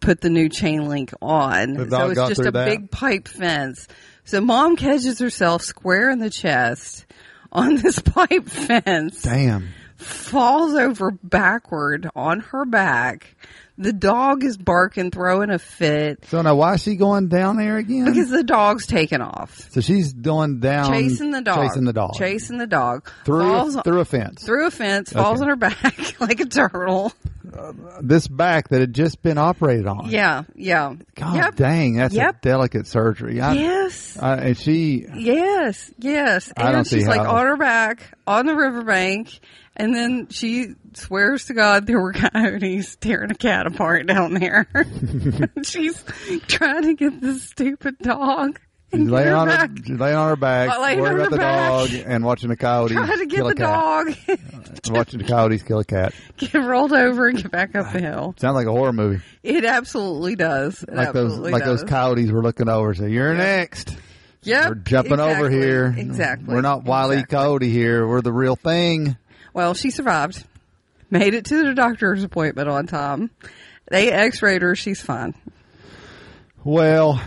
put 0.00 0.20
the 0.20 0.28
new 0.30 0.48
chain 0.50 0.86
link 0.88 1.12
on. 1.22 1.88
So 1.88 2.10
it's 2.10 2.28
just 2.28 2.40
a 2.40 2.50
that? 2.50 2.68
big 2.68 2.90
pipe 2.90 3.28
fence. 3.28 3.88
So 4.24 4.40
mom 4.40 4.76
catches 4.76 5.18
herself 5.18 5.62
square 5.62 6.10
in 6.10 6.18
the 6.18 6.30
chest 6.30 7.06
on 7.50 7.76
this 7.82 7.98
pipe 7.98 8.48
fence 8.48 9.22
Damn. 9.22 9.68
falls 9.96 10.74
over 10.74 11.10
backward 11.10 12.08
on 12.14 12.40
her 12.40 12.64
back. 12.64 13.34
The 13.78 13.92
dog 13.92 14.44
is 14.44 14.56
barking, 14.58 15.10
throwing 15.10 15.50
a 15.50 15.58
fit 15.58 16.24
So 16.26 16.40
now 16.42 16.54
why 16.54 16.74
is 16.74 16.82
she 16.82 16.94
going 16.94 17.28
down 17.28 17.56
there 17.56 17.78
again? 17.78 18.04
because 18.04 18.28
the 18.30 18.44
dog's 18.44 18.86
taken 18.86 19.20
off. 19.22 19.68
so 19.72 19.80
she's 19.80 20.12
going 20.12 20.60
down, 20.60 20.92
Chasing 20.92 21.30
the 21.32 21.40
dog. 21.40 21.68
chasing 21.68 21.84
the 21.84 21.92
dog 21.92 22.14
Chasing 22.14 22.58
the 22.58 22.66
dog. 22.66 23.10
through 23.24 23.40
falls 23.42 23.76
through 23.82 24.00
a 24.00 24.04
fence. 24.04 24.44
through 24.44 24.66
a 24.66 24.70
fence, 24.70 25.12
falls 25.12 25.40
Okay. 25.40 25.42
on 25.42 25.48
her 25.48 25.56
back 25.70 26.20
like 26.20 26.40
a 26.40 26.44
turtle. 26.44 27.12
Uh, 27.56 27.72
this 28.00 28.26
back 28.28 28.68
that 28.68 28.80
had 28.80 28.94
just 28.94 29.22
been 29.22 29.36
operated 29.38 29.86
on. 29.86 30.08
Yeah, 30.10 30.44
yeah. 30.54 30.94
God 31.14 31.34
yep. 31.36 31.54
dang, 31.56 31.96
that's 31.96 32.14
Yep. 32.14 32.36
a 32.36 32.38
delicate 32.40 32.86
surgery. 32.86 33.40
I, 33.40 33.52
Yes. 33.54 34.18
I, 34.20 34.36
and 34.36 34.56
she, 34.58 35.06
Yes, 35.14 35.90
yes. 35.98 36.52
I 36.56 36.66
don't 36.70 36.76
And 36.78 36.86
see 36.86 36.98
she's 37.00 37.08
like 37.08 37.20
how- 37.20 37.36
on 37.36 37.46
her 37.46 37.56
back 37.56 38.16
on 38.26 38.46
the 38.46 38.54
riverbank, 38.54 39.38
and 39.76 39.94
then 39.94 40.28
she 40.30 40.74
swears 40.94 41.46
to 41.46 41.54
God 41.54 41.86
there 41.86 42.00
were 42.00 42.12
coyotes 42.14 42.96
tearing 42.96 43.30
a 43.30 43.34
cat 43.34 43.66
apart 43.66 44.06
down 44.06 44.34
there. 44.34 44.66
she's 45.64 46.02
trying 46.48 46.82
to 46.84 46.94
get 46.94 47.20
this 47.20 47.42
stupid 47.44 47.98
dog. 47.98 48.60
She's 48.92 49.08
laying 49.08 49.32
on 49.32 49.48
her, 49.48 49.68
she's 49.84 49.98
laying 49.98 50.16
on 50.16 50.28
her 50.28 50.36
back, 50.36 50.78
laying 50.78 51.00
worried 51.00 51.12
on 51.12 51.18
about 51.20 51.30
the 51.30 51.36
back. 51.38 51.68
dog, 51.70 51.90
and 52.06 52.24
watching 52.24 52.48
the 52.50 52.56
coyotes 52.56 52.92
Trying 52.96 53.18
to 53.18 53.26
get 53.26 53.36
kill 53.36 53.46
the 53.46 53.52
a 53.52 53.56
cat. 53.56 53.68
dog, 54.28 54.38
watching 54.90 55.18
the 55.20 55.26
coyotes 55.26 55.62
kill 55.62 55.78
a 55.80 55.84
cat. 55.84 56.14
get 56.36 56.54
rolled 56.54 56.92
over 56.92 57.28
and 57.28 57.42
get 57.42 57.50
back 57.50 57.74
up 57.74 57.92
the 57.92 58.00
hill. 58.00 58.34
Sounds 58.38 58.54
like 58.54 58.66
a 58.66 58.70
horror 58.72 58.92
movie. 58.92 59.22
It 59.42 59.64
absolutely 59.64 60.36
does. 60.36 60.82
It 60.82 60.94
Like 60.94 61.12
those, 61.12 61.24
absolutely 61.32 61.52
like 61.52 61.64
does. 61.64 61.80
those 61.80 61.88
coyotes 61.90 62.30
were 62.30 62.42
looking 62.42 62.68
over. 62.68 62.94
So 62.94 63.06
you're 63.06 63.34
next. 63.34 63.96
Yep, 64.44 64.68
We're 64.68 64.74
jumping 64.74 65.20
over 65.20 65.46
exactly, 65.46 65.58
here. 65.60 65.94
Exactly. 65.96 66.54
We're 66.54 66.60
not 66.62 66.82
Wiley 66.84 67.16
exactly. 67.18 67.36
Coyote 67.36 67.70
here. 67.70 68.06
We're 68.08 68.22
the 68.22 68.32
real 68.32 68.56
thing. 68.56 69.16
Well, 69.54 69.74
she 69.74 69.90
survived. 69.90 70.44
Made 71.10 71.34
it 71.34 71.44
to 71.44 71.62
the 71.64 71.74
doctor's 71.74 72.24
appointment 72.24 72.68
on 72.68 72.86
time. 72.88 73.30
They 73.88 74.10
x-rayed 74.10 74.62
her. 74.62 74.74
She's 74.74 75.00
fine. 75.00 75.34
Well, 76.64 77.20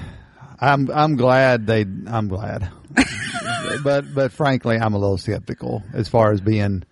I'm 0.59 0.89
I'm 0.91 1.15
glad 1.15 1.67
they. 1.67 1.81
I'm 1.81 2.27
glad, 2.27 2.69
but 3.83 4.13
but 4.13 4.31
frankly, 4.31 4.77
I'm 4.77 4.93
a 4.93 4.97
little 4.97 5.17
skeptical 5.17 5.83
as 5.93 6.07
far 6.07 6.31
as 6.31 6.41
being 6.41 6.83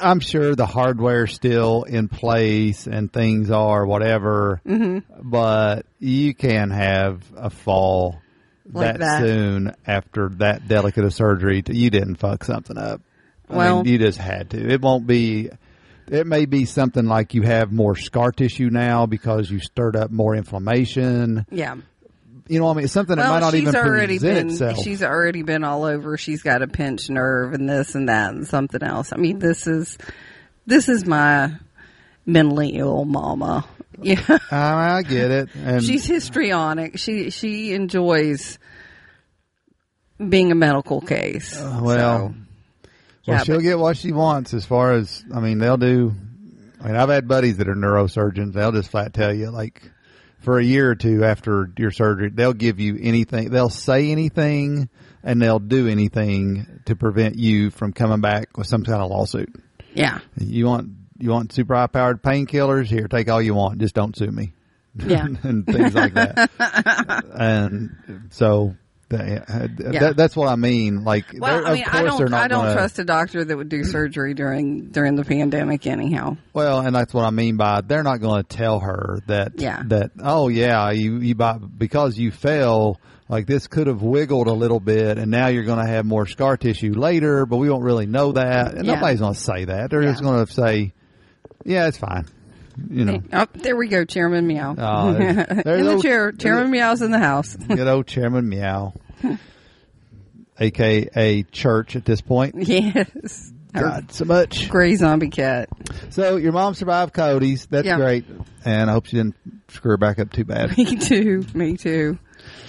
I'm 0.00 0.20
sure 0.20 0.54
the 0.56 0.66
hardware's 0.66 1.34
still 1.34 1.84
in 1.84 2.08
place 2.08 2.86
and 2.86 3.12
things 3.12 3.50
are 3.50 3.86
whatever, 3.86 4.60
Mm-hmm. 4.66 5.28
but 5.30 5.86
you 6.00 6.34
can 6.34 6.70
have 6.70 7.22
a 7.36 7.48
fall 7.50 8.20
Like 8.72 8.98
that, 8.98 9.00
that. 9.00 9.20
soon 9.22 9.74
after 9.86 10.30
that 10.38 10.66
delicate 10.66 11.04
a 11.04 11.10
surgery. 11.12 11.62
To, 11.62 11.74
you 11.74 11.90
didn't 11.90 12.16
fuck 12.16 12.42
something 12.44 12.76
up. 12.76 13.02
I 13.48 13.56
Well- 13.56 13.84
mean, 13.84 13.92
you 13.92 13.98
just 13.98 14.18
had 14.18 14.50
to. 14.50 14.68
It 14.68 14.80
won't 14.82 15.06
be. 15.06 15.50
It 16.10 16.26
may 16.26 16.46
be 16.46 16.64
something 16.64 17.04
like 17.04 17.34
you 17.34 17.42
have 17.42 17.70
more 17.70 17.94
scar 17.94 18.32
tissue 18.32 18.70
now 18.70 19.04
because 19.06 19.50
you 19.50 19.60
stirred 19.60 19.94
up 19.94 20.10
more 20.10 20.34
inflammation. 20.34 21.44
Yeah. 21.50 21.76
You 22.48 22.58
know, 22.58 22.64
what 22.64 22.72
I 22.72 22.74
mean, 22.76 22.84
it's 22.84 22.92
something 22.94 23.16
that 23.16 23.22
Well, 23.22 23.32
might 23.34 23.40
not 23.40 23.52
she's 23.52 23.62
even 23.62 23.76
already 23.76 24.18
present 24.18 24.34
been 24.46 24.52
itself. 24.54 24.78
she's 24.82 25.02
already 25.02 25.42
been 25.42 25.64
all 25.64 25.84
over. 25.84 26.16
She's 26.16 26.42
got 26.42 26.62
a 26.62 26.66
pinched 26.66 27.10
nerve 27.10 27.52
and 27.52 27.68
this 27.68 27.94
and 27.94 28.08
that 28.08 28.32
and 28.32 28.46
something 28.46 28.82
else. 28.82 29.12
I 29.12 29.16
mean, 29.16 29.38
this 29.38 29.66
is 29.66 29.98
this 30.66 30.88
is 30.88 31.04
my 31.06 31.52
mentally 32.26 32.70
ill 32.70 33.04
mama. 33.04 33.64
Yeah. 34.00 34.38
I, 34.52 35.02
get 35.02 35.32
it, 35.32 35.48
and 35.56 35.82
She's 35.82 36.06
histrionic. 36.06 36.98
She 37.00 37.30
she 37.30 37.72
enjoys 37.74 38.60
being 40.28 40.52
a 40.52 40.54
medical 40.54 41.00
case. 41.00 41.60
Uh, 41.60 41.80
well, 41.82 42.28
So, 42.28 42.34
Well, 42.34 42.34
yeah, 43.24 43.42
she'll 43.42 43.56
but- 43.56 43.62
get 43.62 43.78
what 43.78 43.96
she 43.96 44.12
wants 44.12 44.54
as 44.54 44.64
far 44.64 44.92
as, 44.92 45.24
I 45.34 45.40
mean, 45.40 45.58
they'll 45.58 45.76
do, 45.76 46.14
I 46.80 46.86
mean, 46.86 46.94
I've 46.96 47.08
had 47.08 47.26
buddies 47.28 47.56
that 47.56 47.68
are 47.68 47.74
neurosurgeons. 47.74 48.52
They'll 48.52 48.70
just 48.70 48.90
flat 48.90 49.12
tell 49.14 49.32
you, 49.34 49.50
like, 49.50 49.82
for 50.38 50.58
a 50.58 50.64
year 50.64 50.90
or 50.90 50.94
two 50.94 51.24
after 51.24 51.70
your 51.76 51.90
surgery, 51.90 52.30
they'll 52.30 52.52
give 52.52 52.80
you 52.80 52.98
anything. 53.00 53.50
They'll 53.50 53.70
say 53.70 54.10
anything 54.10 54.88
and 55.22 55.42
they'll 55.42 55.58
do 55.58 55.88
anything 55.88 56.80
to 56.86 56.96
prevent 56.96 57.36
you 57.36 57.70
from 57.70 57.92
coming 57.92 58.20
back 58.20 58.56
with 58.56 58.66
some 58.66 58.84
kind 58.84 59.02
of 59.02 59.10
lawsuit. 59.10 59.54
yeah. 59.94 60.20
You 60.36 60.66
want, 60.66 60.90
you 61.18 61.30
want 61.30 61.52
super 61.52 61.74
high 61.74 61.88
powered 61.88 62.22
painkillers? 62.22 62.86
Here, 62.86 63.08
take 63.08 63.28
all 63.28 63.42
you 63.42 63.54
want. 63.54 63.80
Just 63.80 63.94
don't 63.94 64.16
sue 64.16 64.30
me. 64.30 64.52
Yeah. 64.94 65.26
and 65.42 65.66
things 65.66 65.94
like 65.94 66.14
that. 66.14 66.50
and 67.38 68.28
so, 68.30 68.76
that, 69.10 70.14
that's 70.16 70.36
what 70.36 70.48
I 70.48 70.56
mean. 70.56 71.04
Like, 71.04 71.26
Well, 71.38 71.66
I 71.66 71.72
mean, 71.74 71.82
of 71.84 71.88
I 71.94 72.00
course 72.02 72.18
they're 72.18 72.26
don't 72.26 72.30
not 72.30 72.42
I 72.42 72.48
don't 72.48 72.64
gonna- 72.64 72.74
trust 72.74 72.98
a 72.98 73.04
doctor 73.04 73.44
that 73.44 73.56
would 73.56 73.68
do 73.68 73.84
surgery 73.84 74.34
during 74.34 74.88
during 74.90 75.16
the 75.16 75.24
pandemic 75.24 75.86
anyhow. 75.86 76.36
Well, 76.52 76.80
and 76.80 76.94
that's 76.94 77.14
what 77.14 77.24
I 77.24 77.30
mean 77.30 77.56
by 77.56 77.80
they're 77.80 78.02
not 78.02 78.20
going 78.20 78.42
to 78.42 78.48
tell 78.56 78.80
her 78.80 79.20
that 79.26 79.52
Yeah. 79.56 79.82
that 79.86 80.10
oh 80.22 80.48
yeah 80.48 80.90
you 80.90 81.18
you 81.20 81.34
buy 81.34 81.58
because 81.58 82.18
you 82.18 82.30
fell 82.30 83.00
like 83.30 83.46
this 83.46 83.66
could 83.66 83.86
have 83.86 84.02
wiggled 84.02 84.46
a 84.46 84.52
little 84.52 84.80
bit 84.80 85.18
and 85.18 85.30
now 85.30 85.48
you're 85.48 85.64
going 85.64 85.84
to 85.84 85.90
have 85.90 86.04
more 86.06 86.26
scar 86.26 86.56
tissue 86.56 86.92
later, 86.94 87.44
but 87.46 87.58
we 87.58 87.68
won't 87.70 87.84
really 87.84 88.06
know 88.06 88.32
that. 88.32 88.74
And 88.74 88.86
Yeah. 88.86 88.94
nobody's 88.94 89.20
going 89.20 89.34
to 89.34 89.40
say 89.40 89.64
that. 89.66 89.90
They're 89.90 90.02
just 90.02 90.22
going 90.22 90.46
to 90.46 90.50
say, 90.52 90.94
yeah, 91.64 91.88
it's 91.88 91.98
fine. 91.98 92.24
You 92.90 93.04
know, 93.04 93.22
Oh, 93.32 93.46
there 93.54 93.76
we 93.76 93.88
go, 93.88 94.04
Chairman 94.04 94.46
Meow. 94.46 94.74
Ah, 94.78 95.08
oh, 95.08 95.12
there's- 95.14 95.62
there's 95.64 95.80
in 95.80 95.86
the 95.86 95.92
old- 95.94 96.02
chair, 96.02 96.32
Chairman 96.32 96.70
Meow's 96.70 97.02
in 97.02 97.10
the 97.10 97.18
house. 97.18 97.56
good 97.68 97.86
old 97.86 98.06
Chairman 98.06 98.48
Meow, 98.48 98.94
aka 100.60 101.42
Church 101.44 101.96
at 101.96 102.04
this 102.04 102.20
point. 102.20 102.54
yes. 102.56 103.52
God, 103.74 104.10
so 104.10 104.24
much. 104.24 104.68
gray 104.70 104.96
zombie 104.96 105.28
cat. 105.28 105.68
So 106.10 106.36
your 106.36 106.52
mom 106.52 106.74
survived 106.74 107.12
Cody's. 107.12 107.66
That's 107.66 107.86
Yeah. 107.86 107.96
great, 107.96 108.24
and 108.64 108.88
I 108.90 108.92
hope 108.94 109.06
she 109.06 109.16
didn't 109.16 109.36
screw 109.68 109.90
her 109.92 109.96
back 109.98 110.18
up 110.18 110.32
too 110.32 110.44
bad. 110.44 110.76
Me 110.76 110.96
too. 110.96 111.44
Me 111.54 111.76
too. 111.76 112.18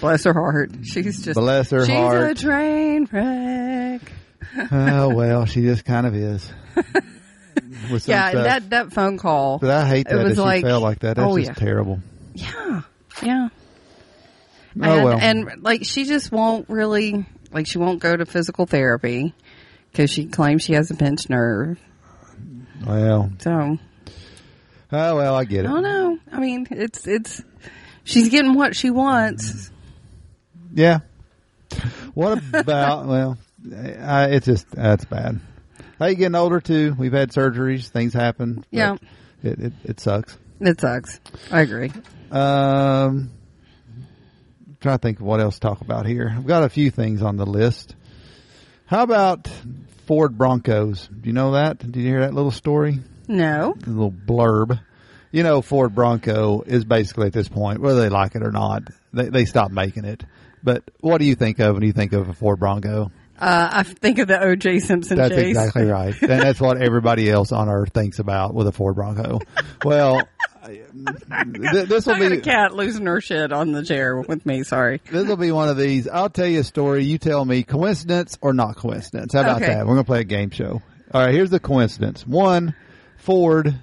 Bless 0.01 0.25
her 0.25 0.33
heart. 0.33 0.71
She's 0.83 1.23
just 1.23 1.39
Bless 1.39 1.69
her 1.71 1.85
she's 1.85 1.95
heart. 1.95 2.31
a 2.31 2.35
train 2.35 3.07
wreck. 3.11 4.01
oh 4.71 5.13
well, 5.13 5.45
she 5.45 5.61
just 5.61 5.85
kind 5.85 6.05
of 6.05 6.13
is. 6.15 6.51
Yeah, 7.89 7.97
stuff. 8.29 8.33
that 8.33 8.69
that 8.69 8.93
phone 8.93 9.17
call. 9.17 9.59
but 9.59 9.69
I 9.69 9.87
hate 9.87 10.07
it 10.07 10.09
that 10.09 10.23
was 10.23 10.35
that 10.37 10.41
like- 10.43 10.63
felt 10.63 10.83
like 10.83 10.99
that. 10.99 11.17
That's 11.17 11.27
oh, 11.31 11.37
just 11.37 11.49
yeah. 11.49 11.53
terrible. 11.55 11.99
Yeah, 12.33 12.81
yeah. 13.23 13.49
Oh 14.81 14.83
and, 14.83 15.03
well. 15.03 15.19
and 15.19 15.63
like 15.63 15.83
she 15.83 16.05
just 16.05 16.31
won't 16.31 16.69
really 16.69 17.25
like 17.51 17.67
she 17.67 17.77
won't 17.77 17.99
go 17.99 18.15
to 18.15 18.25
physical 18.25 18.65
therapy 18.65 19.33
because 19.91 20.09
she 20.09 20.27
claims 20.27 20.63
she 20.63 20.73
has 20.73 20.91
a 20.91 20.95
pinched 20.95 21.29
nerve. 21.29 21.79
well, 22.85 23.31
So 23.39 23.77
oh 24.91 25.15
well, 25.15 25.35
I 25.35 25.43
get 25.45 25.65
it. 25.65 25.67
I 25.67 25.71
it. 25.71 25.73
don't 25.73 25.83
know. 25.83 26.19
I 26.31 26.39
mean, 26.39 26.67
it's 26.71 27.07
it's 27.07 27.43
she's 28.03 28.29
getting 28.29 28.53
what 28.53 28.75
she 28.75 28.89
wants. 28.91 29.71
Yeah. 30.73 30.99
What 32.13 32.41
about? 32.53 33.05
well, 33.07 33.37
I, 34.01 34.25
it's 34.29 34.45
just 34.45 34.69
that's 34.71 35.05
bad. 35.05 35.39
Hey, 35.99 36.15
getting 36.15 36.35
older 36.35 36.61
too. 36.61 36.95
We've 36.97 37.11
had 37.11 37.31
surgeries. 37.31 37.89
Things 37.89 38.13
happen. 38.13 38.65
Yeah. 38.71 38.95
It, 39.43 39.59
it 39.59 39.73
it 39.83 39.99
sucks. 39.99 40.37
It 40.61 40.79
sucks. 40.79 41.19
I 41.51 41.59
agree. 41.61 41.91
Um, 42.31 43.31
trying 44.79 44.97
to 44.97 45.01
think 45.01 45.19
of 45.19 45.25
what 45.25 45.41
else 45.41 45.55
to 45.55 45.59
talk 45.59 45.81
about 45.81 46.05
here. 46.05 46.33
I've 46.33 46.47
got 46.47 46.63
a 46.63 46.69
few 46.69 46.89
things 46.89 47.21
on 47.21 47.35
the 47.35 47.45
list. 47.45 47.95
How 48.85 49.03
about 49.03 49.49
Ford 50.07 50.37
Broncos? 50.37 51.07
Do 51.07 51.27
you 51.27 51.33
know 51.33 51.51
that? 51.51 51.79
Did 51.79 51.97
you 51.97 52.03
hear 52.03 52.21
that 52.21 52.33
little 52.33 52.51
story? 52.51 52.99
No. 53.27 53.75
A 53.85 53.89
little 53.89 54.11
blurb. 54.11 54.79
You 55.31 55.43
know, 55.43 55.61
Ford 55.61 55.93
Bronco 55.93 56.61
is 56.61 56.85
basically 56.85 57.27
at 57.27 57.33
this 57.33 57.49
point, 57.49 57.81
whether 57.81 57.99
they 57.99 58.09
like 58.09 58.35
it 58.35 58.41
or 58.41 58.51
not, 58.51 58.83
they 59.11 59.27
they 59.27 59.45
stopped 59.45 59.73
making 59.73 60.05
it. 60.05 60.23
But 60.63 60.83
what 61.01 61.17
do 61.17 61.25
you 61.25 61.35
think 61.35 61.59
of 61.59 61.75
when 61.75 61.83
you 61.83 61.91
think 61.91 62.13
of 62.13 62.29
a 62.29 62.33
Ford 62.33 62.59
Bronco? 62.59 63.11
Uh, 63.39 63.69
I 63.71 63.83
think 63.83 64.19
of 64.19 64.27
the 64.27 64.41
O.J. 64.41 64.79
Simpson 64.79 65.17
That's 65.17 65.33
chase. 65.33 65.49
exactly 65.57 65.85
right. 65.85 66.13
and 66.21 66.29
that's 66.41 66.59
what 66.59 66.81
everybody 66.81 67.29
else 67.29 67.51
on 67.51 67.69
earth 67.69 67.93
thinks 67.93 68.19
about 68.19 68.53
with 68.53 68.67
a 68.67 68.71
Ford 68.71 68.95
Bronco. 68.95 69.39
Well, 69.85 70.21
th- 70.65 71.87
this 71.87 72.05
will 72.05 72.17
be 72.19 72.25
a 72.37 72.41
cat 72.41 72.73
losing 72.75 73.05
her 73.05 73.21
shit 73.21 73.51
on 73.51 73.71
the 73.71 73.83
chair 73.83 74.19
with 74.19 74.45
me. 74.45 74.63
Sorry. 74.63 75.01
this 75.09 75.27
will 75.27 75.37
be 75.37 75.51
one 75.51 75.69
of 75.69 75.77
these. 75.77 76.07
I'll 76.07 76.29
tell 76.29 76.47
you 76.47 76.59
a 76.59 76.63
story. 76.63 77.05
You 77.05 77.17
tell 77.17 77.45
me 77.45 77.63
coincidence 77.63 78.37
or 78.41 78.53
not 78.53 78.75
coincidence. 78.75 79.33
How 79.33 79.41
about 79.41 79.57
Okay. 79.61 79.67
that? 79.73 79.79
We're 79.85 79.93
going 79.93 80.03
to 80.05 80.09
play 80.09 80.21
a 80.21 80.25
game 80.25 80.49
show. 80.51 80.81
All 81.13 81.21
right. 81.25 81.33
Here's 81.33 81.49
the 81.49 81.59
coincidence. 81.59 82.25
One, 82.27 82.75
Ford 83.17 83.75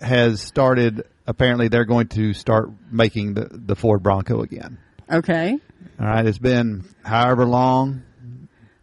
has 0.00 0.40
started. 0.40 1.04
Apparently, 1.26 1.68
they're 1.68 1.84
going 1.84 2.08
to 2.08 2.32
start 2.32 2.70
making 2.90 3.34
the 3.34 3.48
the 3.50 3.76
Ford 3.76 4.02
Bronco 4.02 4.40
again. 4.42 4.78
Okay. 5.10 5.58
All 6.00 6.06
right. 6.06 6.24
It's 6.26 6.38
been 6.38 6.84
however 7.04 7.44
long 7.44 8.02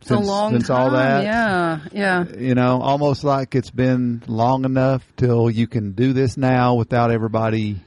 since 0.05 0.27
long 0.27 0.53
since 0.53 0.67
time. 0.67 0.81
all 0.81 0.91
that. 0.91 1.23
Yeah. 1.23 1.79
Yeah. 1.91 2.25
You 2.37 2.55
know, 2.55 2.81
almost 2.81 3.23
like 3.23 3.55
it's 3.55 3.71
been 3.71 4.23
long 4.27 4.65
enough 4.65 5.03
till 5.17 5.49
you 5.49 5.67
can 5.67 5.93
do 5.93 6.13
this 6.13 6.37
now 6.37 6.75
without 6.75 7.11
everybody 7.11 7.77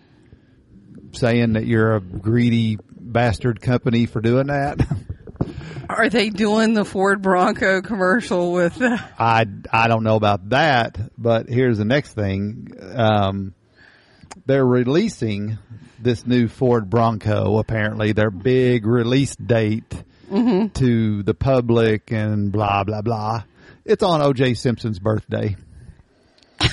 saying 1.13 1.55
that 1.55 1.67
you're 1.67 1.97
a 1.97 2.01
greedy 2.01 2.79
bastard 2.91 3.61
company 3.61 4.07
for 4.07 4.21
doing 4.21 4.49
that. 4.49 4.81
Are 5.89 6.11
they 6.11 6.29
doing 6.29 6.75
the 6.75 6.85
Ford 6.85 7.23
Bronco 7.23 7.81
commercial 7.81 8.53
with? 8.53 8.77
I, 8.83 9.47
I 9.73 9.89
don't 9.89 10.03
know 10.03 10.17
about 10.17 10.51
that, 10.51 10.99
but 11.17 11.49
here's 11.49 11.79
the 11.79 11.87
next 11.87 12.13
thing. 12.13 12.73
Um, 12.95 13.55
they're 14.45 14.67
releasing 14.67 15.57
this 15.99 16.27
new 16.27 16.49
Ford 16.49 16.91
Bronco, 16.91 17.59
apparently 17.59 18.13
their 18.13 18.31
big 18.31 18.87
release 18.87 19.35
date 19.37 19.95
Mm-hmm. 20.31 20.69
to 20.75 21.23
the 21.23 21.35
public 21.35 22.11
and 22.11 22.53
blah, 22.53 22.85
blah, 22.85 23.03
blah. 23.03 23.45
It's 23.85 24.03
on 24.03 24.21
OJ 24.21 24.57
Simpson's 24.59 24.99
birthday. 24.99 25.57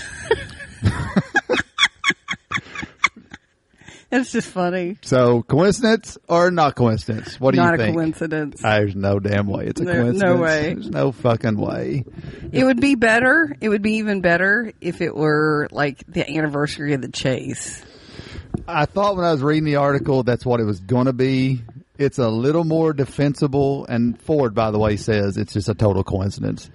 it's 4.12 4.32
just 4.32 4.50
funny. 4.50 4.98
So 5.02 5.42
coincidence 5.44 6.18
or 6.28 6.52
not 6.52 6.76
coincidence? 6.76 7.40
What 7.40 7.52
do 7.54 7.62
Not 7.62 7.72
you 7.72 7.78
think? 7.78 7.96
Not 7.96 8.02
a 8.02 8.06
coincidence. 8.06 8.62
There's 8.62 8.96
no 8.96 9.20
damn 9.20 9.48
way. 9.48 9.68
It's 9.68 9.80
a 9.82 9.86
coincidence. 9.86 10.20
no 10.22 10.38
way. 10.38 10.74
There's 10.74 10.90
no 10.90 11.12
fucking 11.12 11.58
way. 11.58 12.04
It 12.52 12.64
would 12.64 12.82
be 12.82 12.96
better. 12.96 13.56
It 13.62 13.70
would 13.70 13.82
be 13.82 13.94
even 13.94 14.22
better 14.22 14.72
if 14.82 15.02
it 15.02 15.16
were 15.16 15.68
like 15.72 16.04
the 16.08 16.30
anniversary 16.30 16.94
of 16.94 17.02
the 17.02 17.10
chase. 17.10 17.82
I 18.68 18.86
thought 18.86 19.16
when 19.16 19.26
I 19.26 19.32
was 19.32 19.42
reading 19.42 19.66
the 19.66 19.76
article 19.78 20.24
that's 20.24 20.46
what 20.46 20.60
it 20.60 20.66
was 20.66 20.80
going 20.80 21.06
to 21.06 21.14
be. 21.14 21.62
It's 21.98 22.18
a 22.18 22.30
little 22.30 22.66
more 22.66 22.94
defensible, 22.94 23.86
and 23.86 24.20
Ford, 24.22 24.54
by 24.54 24.72
the 24.72 24.80
way, 24.80 24.98
says 24.98 25.38
it's 25.38 25.54
just 25.54 25.70
a 25.70 25.74
total 25.76 26.04
coincidence. 26.04 26.70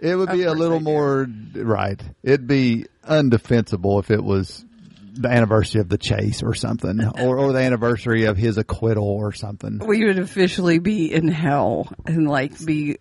It 0.00 0.16
would 0.16 0.30
be 0.30 0.42
a 0.42 0.52
little 0.52 0.80
more 0.80 1.26
right. 1.54 2.02
It'd 2.22 2.46
be 2.46 2.86
undefensible 3.08 4.00
if 4.00 4.10
it 4.10 4.22
was 4.22 4.64
the 5.14 5.28
anniversary 5.28 5.80
of 5.80 5.88
the 5.88 5.98
chase 5.98 6.42
or 6.42 6.54
something, 6.54 7.00
or, 7.20 7.38
or 7.38 7.52
the 7.52 7.60
anniversary 7.60 8.24
of 8.24 8.36
his 8.36 8.58
acquittal 8.58 9.08
or 9.08 9.32
something. 9.32 9.80
We 9.84 10.04
would 10.04 10.18
officially 10.18 10.78
be 10.78 11.12
in 11.12 11.28
hell 11.28 11.88
and 12.06 12.28
like 12.28 12.64
be 12.64 12.98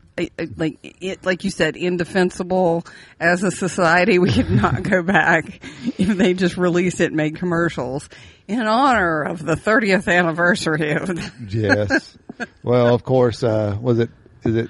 like 0.55 0.77
it, 1.01 1.25
like 1.25 1.43
you 1.43 1.49
said, 1.49 1.75
indefensible 1.75 2.85
as 3.19 3.43
a 3.43 3.51
society. 3.51 4.19
We 4.19 4.31
could 4.31 4.51
not 4.51 4.83
go 4.83 5.01
back 5.01 5.59
if 5.97 6.17
they 6.17 6.33
just 6.33 6.57
release 6.57 6.99
it 6.99 7.07
and 7.07 7.15
made 7.15 7.37
commercials 7.37 8.07
in 8.47 8.61
honor 8.61 9.23
of 9.23 9.43
the 9.43 9.55
30th 9.55 10.07
anniversary 10.07 10.91
of. 10.91 11.31
Yes. 11.53 12.17
well, 12.63 12.93
of 12.93 13.03
course, 13.03 13.43
uh, 13.43 13.77
was 13.79 13.99
it, 13.99 14.09
is 14.43 14.55
it 14.55 14.69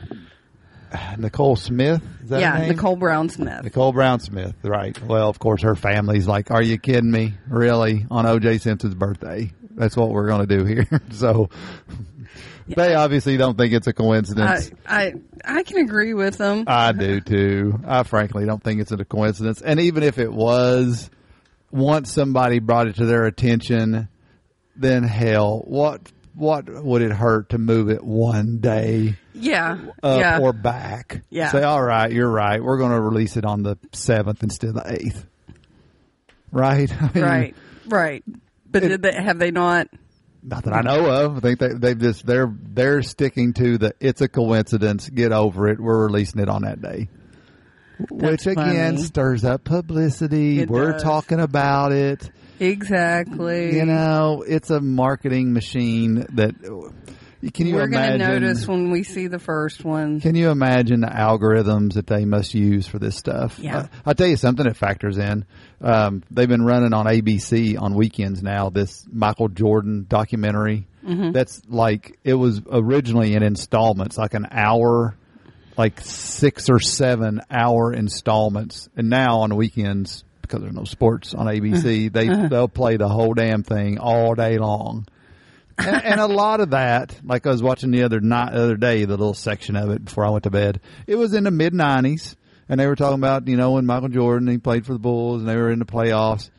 Nicole 1.17 1.55
Smith. 1.55 2.01
Is 2.23 2.29
that 2.29 2.41
her 2.41 2.63
yeah? 2.63 2.67
Nicole 2.67 2.95
Brown 2.95 3.29
Smith. 3.29 3.63
Nicole 3.63 3.93
Brown 3.93 4.19
Smith, 4.19 4.55
right. 4.63 4.99
Well, 5.01 5.29
of 5.29 5.39
course, 5.39 5.63
her 5.63 5.75
family's 5.75 6.27
like, 6.27 6.51
are 6.51 6.61
you 6.61 6.77
kidding 6.77 7.11
me? 7.11 7.33
Really? 7.47 8.05
On 8.11 8.25
O.J. 8.25 8.59
Simpson's 8.59 8.95
birthday? 8.95 9.51
That's 9.71 9.97
what 9.97 10.09
we're 10.09 10.27
going 10.27 10.47
to 10.47 10.57
do 10.57 10.65
here. 10.65 10.87
so 11.11 11.49
they 12.67 12.95
obviously 12.95 13.37
don't 13.37 13.57
think 13.57 13.73
it's 13.73 13.87
a 13.87 13.93
coincidence. 13.93 14.71
I 14.85 15.13
I 15.43 15.63
can 15.63 15.77
agree 15.77 16.13
with 16.13 16.37
them. 16.37 16.65
I 16.67 16.91
do 16.91 17.19
too. 17.21 17.79
I 17.85 18.03
frankly 18.03 18.45
don't 18.45 18.63
think 18.63 18.81
it's 18.81 18.91
a 18.91 19.03
coincidence. 19.03 19.61
And 19.61 19.79
even 19.79 20.03
if 20.03 20.17
it 20.17 20.31
was, 20.31 21.09
once 21.71 22.11
somebody 22.11 22.59
brought 22.59 22.87
it 22.87 22.95
to 22.97 23.05
their 23.05 23.25
attention, 23.25 24.07
then 24.75 25.03
hell, 25.03 25.63
what 25.65 26.01
what 26.35 26.69
would 26.69 27.01
it 27.01 27.11
hurt 27.11 27.49
to 27.49 27.57
move 27.57 27.89
it 27.89 28.03
one 28.03 28.59
day 28.59 29.15
yeah, 29.33 29.77
up 30.01 30.19
yeah, 30.19 30.39
or 30.39 30.53
back? 30.53 31.21
Yeah. 31.29 31.51
Say, 31.51 31.63
all 31.63 31.81
right, 31.83 32.11
you're 32.11 32.29
right. 32.29 32.63
We're 32.63 32.77
going 32.77 32.91
to 32.91 33.01
release 33.01 33.37
it 33.37 33.45
on 33.45 33.63
the 33.63 33.77
seventh 33.91 34.43
instead 34.43 34.69
of 34.69 34.75
the 34.75 34.93
eighth. 34.93 35.25
Right. 36.51 36.91
I 37.01 37.11
mean, 37.13 37.23
right, 37.23 37.55
right. 37.87 38.23
But 38.69 38.83
It- 38.83 38.87
did 38.89 39.01
they, 39.03 39.13
have 39.13 39.39
they 39.39 39.51
not? 39.51 39.87
Not 40.45 40.65
that 40.65 40.73
I 40.73 40.81
know 40.81 41.05
of. 41.09 41.37
I 41.37 41.39
think 41.39 41.59
they 41.59 41.69
they've 41.69 41.97
just 41.97 42.25
they're 42.25 42.53
they're 42.53 43.01
sticking 43.01 43.53
to 43.53 43.77
the 43.77 43.95
it's 44.01 44.19
a 44.19 44.27
coincidence. 44.27 45.09
Get 45.09 45.31
over 45.31 45.69
it. 45.69 45.79
We're 45.79 46.03
releasing 46.05 46.41
it 46.41 46.49
on 46.49 46.63
that 46.63 46.81
day. 46.81 47.07
Which 48.09 48.45
again 48.45 48.95
funny. 48.95 49.07
stirs 49.07 49.45
up 49.45 49.63
publicity. 49.63 50.59
It 50.59 50.69
We're 50.69 50.91
does. 50.93 51.03
talking 51.03 51.39
about 51.39 51.93
it. 51.93 52.29
Exactly. 52.59 53.75
You 53.75 53.85
know, 53.85 54.43
it's 54.47 54.69
a 54.69 54.79
marketing 54.79 55.53
machine 55.53 56.25
that 56.33 56.55
can 57.51 57.67
you 57.67 57.75
we're 57.75 57.87
going 57.87 58.11
to 58.11 58.17
notice 58.17 58.67
when 58.67 58.89
we 58.89 59.03
see 59.03 59.27
the 59.27 59.39
first 59.39 59.83
one. 59.83 60.21
can 60.21 60.35
you 60.35 60.49
imagine 60.49 61.01
the 61.01 61.07
algorithms 61.07 61.93
that 61.93 62.07
they 62.07 62.23
must 62.25 62.53
use 62.53 62.87
for 62.87 62.99
this 62.99 63.17
stuff? 63.17 63.59
Yeah. 63.59 63.77
Uh, 63.77 63.87
I'll 64.05 64.13
tell 64.13 64.27
you 64.27 64.37
something 64.37 64.65
that 64.65 64.77
factors 64.77 65.17
in. 65.17 65.45
Um, 65.81 66.23
they've 66.31 66.47
been 66.47 66.63
running 66.63 66.93
on 66.93 67.05
ABC 67.05 67.79
on 67.81 67.95
weekends 67.95 68.41
now, 68.41 68.69
this 68.69 69.05
Michael 69.11 69.49
Jordan 69.49 70.05
documentary. 70.07 70.87
Mm-hmm. 71.05 71.31
That's 71.31 71.61
like, 71.67 72.17
it 72.23 72.35
was 72.35 72.61
originally 72.71 73.33
in 73.33 73.43
installments, 73.43 74.17
like 74.17 74.35
an 74.35 74.47
hour, 74.49 75.17
like 75.77 75.99
six 75.99 76.69
or 76.69 76.79
seven 76.79 77.41
hour 77.51 77.91
installments. 77.91 78.87
And 78.95 79.09
now 79.09 79.39
on 79.39 79.55
weekends, 79.57 80.23
because 80.43 80.61
there's 80.61 80.73
no 80.73 80.83
sports 80.83 81.33
on 81.33 81.47
ABC, 81.47 82.07
uh-huh. 82.07 82.09
they, 82.13 82.29
uh-huh. 82.29 82.47
they'll 82.47 82.67
play 82.67 82.97
the 82.97 83.09
whole 83.09 83.33
damn 83.33 83.63
thing 83.63 83.97
all 83.97 84.35
day 84.35 84.59
long 84.59 85.07
and, 85.77 86.03
and 86.03 86.19
a 86.19 86.27
lot 86.27 86.59
of 86.59 86.71
that, 86.71 87.19
like 87.23 87.45
I 87.45 87.51
was 87.51 87.63
watching 87.63 87.91
the 87.91 88.03
other 88.03 88.19
night, 88.19 88.53
the 88.53 88.63
other 88.63 88.77
day, 88.77 89.05
the 89.05 89.17
little 89.17 89.33
section 89.33 89.75
of 89.75 89.89
it 89.89 90.05
before 90.05 90.25
I 90.25 90.29
went 90.29 90.43
to 90.43 90.51
bed. 90.51 90.81
It 91.07 91.15
was 91.15 91.33
in 91.33 91.43
the 91.43 91.51
mid 91.51 91.73
'90s, 91.73 92.35
and 92.69 92.79
they 92.79 92.87
were 92.87 92.95
talking 92.95 93.19
about 93.19 93.47
you 93.47 93.57
know 93.57 93.71
when 93.71 93.85
Michael 93.85 94.09
Jordan 94.09 94.47
he 94.47 94.57
played 94.57 94.85
for 94.85 94.93
the 94.93 94.99
Bulls 94.99 95.41
and 95.41 95.49
they 95.49 95.55
were 95.55 95.71
in 95.71 95.79
the 95.79 95.85
playoffs, 95.85 96.49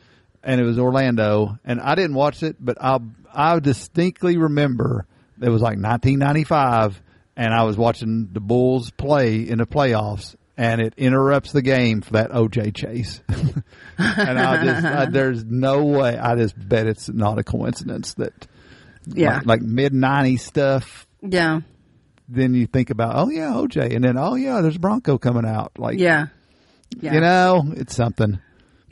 and 0.42 0.60
it 0.60 0.64
was 0.64 0.78
Orlando. 0.78 1.58
And 1.64 1.80
I 1.80 1.94
didn't 1.94 2.14
watch 2.14 2.42
it, 2.42 2.56
but 2.58 2.78
I 2.80 2.98
I 3.32 3.58
distinctly 3.60 4.36
remember 4.36 5.06
it 5.40 5.48
was 5.48 5.62
like 5.62 5.78
1995, 5.78 7.02
and 7.36 7.52
I 7.52 7.64
was 7.64 7.76
watching 7.76 8.30
the 8.32 8.40
Bulls 8.40 8.90
play 8.90 9.48
in 9.48 9.58
the 9.58 9.66
playoffs. 9.66 10.36
And 10.56 10.80
it 10.80 10.94
interrupts 10.96 11.50
the 11.50 11.62
game 11.62 12.00
for 12.00 12.12
that 12.12 12.30
OJ 12.30 12.72
chase, 12.76 13.20
and 13.98 14.38
I 14.38 14.64
just 14.64 14.86
I, 14.86 15.04
there's 15.10 15.44
no 15.44 15.84
way. 15.84 16.16
I 16.16 16.36
just 16.36 16.54
bet 16.56 16.86
it's 16.86 17.08
not 17.08 17.38
a 17.40 17.42
coincidence 17.42 18.14
that 18.14 18.46
Yeah. 19.06 19.38
like, 19.38 19.46
like 19.46 19.62
mid 19.62 19.92
'90s 19.92 20.40
stuff. 20.40 21.06
yeah. 21.22 21.60
Then 22.28 22.54
you 22.54 22.66
think 22.66 22.88
about, 22.90 23.16
oh 23.16 23.28
yeah, 23.30 23.50
OJ, 23.54 23.94
and 23.96 24.04
then 24.04 24.16
oh 24.16 24.34
yeah, 24.36 24.60
there's 24.60 24.78
Bronco 24.78 25.18
coming 25.18 25.44
out. 25.44 25.72
Like, 25.76 25.98
Yeah. 25.98 26.26
Yeah. 27.00 27.14
you 27.14 27.20
know, 27.20 27.64
it's 27.76 27.96
something. 27.96 28.38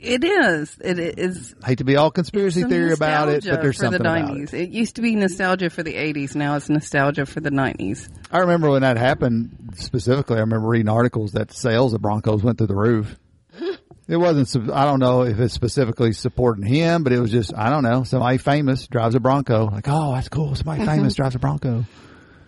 It 0.03 0.23
is. 0.23 0.77
It 0.83 0.99
is. 0.99 1.55
I 1.63 1.67
hate 1.67 1.77
to 1.79 1.83
be 1.83 1.95
all 1.95 2.11
conspiracy 2.11 2.63
theory 2.63 2.93
about 2.93 3.29
it, 3.29 3.45
but 3.45 3.61
there's 3.61 3.77
something 3.77 4.03
the 4.03 4.09
about 4.09 4.29
90s. 4.29 4.53
it. 4.53 4.61
It 4.63 4.69
used 4.69 4.95
to 4.97 5.01
be 5.01 5.15
nostalgia 5.15 5.69
for 5.69 5.83
the 5.83 5.93
80s. 5.93 6.35
Now 6.35 6.55
it's 6.55 6.69
nostalgia 6.69 7.25
for 7.25 7.39
the 7.39 7.49
90s. 7.51 8.09
I 8.31 8.39
remember 8.39 8.69
when 8.69 8.81
that 8.81 8.97
happened 8.97 9.73
specifically. 9.75 10.37
I 10.37 10.41
remember 10.41 10.67
reading 10.67 10.89
articles 10.89 11.31
that 11.33 11.51
sales 11.53 11.93
of 11.93 12.01
Broncos 12.01 12.43
went 12.43 12.57
through 12.57 12.67
the 12.67 12.75
roof. 12.75 13.17
It 14.05 14.17
wasn't. 14.17 14.69
I 14.69 14.83
don't 14.83 14.99
know 14.99 15.21
if 15.21 15.39
it's 15.39 15.53
specifically 15.53 16.11
supporting 16.11 16.65
him, 16.65 17.03
but 17.03 17.13
it 17.13 17.19
was 17.19 17.31
just. 17.31 17.53
I 17.55 17.69
don't 17.69 17.83
know. 17.83 18.03
Somebody 18.03 18.37
famous 18.37 18.85
drives 18.87 19.15
a 19.15 19.21
Bronco. 19.21 19.67
Like, 19.69 19.85
oh, 19.87 20.11
that's 20.13 20.27
cool. 20.27 20.53
Somebody 20.55 20.85
famous 20.85 21.15
drives 21.15 21.35
a 21.35 21.39
Bronco. 21.39 21.85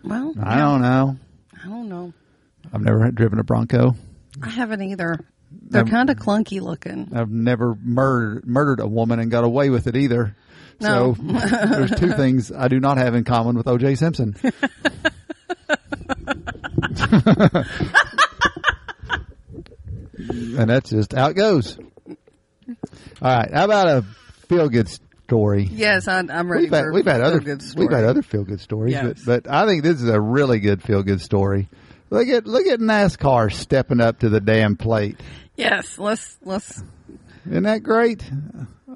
Well, 0.04 0.34
I 0.44 0.58
don't 0.58 0.82
know. 0.82 1.16
I 1.64 1.68
don't 1.70 1.88
know. 1.88 2.14
I've 2.74 2.82
never 2.82 3.10
driven 3.12 3.40
a 3.40 3.46
Bronco. 3.46 3.96
I 4.44 4.50
haven't 4.50 4.82
either. 4.82 5.18
They're 5.68 5.84
kind 5.86 6.10
of 6.10 6.18
clunky 6.18 6.62
looking. 6.62 7.12
I've 7.14 7.30
never 7.30 7.76
murdered 7.82 8.46
murdered 8.46 8.80
a 8.80 8.88
woman 8.88 9.20
and 9.20 9.30
got 9.32 9.44
away 9.44 9.70
with 9.70 9.88
it 9.88 9.96
either. 9.96 10.36
No. 10.80 11.16
So 11.16 11.22
there's 11.24 11.92
two 11.92 12.12
things 12.18 12.52
I 12.52 12.68
do 12.68 12.80
not 12.80 12.98
have 12.98 13.16
in 13.16 13.24
common 13.24 13.56
with 13.56 13.68
O.J. 13.68 13.96
Simpson. 13.96 14.36
and 20.18 20.70
that's 20.70 20.90
just 20.90 21.14
how 21.14 21.30
it 21.30 21.36
goes. 21.36 21.78
All 22.68 22.76
right, 23.22 23.52
how 23.54 23.66
about 23.66 23.88
a 23.88 24.02
feel 24.48 24.70
good 24.70 24.90
story? 25.28 25.68
Yes, 25.72 26.08
I, 26.08 26.20
I'm 26.20 26.52
ready 26.52 26.66
We've 26.66 26.74
had, 26.74 26.84
for 26.84 26.94
we've 26.94 27.06
had 27.06 27.22
other 27.22 27.40
we've 27.76 27.92
had 27.92 28.04
other 28.04 28.22
feel 28.22 28.44
good 28.44 28.60
stories, 28.60 28.94
Yes. 28.94 29.24
but, 29.26 29.44
but 29.44 29.52
I 29.54 29.66
think 29.66 29.84
this 29.84 30.02
is 30.02 30.10
a 30.10 30.20
really 30.20 30.60
good 30.60 30.82
feel 30.82 31.04
good 31.04 31.22
story. 31.22 31.70
Look 32.10 32.28
at 32.28 32.46
look 32.46 32.68
at 32.68 32.80
NASCAR 32.80 33.52
stepping 33.52 34.02
up 34.02 34.20
to 34.20 34.30
the 34.30 34.40
damn 34.40 34.76
plate. 34.78 35.20
Yes, 35.58 35.98
let's 35.98 36.38
let's. 36.44 36.84
Isn't 37.50 37.64
that 37.64 37.84
great? 37.84 38.24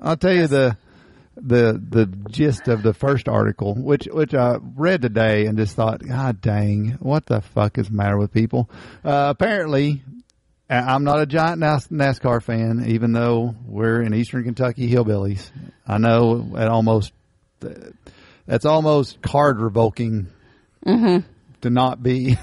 I'll 0.01 0.17
tell 0.17 0.33
you 0.33 0.47
the 0.47 0.77
the 1.35 1.81
the 1.89 2.05
gist 2.29 2.67
of 2.67 2.83
the 2.83 2.93
first 2.93 3.29
article, 3.29 3.75
which 3.75 4.07
which 4.11 4.33
I 4.33 4.57
read 4.75 5.01
today 5.01 5.45
and 5.45 5.57
just 5.57 5.75
thought, 5.75 6.05
God 6.05 6.41
dang, 6.41 6.97
what 6.99 7.25
the 7.25 7.41
fuck 7.41 7.77
is 7.77 7.87
the 7.87 7.93
matter 7.93 8.17
with 8.17 8.33
people? 8.33 8.69
Uh, 9.03 9.27
apparently, 9.29 10.01
I'm 10.69 11.03
not 11.03 11.21
a 11.21 11.25
giant 11.25 11.59
NAS- 11.59 11.87
NASCAR 11.87 12.43
fan, 12.43 12.85
even 12.87 13.13
though 13.13 13.55
we're 13.65 14.01
in 14.01 14.13
Eastern 14.13 14.43
Kentucky 14.43 14.89
hillbillies. 14.89 15.49
I 15.87 15.97
know 15.97 16.41
that 16.53 16.67
almost 16.67 17.13
that's 18.45 18.65
almost 18.65 19.21
card 19.21 19.59
revoking 19.59 20.27
to 20.85 21.69
not 21.69 22.03
be 22.03 22.31
a 22.33 22.35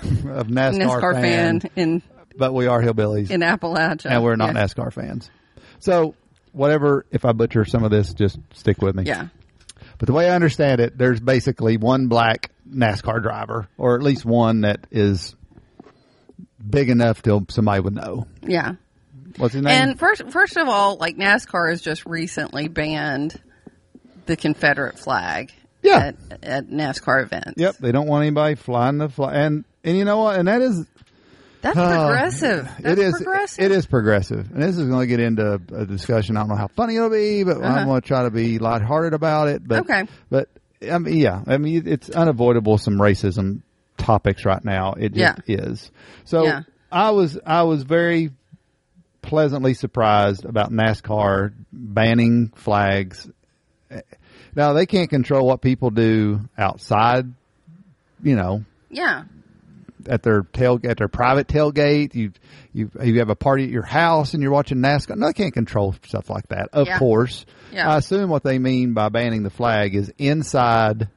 NASCAR, 0.44 0.78
NASCAR 0.78 1.12
fan, 1.14 1.60
fan 1.60 1.70
in 1.76 2.02
but 2.39 2.53
we 2.53 2.66
are 2.66 2.82
hillbillies 2.82 3.30
in 3.30 3.41
Appalachia, 3.41 4.11
and 4.11 4.22
we're 4.22 4.37
not 4.37 4.55
yeah. 4.55 4.64
NASCAR 4.64 4.93
fans. 4.93 5.30
So, 5.78 6.14
whatever, 6.53 7.07
if 7.11 7.24
I 7.24 7.32
butcher 7.32 7.64
some 7.64 7.84
of 7.84 7.91
this, 7.91 8.14
just 8.14 8.39
stick 8.55 8.80
with 8.80 8.95
me. 8.95 9.05
Yeah, 9.05 9.28
But 9.99 10.07
the 10.07 10.12
way 10.12 10.28
I 10.30 10.34
understand 10.34 10.80
it, 10.80 10.97
there's 10.97 11.20
basically 11.20 11.76
one 11.76 12.09
black 12.09 12.51
NASCAR 12.68 13.22
driver, 13.22 13.68
or 13.76 13.95
at 13.97 14.03
least 14.03 14.24
one 14.24 14.62
that 14.62 14.87
is 14.91 15.34
big 16.68 16.89
enough 16.91 17.22
till 17.22 17.45
somebody 17.49 17.80
would 17.80 17.95
know. 17.95 18.26
yeah. 18.43 18.72
What's 19.39 19.53
his 19.53 19.62
name? 19.62 19.72
And 19.91 19.99
first, 19.99 20.30
first 20.30 20.57
of 20.57 20.66
all, 20.66 20.97
like 20.97 21.16
NASCAR 21.16 21.68
has 21.68 21.82
just 21.82 22.07
recently 22.07 22.68
banned 22.68 23.39
the 24.24 24.34
Confederate 24.34 24.99
flag. 24.99 25.53
Yeah. 25.82 26.12
At, 26.30 26.45
at 26.45 26.66
NASCAR 26.68 27.22
events. 27.22 27.55
yep, 27.59 27.76
they 27.76 27.93
don't 27.93 28.07
want 28.09 28.22
anybody 28.22 28.55
flying 28.55 28.97
the 28.97 29.11
flag. 29.11 29.37
And, 29.37 29.64
and 29.84 29.97
you 29.97 30.07
know 30.07 30.18
what? 30.18 30.39
And 30.39 30.49
that 30.49 30.62
is, 30.62 30.87
That's 31.74 31.78
uh, 31.78 32.06
progressive. 32.06 32.64
That's 32.80 32.86
it 32.86 32.98
is, 32.98 33.14
progressive. 33.16 33.64
it 33.64 33.72
is 33.72 33.86
progressive. 33.86 34.50
And 34.52 34.62
this 34.62 34.76
is 34.78 34.86
going 34.88 35.00
to 35.00 35.06
get 35.06 35.20
into 35.20 35.60
a 35.74 35.86
discussion. 35.86 36.36
I 36.36 36.40
don't 36.40 36.48
know 36.50 36.56
how 36.56 36.68
funny 36.68 36.96
it'll 36.96 37.10
be, 37.10 37.42
but 37.44 37.56
Uh-huh. 37.58 37.66
I'm 37.66 37.86
going 37.86 38.00
to 38.00 38.06
try 38.06 38.22
to 38.22 38.30
be 38.30 38.58
lighthearted 38.58 39.14
about 39.14 39.48
it. 39.48 39.66
But, 39.66 39.80
Okay. 39.80 40.04
But 40.30 40.48
I 40.90 40.98
mean, 40.98 41.16
yeah, 41.16 41.42
I 41.46 41.58
mean, 41.58 41.86
it's 41.86 42.10
unavoidable 42.10 42.78
some 42.78 42.94
racism 42.98 43.62
topics 43.96 44.44
right 44.44 44.64
now. 44.64 44.92
It 44.92 45.14
just 45.14 45.40
is. 45.48 45.90
So 46.24 46.44
Yeah. 46.44 46.62
I 46.92 47.10
was, 47.10 47.38
I 47.44 47.62
was 47.64 47.82
very 47.82 48.30
pleasantly 49.22 49.74
surprised 49.74 50.44
about 50.44 50.70
NASCAR 50.70 51.52
banning 51.72 52.52
flags. 52.54 53.28
Now 54.54 54.72
they 54.72 54.86
can't 54.86 55.10
control 55.10 55.46
what 55.46 55.60
people 55.60 55.90
do 55.90 56.40
outside, 56.56 57.26
you 58.22 58.36
know, 58.36 58.64
Yeah. 58.90 59.24
At 60.09 60.22
their 60.22 60.42
tail 60.42 60.78
at 60.84 60.96
their 60.98 61.09
private 61.09 61.46
tailgate. 61.48 62.14
You 62.14 62.32
you 62.72 62.90
you 63.02 63.18
have 63.18 63.30
a 63.30 63.36
party 63.36 63.64
at 63.64 63.70
your 63.70 63.84
house 63.84 64.34
and 64.34 64.42
you're 64.42 64.52
watching 64.52 64.78
NASCAR. 64.78 65.16
No, 65.16 65.26
they 65.26 65.32
can't 65.32 65.54
control 65.54 65.94
stuff 66.07 66.28
like 66.30 66.48
that. 66.48 66.68
Of 66.72 66.86
Yeah. 66.86 66.98
course, 66.98 67.46
Yeah. 67.72 67.90
I 67.90 67.96
assume 67.98 68.30
what 68.30 68.42
they 68.42 68.59
mean 68.59 68.92
by 68.94 69.09
banning 69.09 69.42
the 69.42 69.50
flag 69.50 69.94
is 69.94 70.12
inside, 70.18 71.09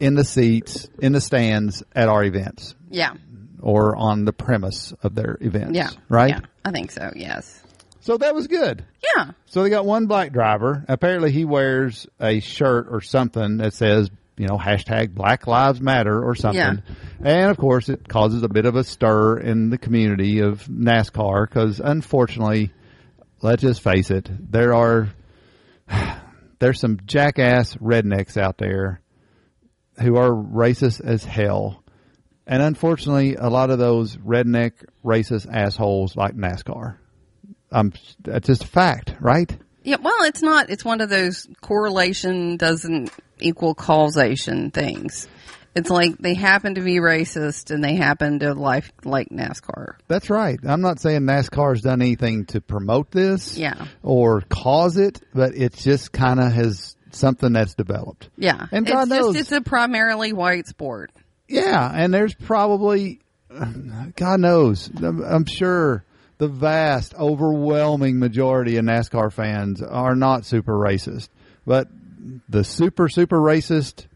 in 0.00 0.14
the 0.14 0.24
seats, 0.24 0.88
in 1.00 1.12
the 1.12 1.20
stands 1.20 1.82
at 1.94 2.08
our 2.08 2.24
events 2.24 2.74
Yeah. 2.90 3.12
or 3.60 3.94
on 3.96 4.24
the 4.24 4.32
premise 4.32 4.92
of 5.02 5.14
their 5.14 5.38
events. 5.40 5.76
Yeah. 5.76 5.90
right. 6.08 6.30
Yeah. 6.30 6.40
I 6.64 6.70
think 6.70 6.90
so. 6.90 7.12
Yes. 7.14 7.60
So 8.00 8.16
that 8.18 8.34
was 8.34 8.48
good. 8.48 8.84
Yeah. 9.16 9.30
So 9.46 9.62
they 9.62 9.70
got 9.70 9.86
one 9.86 10.06
black 10.06 10.32
driver. 10.32 10.84
Apparently, 10.88 11.30
he 11.30 11.44
wears 11.44 12.06
a 12.20 12.40
shirt 12.40 12.88
or 12.90 13.00
something 13.00 13.58
that 13.58 13.74
says 13.74 14.10
you 14.36 14.46
know, 14.46 14.56
hashtag 14.56 15.14
Black 15.14 15.46
Lives 15.46 15.80
Matter 15.80 16.22
or 16.22 16.34
something. 16.34 16.82
Yeah. 16.86 16.94
And 17.20 17.50
of 17.50 17.56
course, 17.56 17.88
it 17.88 18.08
causes 18.08 18.42
a 18.42 18.48
bit 18.48 18.64
of 18.64 18.76
a 18.76 18.84
stir 18.84 19.38
in 19.38 19.70
the 19.70 19.78
community 19.78 20.40
of 20.40 20.64
NASCAR 20.64 21.48
because 21.48 21.80
unfortunately, 21.80 22.72
let's 23.42 23.62
just 23.62 23.82
face 23.82 24.10
it, 24.10 24.28
there 24.50 24.74
are 24.74 25.08
there's 26.58 26.80
some 26.80 26.98
jackass 27.04 27.74
rednecks 27.76 28.36
out 28.36 28.58
there 28.58 29.00
who 30.00 30.16
are 30.16 30.30
racist 30.30 31.00
as 31.04 31.24
hell. 31.24 31.82
And 32.46 32.62
unfortunately, 32.62 33.36
a 33.36 33.48
lot 33.48 33.70
of 33.70 33.78
those 33.78 34.16
redneck 34.16 34.72
racist 35.04 35.46
assholes 35.52 36.16
like 36.16 36.34
NASCAR. 36.34 36.96
Um, 37.70 37.92
that's 38.20 38.46
just 38.46 38.64
a 38.64 38.66
fact, 38.66 39.14
right? 39.20 39.56
Yeah, 39.84 39.96
well, 40.00 40.22
it's 40.24 40.42
not. 40.42 40.70
It's 40.70 40.84
one 40.84 41.00
of 41.00 41.08
those 41.10 41.46
correlation 41.60 42.56
doesn't 42.56 43.10
equal 43.40 43.74
causation 43.74 44.70
things. 44.70 45.28
It's 45.74 45.88
like 45.88 46.18
they 46.18 46.34
happen 46.34 46.74
to 46.74 46.82
be 46.82 46.96
racist 46.96 47.70
and 47.70 47.82
they 47.82 47.94
happen 47.96 48.40
to 48.40 48.52
like 48.54 48.84
like 49.06 49.30
NASCAR. 49.30 49.94
That's 50.06 50.28
right. 50.28 50.58
I'm 50.62 50.82
not 50.82 51.00
saying 51.00 51.22
NASCAR 51.22 51.70
has 51.72 51.80
done 51.80 52.02
anything 52.02 52.44
to 52.46 52.60
promote 52.60 53.10
this 53.10 53.56
Yeah. 53.56 53.86
or 54.02 54.42
cause 54.42 54.98
it, 54.98 55.20
but 55.34 55.54
it's 55.56 55.82
just 55.82 56.12
kind 56.12 56.40
of 56.40 56.52
has 56.52 56.94
something 57.10 57.52
that's 57.54 57.74
developed. 57.74 58.28
Yeah, 58.36 58.66
And 58.70 58.86
God 58.86 59.02
it's 59.02 59.10
knows- 59.10 59.34
just 59.34 59.52
it's 59.52 59.52
a 59.52 59.60
primarily 59.62 60.32
white 60.34 60.66
sport. 60.66 61.10
Yeah, 61.48 61.90
and 61.92 62.12
there's 62.14 62.34
probably, 62.34 63.20
God 64.16 64.40
knows, 64.40 64.90
I'm, 64.96 65.22
I'm 65.22 65.44
sure 65.46 66.04
the 66.42 66.48
vast, 66.48 67.14
overwhelming 67.14 68.18
majority 68.18 68.76
of 68.76 68.84
NASCAR 68.84 69.32
fans 69.32 69.80
are 69.80 70.16
not 70.16 70.44
super 70.44 70.72
racist, 70.76 71.28
but 71.64 71.86
the 72.48 72.64
super, 72.64 73.08
super 73.08 73.38
racist 73.38 74.06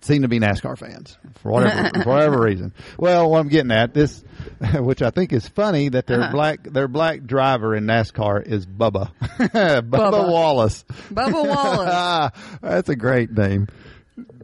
seem 0.00 0.22
to 0.22 0.28
be 0.28 0.40
NASCAR 0.40 0.76
fans 0.76 1.16
for 1.36 1.52
whatever, 1.52 1.90
for 2.02 2.08
whatever 2.08 2.40
reason. 2.40 2.74
Well, 2.98 3.30
what 3.30 3.38
I'm 3.38 3.46
getting 3.48 3.70
at 3.70 3.94
this, 3.94 4.24
which 4.74 5.02
I 5.02 5.10
think 5.10 5.32
is 5.32 5.46
funny, 5.46 5.88
that 5.90 6.08
their 6.08 6.22
Uh-huh. 6.22 6.32
black, 6.32 6.64
their 6.64 6.88
black 6.88 7.22
driver 7.26 7.76
in 7.76 7.84
NASCAR 7.84 8.44
is 8.44 8.66
Bubba, 8.66 9.12
Bubba, 9.20 9.82
Bubba. 9.88 10.28
Wallace. 10.32 10.84
Bubba 11.14 11.46
Wallace. 11.46 12.32
That's 12.60 12.88
a 12.88 12.96
great 12.96 13.30
name. 13.30 13.68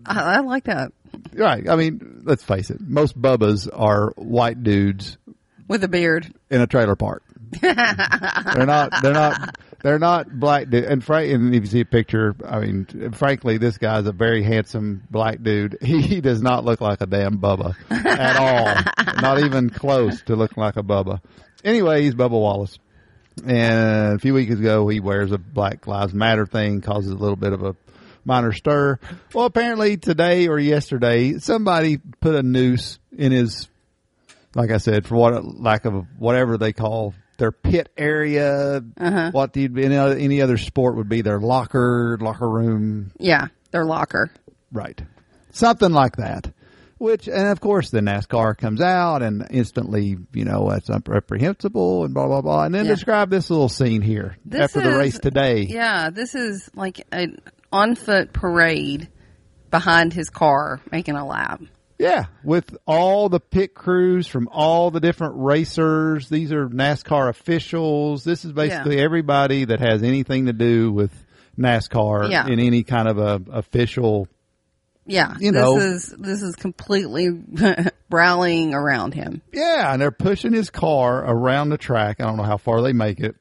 I, 0.07 0.37
I 0.37 0.39
like 0.41 0.65
that 0.65 0.93
Right. 1.35 1.69
I 1.69 1.75
mean, 1.75 2.23
let's 2.25 2.45
face 2.45 2.71
it. 2.71 2.81
Most 2.81 3.21
Bubbas 3.21 3.69
are 3.73 4.13
white 4.17 4.63
dudes 4.63 5.17
with 5.69 5.85
a 5.85 5.89
beard. 5.89 6.33
in 6.51 6.61
a 6.61 6.67
trailer 6.67 6.97
park. 6.97 7.23
they're 7.61 8.67
not. 8.67 8.93
They're 9.03 9.13
not. 9.13 9.57
They're 9.81 9.99
not 10.01 10.29
black 10.29 10.71
dude. 10.71 10.85
And, 10.85 11.05
fra- 11.05 11.25
and 11.25 11.55
if 11.55 11.63
you 11.63 11.67
see 11.69 11.81
a 11.81 11.85
picture, 11.85 12.35
I 12.45 12.59
mean, 12.59 13.13
frankly, 13.13 13.59
this 13.59 13.79
guy's 13.79 14.07
a 14.07 14.13
very 14.13 14.43
handsome 14.43 15.05
black 15.09 15.41
dude. 15.43 15.79
He 15.83 16.21
does 16.21 16.43
not 16.43 16.65
look 16.65 16.81
like 16.81 17.01
a 17.01 17.07
damn 17.07 17.39
Bubba 17.39 17.75
at 17.91 18.37
all. 18.37 19.15
not 19.23 19.39
even 19.41 19.71
close 19.71 20.21
to 20.23 20.35
looking 20.35 20.61
like 20.61 20.77
a 20.77 20.83
Bubba. 20.83 21.21
Anyway, 21.63 22.03
he's 22.03 22.15
Bubba 22.15 22.31
Wallace. 22.31 22.79
And 23.47 24.17
a 24.17 24.19
few 24.19 24.35
weeks 24.35 24.53
ago, 24.53 24.89
he 24.89 24.99
wears 24.99 25.31
a 25.31 25.39
Black 25.39 25.87
Lives 25.87 26.13
Matter 26.13 26.45
thing, 26.45 26.81
causes 26.81 27.13
a 27.13 27.17
little 27.17 27.37
bit 27.37 27.53
of 27.53 27.63
a 27.63 27.77
minor 28.25 28.53
stir. 28.53 28.99
Well, 29.33 29.47
apparently 29.47 29.97
today 29.97 30.49
or 30.49 30.59
yesterday, 30.59 31.39
somebody 31.39 31.99
put 32.21 32.35
a 32.35 32.43
noose 32.43 32.99
in 33.17 33.31
his, 33.31 33.69
like 34.55 34.71
I 34.71 34.79
said, 34.79 35.07
for 35.07 35.17
what 35.17 35.45
lack 35.61 35.85
of 35.85 36.05
whatever 36.19 36.57
they 36.59 36.73
call 36.73 37.15
their 37.39 37.53
pit 37.53 37.89
area. 37.97 38.83
Uh-huh. 38.99 39.31
What 39.33 39.53
the 39.53 39.65
any 39.67 39.97
other, 39.97 40.17
any 40.17 40.43
other 40.43 40.57
sport 40.59 40.97
would 40.97 41.09
be 41.09 41.21
their 41.23 41.39
locker, 41.39 42.19
locker 42.21 42.49
room, 42.49 43.13
Yeah, 43.19 43.47
their 43.71 43.85
locker. 43.85 44.31
right? 44.73 45.01
Something 45.53 45.93
like 45.93 46.17
that. 46.17 46.53
Which, 46.99 47.29
and 47.29 47.47
of 47.47 47.61
course, 47.61 47.91
the 47.91 48.01
NASCAR 48.01 48.59
comes 48.59 48.81
out 48.81 49.23
and 49.23 49.47
instantly, 49.51 50.17
you 50.33 50.45
know, 50.45 50.69
that's 50.71 50.91
reprehensible 51.07 52.05
and 52.05 52.13
blah 52.13 52.27
blah 52.27 52.41
blah. 52.41 52.65
And 52.65 52.75
then 52.75 52.87
Yeah. 52.87 52.93
describe 52.95 53.31
this 53.31 53.51
little 53.51 53.69
scene 53.69 54.03
here 54.03 54.37
This 54.45 54.63
after 54.63 54.81
the 54.81 54.97
race 54.99 55.19
today. 55.21 55.63
Yeah, 55.69 56.11
this 56.11 56.35
is 56.35 56.69
like 56.75 57.07
an 57.13 57.37
on 57.73 57.95
foot 57.95 58.33
parade 58.33 59.09
behind 59.71 60.13
his 60.13 60.29
car 60.29 60.81
making 60.91 61.15
a 61.15 61.25
lap. 61.25 61.61
Yeah, 61.99 62.27
with 62.45 62.77
all 62.87 63.29
the 63.29 63.41
pit 63.41 63.75
crews 63.75 64.27
from 64.29 64.49
all 64.53 64.91
the 64.93 65.01
different 65.01 65.35
racers. 65.37 66.29
These 66.29 66.53
are 66.53 66.69
NASCAR 66.69 67.29
officials. 67.29 68.23
This 68.23 68.45
is 68.45 68.53
basically 68.53 69.01
everybody 69.01 69.65
that 69.65 69.81
has 69.81 70.03
anything 70.05 70.47
to 70.47 70.53
do 70.53 70.93
with 70.93 71.11
NASCAR 71.59 72.31
Yeah. 72.31 72.47
in 72.47 72.61
any 72.61 72.85
kind 72.85 73.09
of 73.09 73.19
a 73.19 73.41
official. 73.51 74.29
Yeah, 75.07 75.35
You 75.41 75.53
know. 75.53 75.75
this 75.75 75.85
is 76.13 76.15
this 76.19 76.43
is 76.43 76.55
completely 76.55 77.31
rallying 78.11 78.75
around 78.75 79.15
him. 79.15 79.43
Yeah, 79.53 79.93
and 79.93 80.01
they're 80.01 80.11
pushing 80.11 80.53
his 80.53 80.71
car 80.71 81.25
around 81.25 81.71
the 81.71 81.79
track. 81.79 82.21
I 82.21 82.25
don't 82.27 82.37
know 82.37 82.43
how 82.45 82.59
far 82.59 82.83
they 82.83 82.93
make 82.93 83.19
it. 83.19 83.35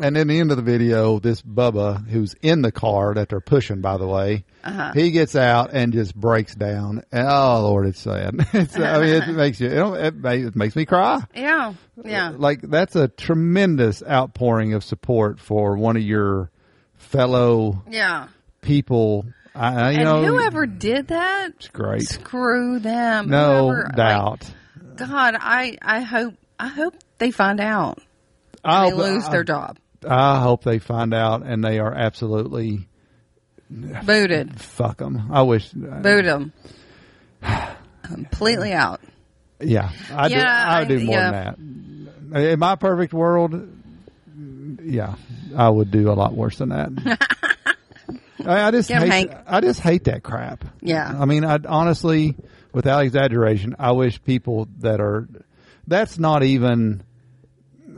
And 0.00 0.16
in 0.16 0.28
the 0.28 0.38
end 0.40 0.50
of 0.50 0.56
the 0.56 0.62
video, 0.62 1.18
this 1.18 1.40
Bubba, 1.42 2.06
who's 2.06 2.34
in 2.42 2.62
the 2.62 2.72
car 2.72 3.14
that 3.14 3.28
they're 3.30 3.40
pushing, 3.40 3.80
by 3.80 3.96
the 3.96 4.06
way, 4.06 4.44
Uh-huh. 4.64 4.92
he 4.94 5.10
gets 5.10 5.34
out 5.36 5.70
and 5.72 5.92
just 5.92 6.14
breaks 6.14 6.54
down. 6.54 7.02
And, 7.12 7.26
oh 7.28 7.60
Lord, 7.62 7.86
it's 7.86 8.00
sad. 8.00 8.34
It's, 8.52 8.76
I 8.76 9.00
mean, 9.00 9.22
it 9.22 9.28
makes 9.34 9.60
you, 9.60 9.68
it, 9.94 10.14
it, 10.24 10.56
makes 10.56 10.76
me 10.76 10.84
cry. 10.84 11.20
Yeah, 11.34 11.74
yeah, 12.04 12.32
Like 12.36 12.60
that's 12.62 12.96
a 12.96 13.08
tremendous 13.08 14.02
outpouring 14.02 14.74
of 14.74 14.84
support 14.84 15.40
for 15.40 15.76
one 15.76 15.96
of 15.96 16.02
your 16.02 16.50
fellow 16.96 17.82
yeah. 17.90 18.28
people. 18.60 19.26
I, 19.54 19.92
And 19.92 20.04
know, 20.04 20.22
whoever 20.24 20.66
did 20.66 21.08
that, 21.08 21.52
it's 21.56 21.68
great. 21.68 22.02
screw 22.02 22.78
them. 22.78 23.30
No 23.30 23.68
Whoever- 23.68 23.84
like, 23.86 23.96
doubt. 23.96 24.50
God, 24.96 25.36
I 25.38 25.78
I 25.80 26.00
hope 26.00 26.34
I 26.58 26.68
hope 26.68 26.94
they 27.18 27.30
find 27.30 27.60
out. 27.60 27.98
I'll- 28.64 28.90
they 28.90 28.96
lose 28.96 29.24
I- 29.24 29.30
their 29.30 29.44
job. 29.44 29.78
I 30.08 30.40
hope 30.40 30.64
they 30.64 30.78
find 30.78 31.14
out 31.14 31.42
and 31.42 31.64
they 31.64 31.78
are 31.78 31.92
absolutely 31.92 32.88
Booted. 33.70 34.60
fuck 34.60 34.98
them. 34.98 35.30
I 35.32 35.42
wish. 35.42 35.70
Uh, 35.74 36.00
Boot 36.00 36.24
them. 36.24 36.52
Completely 38.02 38.72
out. 38.72 39.00
Yeah, 39.60 39.90
I 40.12 40.28
do. 40.28 40.34
Yeah, 40.34 40.64
I 40.68 40.78
would 40.80 40.88
do 40.88 41.04
more 41.04 41.16
yeah. 41.16 41.54
than 41.56 42.10
that. 42.30 42.42
In 42.52 42.58
my 42.58 42.76
perfect 42.76 43.14
world, 43.14 43.68
yeah, 44.82 45.14
I 45.56 45.68
would 45.68 45.90
do 45.90 46.10
a 46.10 46.14
lot 46.14 46.34
worse 46.34 46.58
than 46.58 46.68
that. 46.68 47.18
I, 48.46 48.68
I 48.68 48.70
just 48.70 48.88
Get 48.88 49.02
hate. 49.02 49.10
Hank. 49.10 49.32
I 49.46 49.60
just 49.60 49.80
hate 49.80 50.04
that 50.04 50.22
crap. 50.22 50.64
Yeah. 50.80 51.12
I 51.18 51.24
mean, 51.24 51.44
I 51.44 51.58
honestly, 51.66 52.36
without 52.72 53.04
exaggeration, 53.04 53.76
I 53.78 53.92
wish 53.92 54.22
people 54.22 54.68
that 54.78 55.00
are. 55.00 55.28
That's 55.86 56.18
not 56.18 56.42
even. 56.42 57.02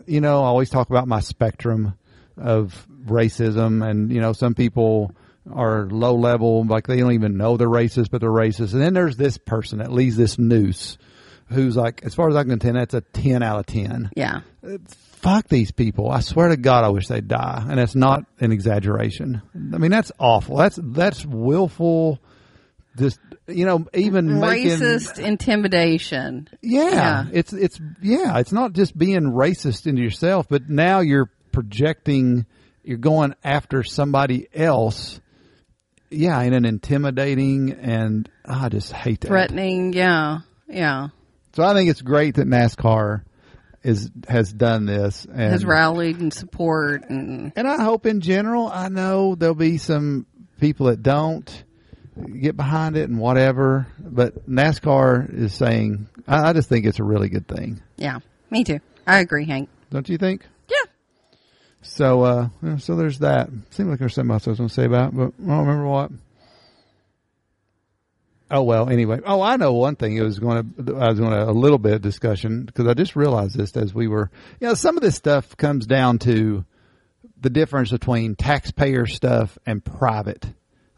You 0.08 0.20
know, 0.20 0.42
I 0.42 0.46
always 0.46 0.70
talk 0.70 0.90
about 0.90 1.06
my 1.06 1.20
spectrum 1.20 1.94
of 2.36 2.86
racism, 3.04 3.86
and 3.88 4.12
you 4.12 4.20
know, 4.20 4.32
some 4.32 4.54
people 4.54 5.12
are 5.52 5.86
low 5.86 6.14
level, 6.14 6.64
like 6.64 6.86
they 6.86 6.98
don't 6.98 7.12
even 7.12 7.36
know 7.36 7.56
they're 7.56 7.68
racist, 7.68 8.10
but 8.10 8.20
they're 8.20 8.30
racist. 8.30 8.72
And 8.72 8.82
then 8.82 8.94
there's 8.94 9.16
this 9.16 9.38
person 9.38 9.78
that 9.78 9.92
leaves 9.92 10.16
this 10.16 10.38
noose, 10.38 10.98
who's 11.46 11.76
like, 11.76 12.02
as 12.04 12.14
far 12.14 12.28
as 12.28 12.36
I 12.36 12.44
can 12.44 12.58
tell, 12.58 12.74
that's 12.74 12.94
a 12.94 13.00
ten 13.00 13.42
out 13.42 13.58
of 13.60 13.66
ten 13.66 14.10
Yeah. 14.14 14.40
fuck 14.86 15.48
these 15.48 15.70
people. 15.70 16.10
I 16.10 16.20
swear 16.20 16.48
to 16.48 16.56
God, 16.56 16.84
I 16.84 16.88
wish 16.88 17.06
they'd 17.08 17.26
die. 17.26 17.64
And 17.68 17.78
that's 17.78 17.94
not 17.94 18.24
an 18.40 18.52
exaggeration. 18.52 19.40
I 19.54 19.78
mean, 19.78 19.90
that's 19.90 20.12
awful. 20.18 20.56
That's, 20.58 20.78
that's 20.82 21.24
willful. 21.24 22.20
Just, 22.98 23.20
you 23.46 23.64
know, 23.64 23.86
even 23.94 24.40
making, 24.40 24.70
Racist 24.72 25.18
intimidation. 25.18 26.48
yeah, 26.62 26.90
Yeah. 26.90 27.24
it's, 27.32 27.52
it's, 27.52 27.80
yeah, 28.02 28.38
it's 28.38 28.52
not 28.52 28.72
just 28.72 28.96
being 28.96 29.32
racist 29.32 29.86
into 29.86 30.02
yourself, 30.02 30.48
but 30.48 30.68
now 30.68 31.00
you're 31.00 31.30
projecting, 31.52 32.46
you're 32.82 32.98
going 32.98 33.34
after 33.44 33.82
somebody 33.82 34.48
else. 34.54 35.20
Yeah, 36.10 36.40
in 36.42 36.54
an 36.54 36.64
intimidating 36.64 37.72
and 37.72 38.28
I 38.44 38.70
just 38.70 38.92
hate 38.92 39.20
that. 39.20 39.28
Threatening. 39.28 39.92
Yeah. 39.92 40.38
Yeah. 40.66 41.08
So 41.54 41.62
I 41.62 41.74
think 41.74 41.90
it's 41.90 42.00
great 42.02 42.36
that 42.36 42.46
NASCAR 42.46 43.22
is, 43.82 44.10
has 44.26 44.52
done 44.52 44.86
this 44.86 45.24
and 45.26 45.52
Has 45.52 45.64
rallied 45.66 46.18
and 46.18 46.32
support 46.32 47.08
and 47.10 47.52
And 47.56 47.68
I 47.68 47.82
hope 47.84 48.06
in 48.06 48.20
general, 48.20 48.68
I 48.68 48.88
know 48.88 49.34
there'll 49.34 49.54
be 49.54 49.76
some 49.78 50.26
people 50.60 50.86
that 50.86 51.02
don't 51.02 51.64
get 52.40 52.56
behind 52.56 52.96
it 52.96 53.08
and 53.08 53.18
whatever, 53.18 53.86
but 53.98 54.48
NASCAR 54.48 55.32
is 55.32 55.54
saying, 55.54 56.08
I, 56.26 56.50
I 56.50 56.52
just 56.52 56.68
think 56.68 56.86
it's 56.86 56.98
a 56.98 57.04
really 57.04 57.28
good 57.28 57.46
thing. 57.48 57.80
yeah. 57.96 58.20
Me 58.50 58.64
too. 58.64 58.80
I 59.06 59.18
agree, 59.18 59.44
Hank. 59.44 59.68
Don't 59.90 60.08
you 60.08 60.16
think? 60.16 60.46
Yeah. 60.68 60.90
So, 61.82 62.22
uh, 62.22 62.48
so 62.78 62.96
there's 62.96 63.18
that. 63.18 63.50
Seemed 63.70 63.90
like 63.90 63.98
there's 63.98 64.14
something 64.14 64.32
else 64.32 64.46
I 64.46 64.50
was 64.50 64.58
going 64.58 64.68
to 64.68 64.74
say 64.74 64.86
about, 64.86 65.12
it, 65.12 65.16
but 65.16 65.32
I 65.42 65.46
don't 65.46 65.66
remember 65.66 65.86
what. 65.86 66.10
Oh 68.50 68.62
well. 68.62 68.88
Anyway. 68.88 69.20
Oh, 69.24 69.42
I 69.42 69.56
know 69.56 69.74
one 69.74 69.96
thing. 69.96 70.16
It 70.16 70.22
was 70.22 70.38
going 70.38 70.72
to. 70.78 70.96
I 70.96 71.10
was 71.10 71.20
going 71.20 71.32
to 71.32 71.44
a 71.44 71.52
little 71.52 71.76
bit 71.78 71.92
of 71.92 72.00
discussion 72.00 72.64
because 72.64 72.86
I 72.86 72.94
just 72.94 73.14
realized 73.16 73.56
this 73.56 73.76
as 73.76 73.92
we 73.94 74.08
were. 74.08 74.30
You 74.60 74.68
know, 74.68 74.74
some 74.74 74.96
of 74.96 75.02
this 75.02 75.16
stuff 75.16 75.54
comes 75.58 75.86
down 75.86 76.18
to 76.20 76.64
the 77.38 77.50
difference 77.50 77.90
between 77.90 78.34
taxpayer 78.34 79.06
stuff 79.06 79.58
and 79.66 79.84
private. 79.84 80.46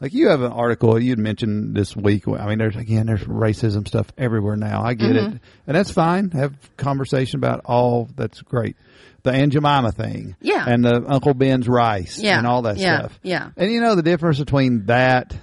Like 0.00 0.12
you 0.14 0.28
have 0.28 0.40
an 0.42 0.52
article 0.52 1.00
you'd 1.02 1.18
mentioned 1.18 1.74
this 1.76 1.94
week. 1.96 2.26
I 2.26 2.46
mean, 2.48 2.58
there's 2.58 2.76
again, 2.76 3.06
there's 3.06 3.24
racism 3.24 3.86
stuff 3.86 4.06
everywhere 4.16 4.56
now. 4.56 4.82
I 4.82 4.94
get 4.94 5.10
Mm-hmm. 5.10 5.36
it, 5.36 5.42
and 5.66 5.76
that's 5.76 5.90
fine. 5.90 6.30
Have 6.30 6.54
conversation 6.76 7.38
about 7.38 7.60
all. 7.64 8.08
That's 8.16 8.40
great. 8.42 8.76
The 9.22 9.32
Aunt 9.32 9.52
Jemima 9.52 9.92
thing, 9.92 10.34
Yeah. 10.40 10.64
and 10.66 10.82
the 10.82 11.04
Uncle 11.06 11.34
Ben's 11.34 11.68
rice, 11.68 12.18
Yeah. 12.18 12.38
and 12.38 12.46
all 12.46 12.62
that 12.62 12.78
Yeah. 12.78 13.00
stuff, 13.00 13.18
Yeah. 13.22 13.50
And 13.56 13.70
you 13.70 13.80
know 13.82 13.94
the 13.94 14.02
difference 14.02 14.38
between 14.38 14.86
that 14.86 15.36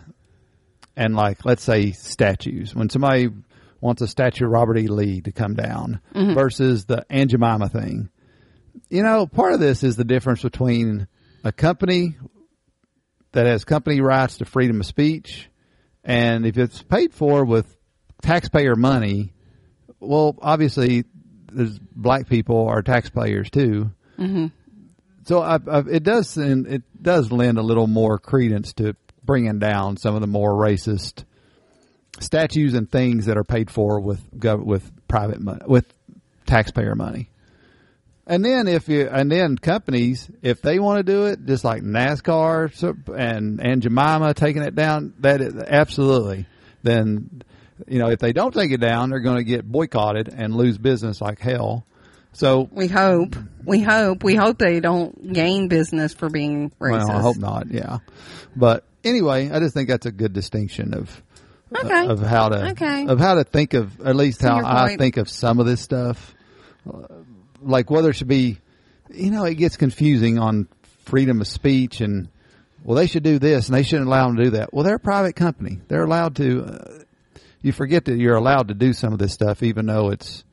and 0.96 1.16
like 1.16 1.46
let's 1.46 1.64
say 1.64 1.92
statues. 1.92 2.74
When 2.76 2.90
somebody 2.90 3.30
wants 3.80 4.02
a 4.02 4.08
statue 4.08 4.46
of 4.46 4.52
Robert 4.52 4.80
E. 4.80 4.88
Lee 4.88 5.22
to 5.22 5.32
come 5.32 5.54
down 5.54 6.00
Mm-hmm. 6.16 6.34
versus 6.34 6.86
the 6.86 7.06
Aunt 7.12 7.30
Jemima 7.30 7.70
thing. 7.70 8.10
You 8.90 9.04
know, 9.04 9.28
part 9.28 9.54
of 9.54 9.60
this 9.60 9.84
is 9.84 9.96
the 9.96 10.04
difference 10.06 10.42
between 10.42 11.08
a 11.44 11.52
company 11.52 12.16
that 13.34 13.46
has 13.46 13.66
company 13.66 14.02
rights 14.02 14.38
to 14.38 14.46
freedom 14.46 14.80
of 14.80 14.86
speech 14.86 15.50
and 16.08 16.46
if 16.46 16.58
it's 16.58 16.82
paid 16.82 17.14
for 17.14 17.44
with 17.44 17.76
taxpayer 18.22 18.78
money, 18.78 19.34
well, 20.00 20.38
obviously 20.42 21.04
there's 21.52 21.78
black 21.78 22.30
people 22.30 22.68
are 22.70 22.82
taxpayers 22.82 23.50
too. 23.50 23.92
Mm-hmm. 24.18 24.48
So 25.26 25.42
I, 25.42 25.56
I, 25.70 25.80
it 25.80 26.04
does 26.04 26.38
it 26.38 26.84
does 27.02 27.30
lend 27.30 27.58
a 27.58 27.62
little 27.62 27.88
more 27.88 28.18
credence 28.18 28.72
to 28.76 28.96
bringing 29.22 29.60
down 29.60 29.98
some 29.98 30.16
of 30.16 30.22
the 30.22 30.28
more 30.28 30.54
racist 30.54 31.26
statues 32.22 32.74
and 32.74 32.90
things 32.90 33.26
that 33.26 33.38
are 33.38 33.44
paid 33.44 33.70
for 33.70 34.00
with 34.00 34.32
gov- 34.40 34.66
with 34.66 34.90
private 35.10 35.42
money 35.42 35.60
with 35.68 35.94
taxpayer 36.46 36.96
money. 36.96 37.30
And 38.30 38.44
then 38.44 38.68
if 38.68 38.90
you 38.90 39.08
and 39.08 39.32
then 39.32 39.58
companies 39.58 40.30
if 40.42 40.62
they 40.62 40.80
want 40.80 41.00
to 41.00 41.04
do 41.04 41.26
it 41.28 41.46
just 41.46 41.64
like 41.64 41.82
NASCAR 41.82 43.18
and 43.18 43.62
and 43.62 43.82
Jemima 43.82 44.34
taking 44.34 44.62
it 44.64 44.76
down 44.76 45.14
that 45.20 45.40
is, 45.42 45.56
absolutely 45.56 46.46
then 46.84 47.42
you 47.88 48.00
know 48.00 48.10
if 48.10 48.20
they 48.20 48.34
don't 48.34 48.54
take 48.54 48.72
it 48.72 48.82
down 48.82 49.10
they're 49.12 49.22
going 49.22 49.38
to 49.38 49.44
get 49.46 49.66
boycotted 49.72 50.28
and 50.28 50.54
lose 50.56 50.78
business 50.78 51.22
like 51.22 51.40
hell. 51.40 51.86
So 52.34 52.70
We 52.72 52.88
hope. 52.88 53.36
We 53.64 53.80
hope. 53.82 54.24
We 54.24 54.36
hope 54.36 54.60
they 54.60 54.80
don't 54.80 55.34
gain 55.34 55.70
business 55.70 56.14
for 56.14 56.30
being 56.30 56.70
racist. 56.80 57.08
Well, 57.08 57.12
I 57.12 57.22
hope 57.22 57.38
not. 57.38 57.72
Yeah, 57.72 58.00
but 58.56 58.84
anyway, 59.04 59.50
I 59.50 59.60
just 59.60 59.74
think 59.74 59.88
that's 59.90 60.06
a 60.06 60.12
good 60.12 60.34
distinction 60.34 60.94
of 60.94 61.24
Okay. 61.76 62.08
of 62.08 62.20
how 62.22 62.50
to 62.50 62.72
Okay. 62.72 63.08
of 63.08 63.20
how 63.20 63.36
to 63.36 63.44
think 63.44 63.74
of 63.74 64.02
at 64.02 64.16
least 64.16 64.42
how 64.42 64.64
I 64.64 64.98
think 64.98 65.18
of 65.18 65.30
some 65.30 65.60
of 65.60 65.66
this 65.66 65.82
stuff. 65.82 66.36
Like 67.62 67.90
whether 67.90 68.10
it 68.10 68.16
should 68.16 68.28
be, 68.28 68.60
you 69.10 69.32
know, 69.32 69.46
it 69.46 69.56
gets 69.56 69.78
confusing 69.78 70.40
on 70.40 70.68
freedom 71.06 71.42
of 71.42 71.48
speech 71.48 72.02
and 72.02 72.30
well, 72.84 72.96
they 72.96 73.08
should 73.08 73.24
do 73.24 73.40
this 73.40 73.68
and 73.68 73.76
they 73.76 73.84
shouldn't 73.84 74.08
allow 74.08 74.28
them 74.28 74.38
to 74.38 74.44
do 74.46 74.50
that. 74.52 74.74
Well, 74.74 74.84
they're 74.84 74.96
a 74.96 75.00
private 75.00 75.36
company; 75.36 75.80
they're 75.88 76.04
allowed 76.04 76.36
to. 76.38 76.64
Uh, 76.64 77.04
you 77.62 77.72
forget 77.72 78.06
that 78.06 78.18
you're 78.18 78.36
allowed 78.36 78.70
to 78.70 78.74
do 78.74 78.94
some 78.94 79.14
of 79.14 79.20
this 79.20 79.34
stuff, 79.34 79.64
even 79.64 79.86
though 79.88 80.10
it's. 80.10 80.44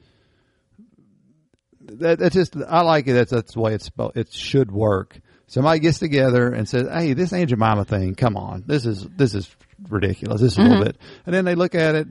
That, 1.81 2.19
that's 2.19 2.35
just 2.35 2.57
I 2.57 2.81
like 2.81 3.07
it. 3.07 3.13
That's 3.13 3.31
that's 3.31 3.55
the 3.55 3.61
way 3.61 3.75
it's 3.75 3.91
it 4.15 4.33
should 4.33 4.73
work. 4.73 5.21
Somebody 5.47 5.79
gets 5.81 5.99
together 5.99 6.49
and 6.49 6.69
says, 6.69 6.89
"Hey, 6.91 7.13
this 7.13 7.33
Aunt 7.33 7.51
Jemima 7.51 7.85
thing, 7.85 8.15
come 8.15 8.37
on, 8.37 8.65
this 8.67 8.87
is 8.87 9.07
this 9.17 9.35
is 9.35 9.55
ridiculous. 9.89 10.41
This 10.41 10.53
is 10.53 10.59
a 10.59 10.63
little 10.63 10.83
bit." 10.85 10.97
And 11.27 11.35
then 11.35 11.45
they 11.45 11.55
look 11.55 11.75
at 11.75 11.95
it. 11.95 12.09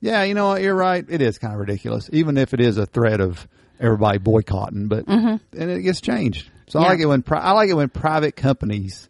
Yeah, 0.00 0.22
you 0.22 0.34
know 0.34 0.48
what? 0.48 0.62
You're 0.62 0.74
right. 0.74 1.04
It 1.08 1.20
is 1.20 1.38
kind 1.38 1.52
of 1.52 1.60
ridiculous, 1.60 2.08
even 2.12 2.38
if 2.38 2.54
it 2.54 2.60
is 2.60 2.78
a 2.78 2.86
threat 2.86 3.20
of 3.20 3.46
everybody 3.80 4.18
boycotting. 4.18 4.88
But 4.88 5.06
and 5.08 5.40
it 5.52 5.82
gets 5.82 6.00
changed. 6.00 6.50
So 6.68 6.80
I 6.80 6.88
like 6.88 7.00
it 7.00 7.06
when 7.06 7.22
pri- 7.22 7.40
I 7.40 7.52
like 7.52 7.68
it 7.70 7.74
when 7.74 7.88
private 7.88 8.34
companies 8.36 9.08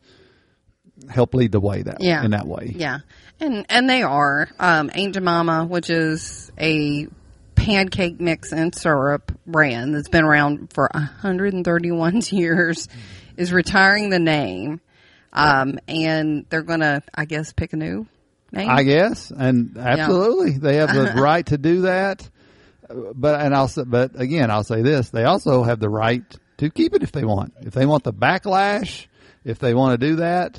help 1.09 1.35
lead 1.35 1.53
the 1.53 1.61
way 1.61 1.83
that 1.83 2.01
Yeah. 2.01 2.23
in 2.25 2.33
that 2.33 2.47
way. 2.47 2.73
Yeah, 2.77 2.99
and 3.41 3.65
and 3.69 3.89
they 3.89 4.03
are 4.03 4.49
um, 4.59 4.91
Aunt 4.95 5.15
Jemima, 5.15 5.65
which 5.67 5.89
is 5.91 6.51
a 6.59 7.07
pancake 7.55 8.21
mix 8.21 8.53
and 8.53 8.75
syrup 8.75 9.33
brand 9.47 9.95
that's 9.95 10.09
been 10.09 10.25
around 10.25 10.73
for 10.73 10.89
131 10.93 12.21
years, 12.31 12.89
is 13.37 13.53
retiring 13.53 14.11
the 14.11 14.19
name, 14.19 14.81
um, 15.33 15.79
and 15.89 16.45
they're 16.51 16.63
gonna, 16.63 17.03
I 17.15 17.25
guess, 17.25 17.53
pick 17.53 17.73
a 17.73 17.77
new 17.77 18.07
name. 18.53 18.69
I 18.69 18.83
guess, 18.83 19.31
and 19.31 19.77
absolutely, 19.79 20.59
they 20.59 20.77
have 20.77 20.93
the 20.95 21.15
right 21.21 21.45
to 21.47 21.57
do 21.59 21.83
that. 21.83 22.29
But 22.89 23.41
and 23.41 23.55
I'll 23.55 23.71
but 23.87 24.21
again, 24.21 24.51
I'll 24.51 24.65
say 24.65 24.83
this: 24.83 25.11
they 25.11 25.25
also 25.25 25.63
have 25.63 25.81
the 25.81 25.89
right 25.89 26.23
to 26.59 26.71
keep 26.71 26.95
it 26.95 27.03
if 27.03 27.13
they 27.13 27.25
want. 27.25 27.55
If 27.63 27.75
they 27.75 27.87
want 27.87 28.05
the 28.05 28.13
backlash, 28.13 29.07
if 29.45 29.59
they 29.59 29.75
want 29.75 30.01
to 30.01 30.07
do 30.07 30.17
that, 30.17 30.59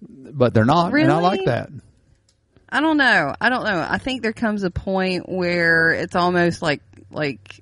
but 0.00 0.54
they're 0.54 0.64
not, 0.64 0.92
and 0.92 1.12
I 1.12 1.20
like 1.20 1.44
that. 1.46 1.70
I 2.68 2.80
don't 2.80 2.96
know. 2.96 3.34
I 3.40 3.48
don't 3.48 3.64
know. 3.64 3.86
I 3.88 3.98
think 3.98 4.22
there 4.22 4.32
comes 4.32 4.62
a 4.62 4.70
point 4.70 5.28
where 5.28 5.90
it's 5.90 6.14
almost 6.14 6.62
like 6.62 6.82
like 7.10 7.60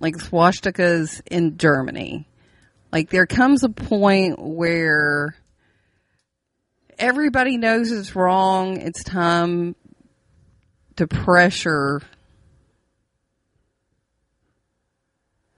like 0.00 0.16
swastikas 0.16 1.22
in 1.30 1.58
Germany. 1.58 2.26
Like 2.92 3.10
there 3.10 3.26
comes 3.26 3.62
a 3.64 3.68
point 3.68 4.38
where 4.38 5.36
everybody 6.98 7.58
knows 7.58 7.92
it's 7.92 8.16
wrong. 8.16 8.78
It's 8.78 9.04
time 9.04 9.76
to 10.96 11.06
pressure. 11.06 12.00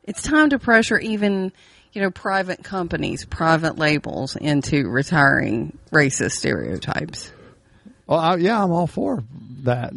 It's 0.09 0.23
time 0.23 0.49
to 0.51 0.59
pressure 0.59 0.99
even, 0.99 1.53
you 1.93 2.01
know, 2.01 2.11
private 2.11 2.65
companies, 2.65 3.27
private 3.27 3.77
labels 3.77 4.37
into 4.37 4.89
retiring 4.89 5.77
racist 5.93 6.33
stereotypes. 6.33 7.31
Well, 8.07 8.19
I, 8.19 8.37
yeah, 8.37 8.65
I'm 8.65 8.73
all 8.73 8.87
for 8.87 9.23
that. 9.65 9.93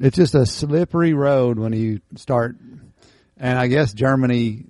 It's 0.00 0.16
just 0.16 0.34
a 0.34 0.44
slippery 0.44 1.14
road 1.14 1.58
when 1.58 1.72
you 1.72 2.00
start, 2.16 2.56
and 3.38 3.58
I 3.58 3.68
guess 3.68 3.94
Germany 3.94 4.66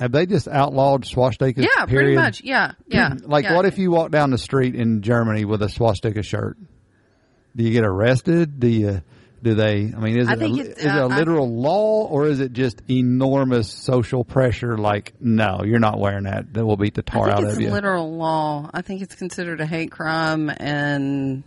have 0.00 0.12
they 0.12 0.24
just 0.24 0.48
outlawed 0.48 1.04
swastikas? 1.04 1.66
Yeah, 1.66 1.84
pretty 1.84 2.14
much. 2.14 2.42
Yeah, 2.42 2.72
yeah. 2.86 3.12
Like, 3.22 3.44
yeah. 3.44 3.54
what 3.54 3.66
if 3.66 3.76
you 3.76 3.90
walk 3.90 4.12
down 4.12 4.30
the 4.30 4.38
street 4.38 4.74
in 4.74 5.02
Germany 5.02 5.44
with 5.44 5.60
a 5.60 5.68
swastika 5.68 6.22
shirt? 6.22 6.56
Do 7.54 7.64
you 7.64 7.72
get 7.72 7.84
arrested? 7.84 8.60
Do 8.60 8.68
you? 8.68 9.02
Do 9.46 9.54
they? 9.54 9.92
I 9.96 10.00
mean, 10.00 10.18
is 10.18 10.26
I 10.26 10.32
it 10.32 10.42
a, 10.42 10.44
is 10.46 10.58
it's, 10.58 10.82
it 10.82 10.88
a 10.88 11.04
uh, 11.04 11.06
literal 11.06 11.48
law 11.48 12.04
or 12.06 12.26
is 12.26 12.40
it 12.40 12.52
just 12.52 12.82
enormous 12.90 13.72
social 13.72 14.24
pressure? 14.24 14.76
Like, 14.76 15.12
no, 15.20 15.62
you're 15.64 15.78
not 15.78 16.00
wearing 16.00 16.24
that. 16.24 16.52
That 16.52 16.66
will 16.66 16.76
beat 16.76 16.94
the 16.94 17.02
tar 17.02 17.30
out 17.30 17.44
it's 17.44 17.52
of 17.52 17.60
you. 17.60 17.70
literal 17.70 18.16
law. 18.16 18.68
I 18.74 18.82
think 18.82 19.02
it's 19.02 19.14
considered 19.14 19.60
a 19.60 19.66
hate 19.66 19.92
crime, 19.92 20.50
and 20.50 21.44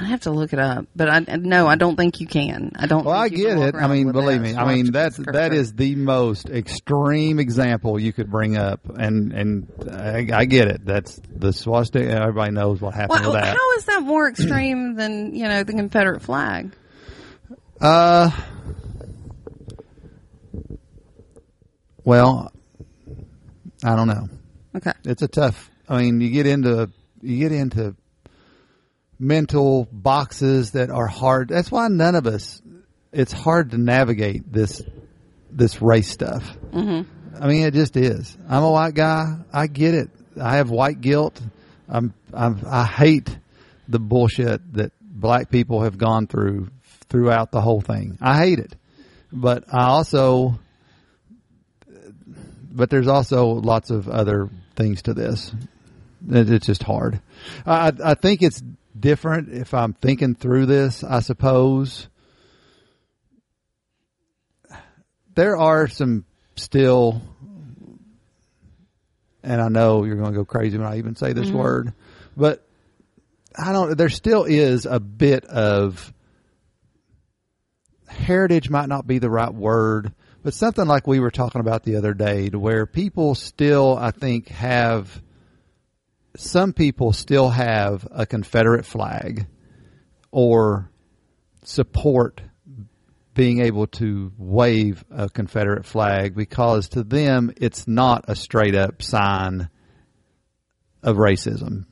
I 0.00 0.04
have 0.04 0.20
to 0.20 0.30
look 0.30 0.54
it 0.54 0.58
up. 0.58 0.86
But 0.96 1.10
I 1.10 1.18
no, 1.36 1.66
I 1.66 1.74
don't 1.74 1.94
think 1.96 2.20
you 2.22 2.26
can. 2.26 2.72
I 2.76 2.86
don't. 2.86 3.04
well, 3.04 3.14
I 3.14 3.28
get 3.28 3.58
it. 3.58 3.74
I 3.74 3.86
mean, 3.86 4.12
believe 4.12 4.40
me. 4.40 4.56
I 4.56 4.74
mean, 4.74 4.90
that's 4.90 5.18
that 5.18 5.52
is 5.52 5.74
the 5.74 5.94
most 5.94 6.48
extreme 6.48 7.38
example 7.38 8.00
you 8.00 8.14
could 8.14 8.30
bring 8.30 8.56
up, 8.56 8.80
and 8.88 9.34
and 9.34 9.70
I, 9.92 10.26
I 10.32 10.44
get 10.46 10.68
it. 10.68 10.86
That's 10.86 11.20
the 11.28 11.52
swastika. 11.52 12.08
Everybody 12.08 12.52
knows 12.52 12.80
what 12.80 12.94
happened 12.94 13.20
Well, 13.20 13.32
with 13.34 13.42
that. 13.42 13.54
how 13.58 13.72
is 13.76 13.84
that 13.84 14.02
more 14.04 14.26
extreme 14.26 14.94
than 14.94 15.34
you 15.34 15.44
know 15.44 15.64
the 15.64 15.74
Confederate 15.74 16.22
flag? 16.22 16.72
Uh, 17.80 18.30
well, 22.04 22.52
I 23.84 23.96
don't 23.96 24.08
know. 24.08 24.28
Okay. 24.76 24.92
It's 25.04 25.22
a 25.22 25.28
tough. 25.28 25.70
I 25.88 26.02
mean, 26.02 26.20
you 26.20 26.30
get 26.30 26.46
into 26.46 26.90
you 27.22 27.38
get 27.38 27.52
into 27.52 27.96
mental 29.18 29.88
boxes 29.90 30.72
that 30.72 30.90
are 30.90 31.06
hard. 31.06 31.48
That's 31.48 31.70
why 31.70 31.88
none 31.88 32.14
of 32.14 32.26
us. 32.26 32.60
It's 33.12 33.32
hard 33.32 33.70
to 33.70 33.78
navigate 33.78 34.52
this 34.52 34.82
this 35.50 35.80
race 35.80 36.10
stuff. 36.10 36.44
Mm-hmm. 36.72 37.42
I 37.42 37.46
mean, 37.48 37.66
it 37.66 37.74
just 37.74 37.96
is. 37.96 38.36
I'm 38.48 38.62
a 38.62 38.70
white 38.70 38.94
guy. 38.94 39.36
I 39.52 39.66
get 39.66 39.94
it. 39.94 40.10
I 40.40 40.56
have 40.56 40.70
white 40.70 41.00
guilt. 41.00 41.40
I'm, 41.88 42.14
I'm 42.32 42.60
I 42.66 42.84
hate 42.84 43.38
the 43.88 43.98
bullshit 43.98 44.72
that 44.74 44.92
black 45.00 45.50
people 45.50 45.82
have 45.82 45.98
gone 45.98 46.26
through 46.26 46.70
throughout 47.08 47.50
the 47.50 47.60
whole 47.60 47.80
thing. 47.80 48.18
I 48.20 48.38
hate 48.38 48.58
it, 48.58 48.74
but 49.32 49.64
I 49.72 49.84
also 49.86 50.58
but 52.76 52.90
there's 52.90 53.08
also 53.08 53.46
lots 53.46 53.90
of 53.90 54.06
other 54.06 54.50
things 54.76 55.02
to 55.02 55.14
this. 55.14 55.52
It, 56.30 56.50
it's 56.50 56.66
just 56.66 56.82
hard. 56.82 57.20
I, 57.64 57.92
I 58.04 58.14
think 58.14 58.42
it's 58.42 58.62
different 58.98 59.52
if 59.52 59.72
I'm 59.72 59.94
thinking 59.94 60.34
through 60.34 60.66
this. 60.66 61.02
I 61.02 61.20
suppose 61.20 62.08
there 65.34 65.56
are 65.56 65.88
some 65.88 66.26
still, 66.56 67.22
and 69.42 69.60
I 69.60 69.68
know 69.68 70.04
you're 70.04 70.16
going 70.16 70.32
to 70.32 70.38
go 70.38 70.44
crazy 70.44 70.76
when 70.76 70.86
I 70.86 70.98
even 70.98 71.16
say 71.16 71.32
this 71.32 71.48
mm-hmm. 71.48 71.58
word, 71.58 71.92
but 72.36 72.66
I 73.58 73.72
don't. 73.72 73.96
There 73.96 74.10
still 74.10 74.44
is 74.44 74.84
a 74.84 75.00
bit 75.00 75.46
of 75.46 76.12
heritage 78.16 78.70
might 78.70 78.88
not 78.88 79.06
be 79.06 79.18
the 79.18 79.30
right 79.30 79.52
word, 79.52 80.12
but 80.42 80.54
something 80.54 80.86
like 80.86 81.06
we 81.06 81.20
were 81.20 81.30
talking 81.30 81.60
about 81.60 81.82
the 81.82 81.96
other 81.96 82.14
day, 82.14 82.48
to 82.48 82.58
where 82.58 82.86
people 82.86 83.34
still, 83.34 83.96
I 83.96 84.10
think, 84.10 84.48
have 84.48 85.22
some 86.36 86.72
people 86.72 87.12
still 87.12 87.48
have 87.48 88.06
a 88.10 88.26
Confederate 88.26 88.84
flag 88.84 89.46
or 90.30 90.90
support 91.64 92.42
being 93.34 93.60
able 93.60 93.86
to 93.86 94.32
wave 94.38 95.04
a 95.10 95.28
Confederate 95.28 95.84
flag 95.84 96.34
because 96.34 96.88
to 96.90 97.02
them 97.02 97.52
it's 97.56 97.86
not 97.86 98.24
a 98.28 98.36
straight 98.36 98.74
up 98.74 99.02
sign 99.02 99.68
of 101.02 101.16
racism. 101.16 101.84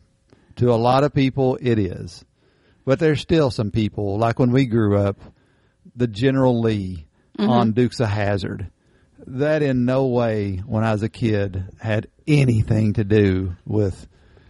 To 0.57 0.73
a 0.73 0.77
lot 0.77 1.05
of 1.05 1.13
people 1.13 1.59
it 1.61 1.79
is. 1.79 2.25
But 2.85 2.99
there's 2.99 3.21
still 3.21 3.51
some 3.51 3.71
people, 3.71 4.19
like 4.19 4.39
when 4.39 4.51
we 4.51 4.67
grew 4.67 4.99
up, 4.99 5.19
the 5.95 6.07
General 6.07 6.61
Lee 6.61 7.07
mm-hmm. 7.39 7.49
on 7.49 7.73
Dukes 7.73 8.01
of 8.01 8.09
Hazard. 8.09 8.71
That 9.27 9.63
in 9.63 9.85
no 9.85 10.07
way, 10.07 10.63
when 10.67 10.85
I 10.85 10.93
was 10.93 11.03
a 11.03 11.09
kid, 11.09 11.65
had 11.81 12.09
anything 12.27 12.95
to 12.95 13.05
do 13.05 13.57
with. 13.65 14.07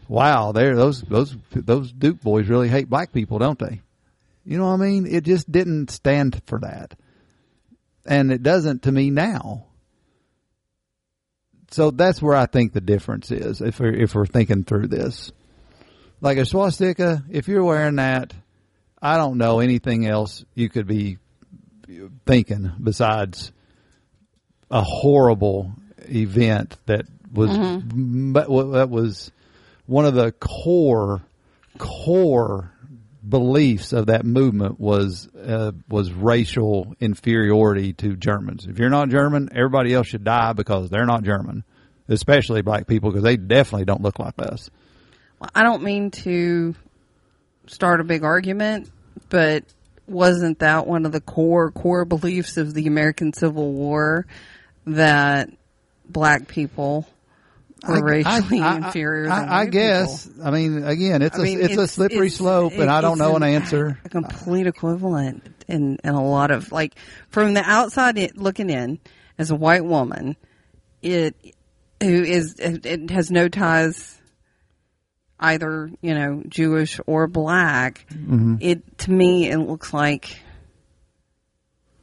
Wow, 0.08 0.52
there 0.52 0.76
those 0.76 1.00
those 1.02 1.34
those 1.52 1.92
Duke 1.92 2.20
boys 2.20 2.48
really 2.48 2.68
hate 2.68 2.90
black 2.90 3.12
people, 3.12 3.38
don't 3.38 3.58
they? 3.58 3.80
You 4.44 4.58
know 4.58 4.66
what 4.66 4.74
I 4.74 4.76
mean? 4.76 5.06
It 5.06 5.24
just 5.24 5.50
didn't 5.50 5.90
stand 5.90 6.42
for 6.46 6.58
that, 6.60 6.94
and 8.04 8.30
it 8.30 8.42
doesn't 8.42 8.82
to 8.82 8.92
me 8.92 9.10
now. 9.10 9.66
So 11.70 11.90
that's 11.90 12.22
where 12.22 12.36
I 12.36 12.46
think 12.46 12.72
the 12.72 12.80
difference 12.80 13.32
is. 13.32 13.60
If 13.60 13.80
we're, 13.80 13.94
if 13.94 14.14
we're 14.14 14.26
thinking 14.26 14.62
through 14.62 14.88
this, 14.88 15.32
like 16.20 16.38
a 16.38 16.46
swastika, 16.46 17.24
if 17.30 17.48
you're 17.48 17.64
wearing 17.64 17.96
that, 17.96 18.32
I 19.02 19.16
don't 19.16 19.38
know 19.38 19.58
anything 19.58 20.06
else 20.06 20.44
you 20.54 20.68
could 20.68 20.86
be 20.86 21.18
thinking 22.26 22.72
besides 22.82 23.52
a 24.70 24.82
horrible 24.82 25.72
event 26.08 26.76
that 26.86 27.06
was 27.32 27.50
but 27.56 28.46
that 28.72 28.90
was 28.90 29.30
one 29.86 30.06
of 30.06 30.14
the 30.14 30.32
core 30.32 31.22
core 31.78 32.70
beliefs 33.26 33.92
of 33.92 34.06
that 34.06 34.24
movement 34.24 34.78
was 34.78 35.28
uh, 35.34 35.72
was 35.88 36.12
racial 36.12 36.94
inferiority 37.00 37.92
to 37.94 38.16
Germans. 38.16 38.66
If 38.66 38.78
you're 38.78 38.90
not 38.90 39.08
German, 39.08 39.48
everybody 39.52 39.94
else 39.94 40.08
should 40.08 40.24
die 40.24 40.52
because 40.52 40.90
they're 40.90 41.06
not 41.06 41.22
German, 41.22 41.64
especially 42.08 42.62
black 42.62 42.86
people 42.86 43.10
because 43.10 43.24
they 43.24 43.36
definitely 43.36 43.86
don't 43.86 44.02
look 44.02 44.18
like 44.18 44.34
us. 44.38 44.70
Well, 45.38 45.50
I 45.54 45.62
don't 45.62 45.82
mean 45.82 46.10
to 46.10 46.74
start 47.66 48.00
a 48.00 48.04
big 48.04 48.24
argument, 48.24 48.90
but 49.28 49.64
wasn't 50.06 50.58
that 50.60 50.86
one 50.86 51.06
of 51.06 51.12
the 51.12 51.20
core 51.20 51.70
core 51.70 52.04
beliefs 52.04 52.56
of 52.56 52.74
the 52.74 52.86
American 52.86 53.32
Civil 53.32 53.72
War 53.72 54.26
that 54.86 55.50
black 56.08 56.46
people 56.48 57.06
were 57.86 58.02
racially 58.02 58.58
inferior? 58.58 59.30
I, 59.30 59.40
than 59.40 59.48
I 59.48 59.58
white 59.64 59.70
guess. 59.70 60.26
people? 60.26 60.46
I 60.46 60.50
mean, 60.50 60.84
again, 60.84 61.22
it's 61.22 61.36
I 61.38 61.40
a 61.40 61.44
mean, 61.44 61.60
it's, 61.60 61.76
a 61.76 61.88
slippery 61.88 62.26
it's- 62.26 62.36
slope, 62.36 62.72
it- 62.72 62.80
and 62.80 62.90
I 62.90 63.00
don't 63.00 63.18
know 63.18 63.36
an, 63.36 63.42
an- 63.42 63.54
answer. 63.54 63.98
A 64.04 64.08
complete 64.08 64.66
equivalent 64.66 65.42
in 65.68 65.98
in 66.04 66.14
a 66.14 66.22
lot 66.24 66.50
of 66.50 66.70
like 66.72 66.94
from 67.30 67.54
the 67.54 67.62
outside 67.62 68.18
it, 68.18 68.36
looking 68.36 68.68
in 68.70 68.98
as 69.38 69.50
a 69.50 69.56
white 69.56 69.84
woman, 69.84 70.36
it 71.02 71.34
who 72.02 72.08
is 72.22 72.56
it 72.58 73.10
has 73.10 73.30
no 73.30 73.48
ties 73.48 74.20
either 75.38 75.90
you 76.00 76.14
know 76.14 76.42
Jewish 76.48 77.00
or 77.06 77.26
black. 77.26 78.06
Mm-hmm. 78.12 78.56
It 78.60 78.98
to 78.98 79.10
me 79.10 79.50
it 79.50 79.58
looks 79.58 79.92
like 79.92 80.38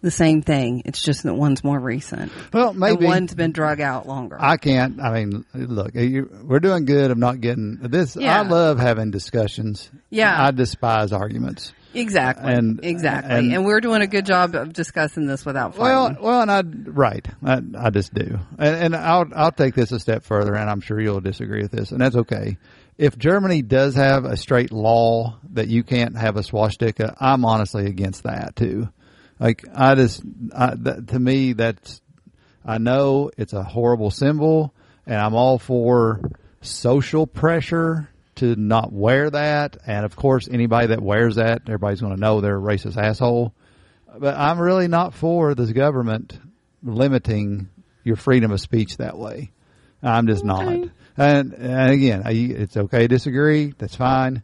the 0.01 0.11
same 0.11 0.41
thing. 0.41 0.81
It's 0.85 1.01
just 1.01 1.23
that 1.23 1.33
one's 1.35 1.63
more 1.63 1.79
recent. 1.79 2.31
Well, 2.51 2.73
maybe 2.73 3.05
and 3.05 3.05
one's 3.05 3.35
been 3.35 3.51
drug 3.51 3.79
out 3.81 4.07
longer. 4.07 4.35
I 4.39 4.57
can't. 4.57 4.99
I 4.99 5.13
mean, 5.13 5.45
look, 5.53 5.93
you, 5.93 6.27
we're 6.43 6.59
doing 6.59 6.85
good 6.85 7.11
of 7.11 7.17
not 7.17 7.39
getting 7.39 7.77
this. 7.81 8.15
Yeah. 8.15 8.39
I 8.39 8.43
love 8.43 8.79
having 8.79 9.11
discussions. 9.11 9.89
Yeah. 10.09 10.35
I 10.43 10.49
despise 10.51 11.13
arguments. 11.13 11.73
exactly, 11.93 12.51
and- 12.51 12.79
exactly, 12.83 13.35
and- 13.35 13.53
and, 13.53 13.65
we're 13.65 13.81
doing 13.81 14.01
a 14.01 14.07
good 14.07 14.25
job 14.25 14.55
of 14.55 14.73
discussing 14.73 15.27
this 15.27 15.45
without 15.45 15.75
fighting. 15.75 16.15
Well, 16.15 16.17
well, 16.19 16.41
and 16.41 16.51
I 16.51 16.61
right, 16.89 17.27
I, 17.43 17.61
I 17.77 17.89
just 17.91 18.13
do, 18.13 18.39
and, 18.57 18.75
and 18.75 18.95
I'll 18.95 19.27
I'll 19.35 19.51
take 19.51 19.75
this 19.75 19.91
a 19.91 19.99
step 19.99 20.23
further, 20.23 20.55
and 20.55 20.69
I'm 20.69 20.79
sure 20.81 20.99
you'll 21.01 21.19
disagree 21.21 21.61
with 21.61 21.71
this, 21.71 21.91
and 21.91 21.99
that's 21.99 22.15
okay. 22.15 22.57
If 23.01 23.17
Germany 23.17 23.63
does 23.63 23.95
have 23.95 24.25
a 24.25 24.37
straight 24.37 24.71
law 24.71 25.39
that 25.53 25.69
you 25.69 25.81
can't 25.81 26.15
have 26.15 26.37
a 26.37 26.43
swastika, 26.43 27.15
I'm 27.19 27.45
honestly 27.45 27.87
against 27.87 28.25
that 28.25 28.55
too. 28.55 28.89
Like 29.39 29.65
I 29.73 29.95
just, 29.95 30.21
I, 30.55 30.75
that, 30.75 31.07
to 31.07 31.19
me, 31.19 31.53
that's 31.53 31.99
I 32.63 32.77
know 32.77 33.31
it's 33.39 33.53
a 33.53 33.63
horrible 33.63 34.11
symbol, 34.11 34.75
and 35.07 35.15
I'm 35.15 35.33
all 35.33 35.57
for 35.57 36.21
social 36.61 37.25
pressure 37.25 38.07
to 38.35 38.55
not 38.55 38.93
wear 38.93 39.31
that. 39.31 39.77
And 39.87 40.05
of 40.05 40.15
course, 40.15 40.47
anybody 40.47 40.87
that 40.89 41.01
wears 41.01 41.37
that, 41.37 41.63
everybody's 41.65 42.01
going 42.01 42.13
to 42.13 42.21
know 42.21 42.39
they're 42.39 42.59
a 42.59 42.61
racist 42.61 42.97
asshole. 42.97 43.55
But 44.15 44.37
I'm 44.37 44.59
really 44.59 44.87
not 44.87 45.15
for 45.15 45.55
this 45.55 45.71
government 45.71 46.39
limiting 46.83 47.67
your 48.03 48.15
freedom 48.15 48.51
of 48.51 48.61
speech 48.61 48.97
that 48.97 49.17
way. 49.17 49.53
I'm 50.03 50.27
just 50.27 50.43
not. 50.43 50.65
And, 51.17 51.53
and 51.53 51.91
again, 51.91 52.23
I, 52.25 52.31
it's 52.31 52.77
okay 52.77 53.01
to 53.01 53.07
disagree. 53.07 53.73
That's 53.77 53.95
fine. 53.95 54.43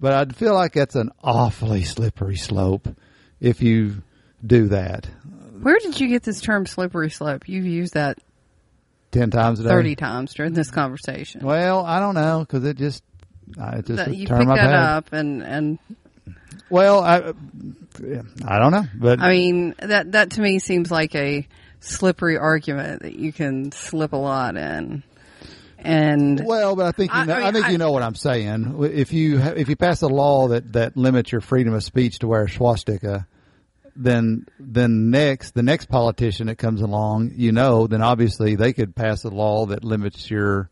But 0.00 0.12
I 0.12 0.32
feel 0.32 0.54
like 0.54 0.74
that's 0.74 0.96
an 0.96 1.10
awfully 1.22 1.84
slippery 1.84 2.36
slope 2.36 2.88
if 3.40 3.62
you 3.62 4.02
do 4.44 4.68
that 4.68 5.08
Where 5.62 5.78
did 5.78 5.98
you 5.98 6.08
get 6.08 6.22
this 6.22 6.40
term 6.40 6.66
slippery 6.66 7.10
slope? 7.10 7.48
You've 7.48 7.64
used 7.64 7.94
that 7.94 8.18
10 9.12 9.30
times 9.30 9.60
a 9.60 9.62
day. 9.62 9.68
30 9.70 9.96
times 9.96 10.34
during 10.34 10.52
this 10.52 10.70
conversation. 10.70 11.40
Well, 11.44 11.84
I 11.84 12.00
don't 12.00 12.14
know 12.14 12.40
because 12.40 12.64
it 12.64 12.76
just, 12.76 13.02
it's 13.56 13.88
just 13.88 13.96
That 13.96 14.14
you 14.14 14.26
picked 14.26 14.46
that 14.46 14.72
up 14.72 15.12
and, 15.12 15.42
and 15.42 15.78
Well, 16.68 17.02
I, 17.02 17.32
I 18.44 18.58
don't 18.58 18.72
know, 18.72 18.84
but 18.94 19.20
I 19.20 19.30
mean, 19.30 19.74
that, 19.78 20.12
that 20.12 20.32
to 20.32 20.40
me 20.40 20.58
seems 20.58 20.90
like 20.90 21.14
a 21.14 21.46
slippery 21.84 22.36
argument 22.36 23.02
that 23.02 23.14
you 23.16 23.32
can 23.32 23.72
slip 23.72 24.12
a 24.12 24.16
lot 24.16 24.56
in. 24.56 25.02
And 25.78 26.40
well, 26.46 26.76
but 26.76 26.86
I 26.86 26.92
think 26.92 27.12
you 27.12 27.18
I- 27.20 27.24
know, 27.26 27.34
I 27.34 27.48
I, 27.48 27.52
think 27.52 27.66
I- 27.66 27.70
you 27.70 27.78
know 27.78 27.92
what 27.92 28.02
I'm 28.02 28.14
saying. 28.14 28.76
If 28.92 29.12
you 29.12 29.38
if 29.40 29.68
you 29.68 29.76
pass 29.76 30.00
a 30.02 30.06
law 30.08 30.48
that 30.48 30.72
that 30.72 30.96
limits 30.96 31.30
your 31.30 31.40
freedom 31.42 31.74
of 31.74 31.82
speech 31.84 32.20
to 32.20 32.26
wear 32.28 32.44
a 32.44 32.50
swastika, 32.50 33.26
then 33.94 34.46
then 34.58 35.10
next 35.10 35.52
the 35.54 35.62
next 35.62 35.90
politician 35.90 36.46
that 36.46 36.56
comes 36.56 36.80
along, 36.80 37.32
you 37.36 37.52
know, 37.52 37.86
then 37.86 38.00
obviously 38.00 38.54
they 38.56 38.72
could 38.72 38.96
pass 38.96 39.24
a 39.24 39.28
law 39.28 39.66
that 39.66 39.84
limits 39.84 40.30
your 40.30 40.70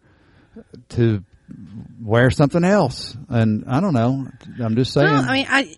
to 0.90 1.22
wear 2.00 2.30
something 2.30 2.64
else. 2.64 3.14
And 3.28 3.64
I 3.68 3.80
don't 3.80 3.92
know. 3.94 4.26
I'm 4.62 4.76
just 4.76 4.92
saying. 4.94 5.10
well, 5.10 5.24
I 5.28 5.32
mean, 5.34 5.46
I, 5.48 5.74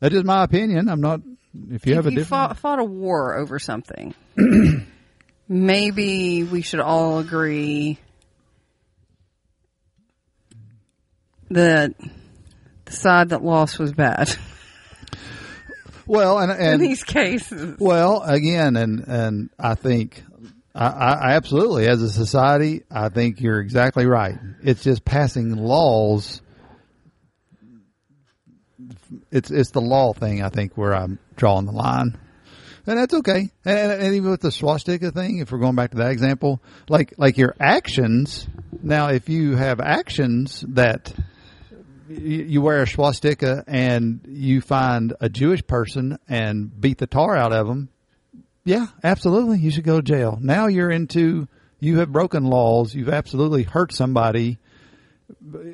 That 0.00 0.12
is 0.12 0.24
my 0.24 0.42
opinion. 0.42 0.88
I'm 0.88 1.00
not. 1.00 1.20
If 1.70 1.86
you 1.86 1.94
have 1.96 2.06
a 2.06 2.10
you 2.10 2.16
different, 2.16 2.28
fought, 2.28 2.58
fought 2.58 2.78
a 2.78 2.84
war 2.84 3.36
over 3.36 3.58
something, 3.58 4.14
maybe 5.48 6.44
we 6.44 6.62
should 6.62 6.80
all 6.80 7.18
agree 7.18 7.98
that 11.50 11.94
the 12.86 12.92
side 12.92 13.30
that 13.30 13.42
lost 13.44 13.78
was 13.78 13.92
bad 13.92 14.34
well, 16.06 16.38
and 16.38 16.50
in 16.52 16.58
and 16.58 16.80
these 16.80 17.04
cases. 17.04 17.76
well, 17.78 18.22
again, 18.22 18.76
and 18.76 19.00
and 19.06 19.50
I 19.58 19.74
think 19.74 20.22
I, 20.74 20.86
I 20.86 21.12
I 21.12 21.32
absolutely, 21.34 21.86
as 21.88 22.02
a 22.02 22.10
society, 22.10 22.82
I 22.90 23.10
think 23.10 23.40
you're 23.40 23.60
exactly 23.60 24.06
right. 24.06 24.38
It's 24.62 24.82
just 24.82 25.04
passing 25.04 25.56
laws. 25.56 26.40
It's 29.30 29.50
it's 29.50 29.70
the 29.70 29.80
law 29.82 30.14
thing. 30.14 30.42
I 30.42 30.48
think 30.48 30.76
where 30.78 30.94
I'm 30.94 31.18
drawing 31.36 31.66
the 31.66 31.72
line. 31.72 32.18
And 32.86 32.98
that's 32.98 33.14
okay. 33.14 33.50
And, 33.64 33.92
and 33.92 34.14
even 34.14 34.30
with 34.30 34.40
the 34.40 34.50
swastika 34.50 35.12
thing, 35.12 35.38
if 35.38 35.52
we're 35.52 35.58
going 35.58 35.76
back 35.76 35.92
to 35.92 35.98
that 35.98 36.10
example, 36.10 36.60
like 36.88 37.14
like 37.16 37.38
your 37.38 37.54
actions. 37.60 38.48
Now, 38.82 39.08
if 39.08 39.28
you 39.28 39.54
have 39.54 39.80
actions 39.80 40.64
that 40.68 41.14
you, 42.08 42.44
you 42.44 42.60
wear 42.60 42.82
a 42.82 42.86
swastika 42.86 43.62
and 43.68 44.20
you 44.28 44.60
find 44.60 45.14
a 45.20 45.28
Jewish 45.28 45.64
person 45.64 46.18
and 46.28 46.80
beat 46.80 46.98
the 46.98 47.06
tar 47.06 47.36
out 47.36 47.52
of 47.52 47.68
them, 47.68 47.88
yeah, 48.64 48.86
absolutely, 49.04 49.58
you 49.58 49.70
should 49.70 49.84
go 49.84 50.00
to 50.00 50.02
jail. 50.02 50.38
Now 50.40 50.66
you're 50.66 50.90
into 50.90 51.48
you 51.78 51.98
have 51.98 52.12
broken 52.12 52.44
laws. 52.44 52.94
You've 52.94 53.08
absolutely 53.08 53.64
hurt 53.64 53.92
somebody. 53.92 54.58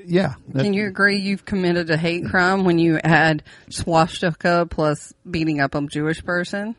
Yeah, 0.07 0.35
Can 0.55 0.73
you 0.73 0.87
agree 0.87 1.19
you've 1.19 1.45
committed 1.45 1.91
a 1.91 1.97
hate 1.97 2.25
crime 2.27 2.65
when 2.65 2.79
you 2.79 2.99
add 2.99 3.43
swastika 3.69 4.67
plus 4.69 5.13
beating 5.31 5.61
up 5.61 5.75
a 5.75 5.83
Jewish 5.87 6.25
person? 6.25 6.75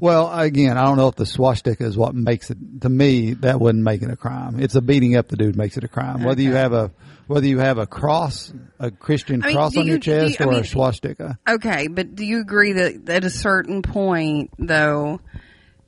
Well, 0.00 0.30
again, 0.38 0.76
I 0.76 0.84
don't 0.84 0.96
know 0.96 1.08
if 1.08 1.14
the 1.14 1.24
swastika 1.26 1.84
is 1.84 1.96
what 1.96 2.14
makes 2.14 2.50
it. 2.50 2.58
To 2.82 2.88
me, 2.88 3.34
that 3.34 3.60
wouldn't 3.60 3.84
make 3.84 4.02
it 4.02 4.10
a 4.10 4.16
crime. 4.16 4.60
It's 4.60 4.74
a 4.74 4.82
beating 4.82 5.16
up 5.16 5.28
the 5.28 5.36
dude 5.36 5.56
makes 5.56 5.76
it 5.76 5.84
a 5.84 5.88
crime. 5.88 6.24
Whether 6.24 6.42
you 6.42 6.52
have 6.54 6.72
a 6.72 6.90
whether 7.26 7.46
you 7.46 7.58
have 7.58 7.78
a 7.78 7.86
cross, 7.86 8.52
a 8.78 8.90
Christian 8.90 9.42
I 9.42 9.46
mean, 9.46 9.56
cross 9.56 9.76
on 9.78 9.84
you- 9.86 9.92
your 9.92 9.98
do 9.98 10.10
you- 10.10 10.28
chest, 10.28 10.40
or 10.42 10.48
mean- 10.48 10.60
a 10.60 10.64
swastika. 10.64 11.38
Okay, 11.48 11.86
but 11.86 12.14
do 12.14 12.24
you 12.24 12.40
agree 12.40 12.72
that 12.72 13.08
at 13.08 13.24
a 13.24 13.30
certain 13.30 13.80
point, 13.80 14.50
though, 14.58 15.20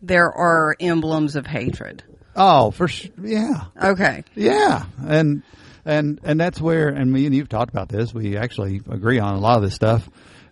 there 0.01 0.33
are 0.33 0.75
emblems 0.81 1.37
of 1.37 1.47
hatred? 1.47 2.05
Oh, 2.37 2.71
for 2.71 2.87
sure. 2.89 3.11
Yeah, 3.23 3.65
Okay. 3.83 4.23
yeah, 4.35 4.85
and 5.07 5.43
and 5.85 6.21
and 6.23 6.39
that's 6.39 6.61
where 6.61 6.89
and 6.89 7.11
me 7.13 7.27
and 7.27 7.35
you've 7.35 7.49
talked 7.49 7.71
about 7.71 7.89
this. 7.89 8.13
We 8.13 8.37
actually 8.37 8.83
agree 8.91 9.19
on 9.19 9.35
a 9.35 9.41
lot 9.41 9.57
of 9.57 9.63
this 9.63 9.75
stuff. 9.75 10.09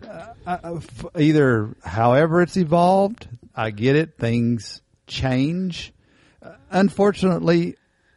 Uh, 0.07 0.25
uh, 0.47 0.79
either 1.19 1.69
however 1.83 2.41
it's 2.41 2.57
evolved, 2.57 3.27
I 3.55 3.71
get 3.71 3.95
it. 3.95 4.17
Things 4.17 4.81
change. 5.07 5.93
Uh, 6.41 6.51
unfortunately, 6.71 7.75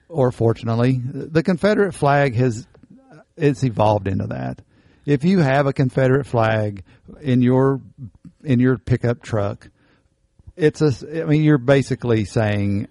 or 0.09 0.31
fortunately, 0.33 1.01
the 1.05 1.43
Confederate 1.43 1.93
flag 1.93 2.35
has 2.37 2.67
it's 3.37 3.63
evolved 3.65 4.09
into 4.09 4.29
that. 4.29 4.61
If 5.07 5.25
you 5.25 5.39
have 5.39 5.67
a 5.67 5.73
Confederate 5.73 6.27
flag 6.27 6.83
in 7.21 7.43
your 7.43 7.81
in 8.45 8.61
your 8.61 8.79
pickup 8.79 9.23
truck, 9.23 9.69
it's 10.57 10.81
a. 10.83 11.23
I 11.23 11.25
mean, 11.25 11.43
you're 11.43 11.59
basically 11.59 12.25
saying 12.25 12.89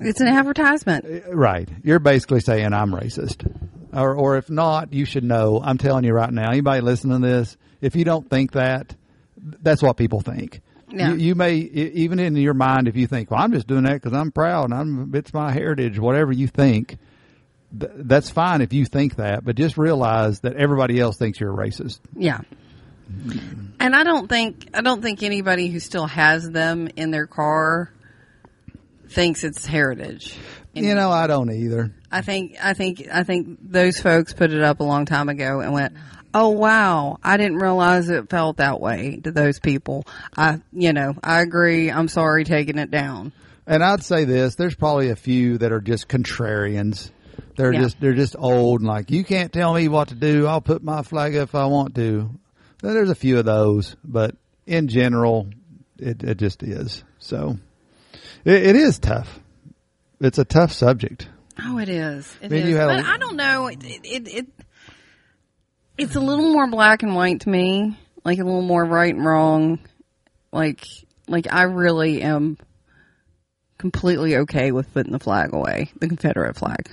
It's 0.00 0.20
an 0.20 0.28
advertisement. 0.28 1.04
Uh, 1.04 1.34
right. 1.34 1.68
You're 1.82 1.98
basically 1.98 2.40
saying 2.40 2.72
I'm 2.72 2.90
racist. 2.90 3.46
Or, 3.92 4.14
or 4.14 4.36
if 4.36 4.48
not, 4.48 4.92
you 4.92 5.04
should 5.04 5.24
know. 5.24 5.60
I'm 5.62 5.78
telling 5.78 6.04
you 6.04 6.12
right 6.12 6.32
now, 6.32 6.50
anybody 6.50 6.80
listening 6.80 7.20
to 7.20 7.26
this, 7.26 7.56
if 7.80 7.96
you 7.96 8.04
don't 8.04 8.28
think 8.28 8.52
that, 8.52 8.94
that's 9.36 9.82
what 9.82 9.96
people 9.96 10.20
think. 10.20 10.60
Yeah. 10.88 11.12
You, 11.12 11.16
you 11.16 11.34
may, 11.34 11.56
even 11.56 12.18
in 12.18 12.36
your 12.36 12.54
mind, 12.54 12.88
if 12.88 12.96
you 12.96 13.06
think, 13.06 13.30
well, 13.30 13.40
I'm 13.40 13.52
just 13.52 13.66
doing 13.66 13.84
that 13.84 13.94
because 13.94 14.12
I'm 14.12 14.32
proud 14.32 14.64
and 14.66 14.74
I'm, 14.74 15.14
it's 15.14 15.32
my 15.32 15.52
heritage, 15.52 15.98
whatever 15.98 16.32
you 16.32 16.46
think, 16.46 16.98
th- 17.78 17.92
that's 17.94 18.30
fine 18.30 18.60
if 18.60 18.72
you 18.72 18.84
think 18.84 19.16
that, 19.16 19.44
but 19.44 19.56
just 19.56 19.76
realize 19.76 20.40
that 20.40 20.56
everybody 20.56 21.00
else 21.00 21.16
thinks 21.16 21.40
you're 21.40 21.52
a 21.52 21.56
racist. 21.56 22.00
Yeah. 22.16 22.40
And 23.80 23.96
I 23.96 24.04
don't 24.04 24.28
think 24.28 24.68
I 24.72 24.82
don't 24.82 25.02
think 25.02 25.24
anybody 25.24 25.68
who 25.68 25.80
still 25.80 26.06
has 26.06 26.48
them 26.48 26.88
in 26.94 27.10
their 27.10 27.26
car 27.26 27.92
thinks 29.10 29.44
it's 29.44 29.66
heritage. 29.66 30.36
You 30.72 30.94
know, 30.94 31.10
I 31.10 31.26
don't 31.26 31.50
either. 31.50 31.92
I 32.12 32.22
think 32.22 32.56
I 32.62 32.74
think 32.74 33.06
I 33.12 33.24
think 33.24 33.58
those 33.60 34.00
folks 34.00 34.32
put 34.32 34.52
it 34.52 34.62
up 34.62 34.80
a 34.80 34.84
long 34.84 35.04
time 35.04 35.28
ago 35.28 35.60
and 35.60 35.72
went, 35.72 35.94
"Oh 36.32 36.50
wow, 36.50 37.18
I 37.24 37.36
didn't 37.36 37.56
realize 37.56 38.08
it 38.08 38.30
felt 38.30 38.58
that 38.58 38.80
way 38.80 39.20
to 39.24 39.32
those 39.32 39.58
people." 39.58 40.04
I, 40.36 40.60
you 40.72 40.92
know, 40.92 41.14
I 41.24 41.40
agree. 41.40 41.90
I'm 41.90 42.06
sorry 42.08 42.44
taking 42.44 42.78
it 42.78 42.90
down. 42.90 43.32
And 43.66 43.82
I'd 43.82 44.04
say 44.04 44.24
this: 44.24 44.54
there's 44.54 44.76
probably 44.76 45.10
a 45.10 45.16
few 45.16 45.58
that 45.58 45.72
are 45.72 45.80
just 45.80 46.08
contrarians. 46.08 47.10
They're 47.56 47.72
Yeah. 47.72 47.80
just 47.82 48.00
they're 48.00 48.14
just 48.14 48.36
old 48.38 48.80
and 48.80 48.88
like 48.88 49.10
you 49.10 49.24
can't 49.24 49.52
tell 49.52 49.74
me 49.74 49.88
what 49.88 50.08
to 50.08 50.14
do. 50.14 50.46
I'll 50.46 50.60
put 50.60 50.84
my 50.84 51.02
flag 51.02 51.34
up 51.36 51.48
if 51.48 51.54
I 51.56 51.66
want 51.66 51.96
to. 51.96 52.30
There's 52.80 53.10
a 53.10 53.14
few 53.16 53.38
of 53.40 53.44
those, 53.44 53.96
but 54.04 54.36
in 54.66 54.86
general, 54.86 55.48
it 55.98 56.22
it 56.22 56.38
just 56.38 56.62
is. 56.62 57.02
So 57.18 57.58
it, 58.44 58.66
it 58.66 58.76
is 58.76 58.98
tough. 58.98 59.40
It's 60.20 60.38
a 60.38 60.44
tough 60.44 60.72
subject. 60.72 61.28
Oh, 61.62 61.78
it 61.78 61.88
is. 61.88 62.32
It 62.40 62.50
Maybe 62.50 62.62
is. 62.64 62.68
you 62.70 62.76
had 62.76 62.86
but 62.86 63.04
I 63.04 63.16
don't 63.16 63.36
know. 63.36 63.66
It, 63.68 63.82
it, 63.82 64.28
it 64.28 64.46
it's 65.98 66.16
a 66.16 66.20
little 66.20 66.52
more 66.52 66.68
black 66.68 67.02
and 67.02 67.14
white 67.14 67.40
to 67.40 67.48
me. 67.48 67.98
Like 68.24 68.38
a 68.38 68.44
little 68.44 68.62
more 68.62 68.84
right 68.84 69.14
and 69.14 69.24
wrong. 69.24 69.78
Like 70.52 70.86
like 71.28 71.52
I 71.52 71.62
really 71.62 72.22
am 72.22 72.58
completely 73.78 74.36
okay 74.38 74.72
with 74.72 74.92
putting 74.92 75.12
the 75.12 75.18
flag 75.18 75.54
away, 75.54 75.90
the 75.98 76.08
Confederate 76.08 76.56
flag. 76.56 76.90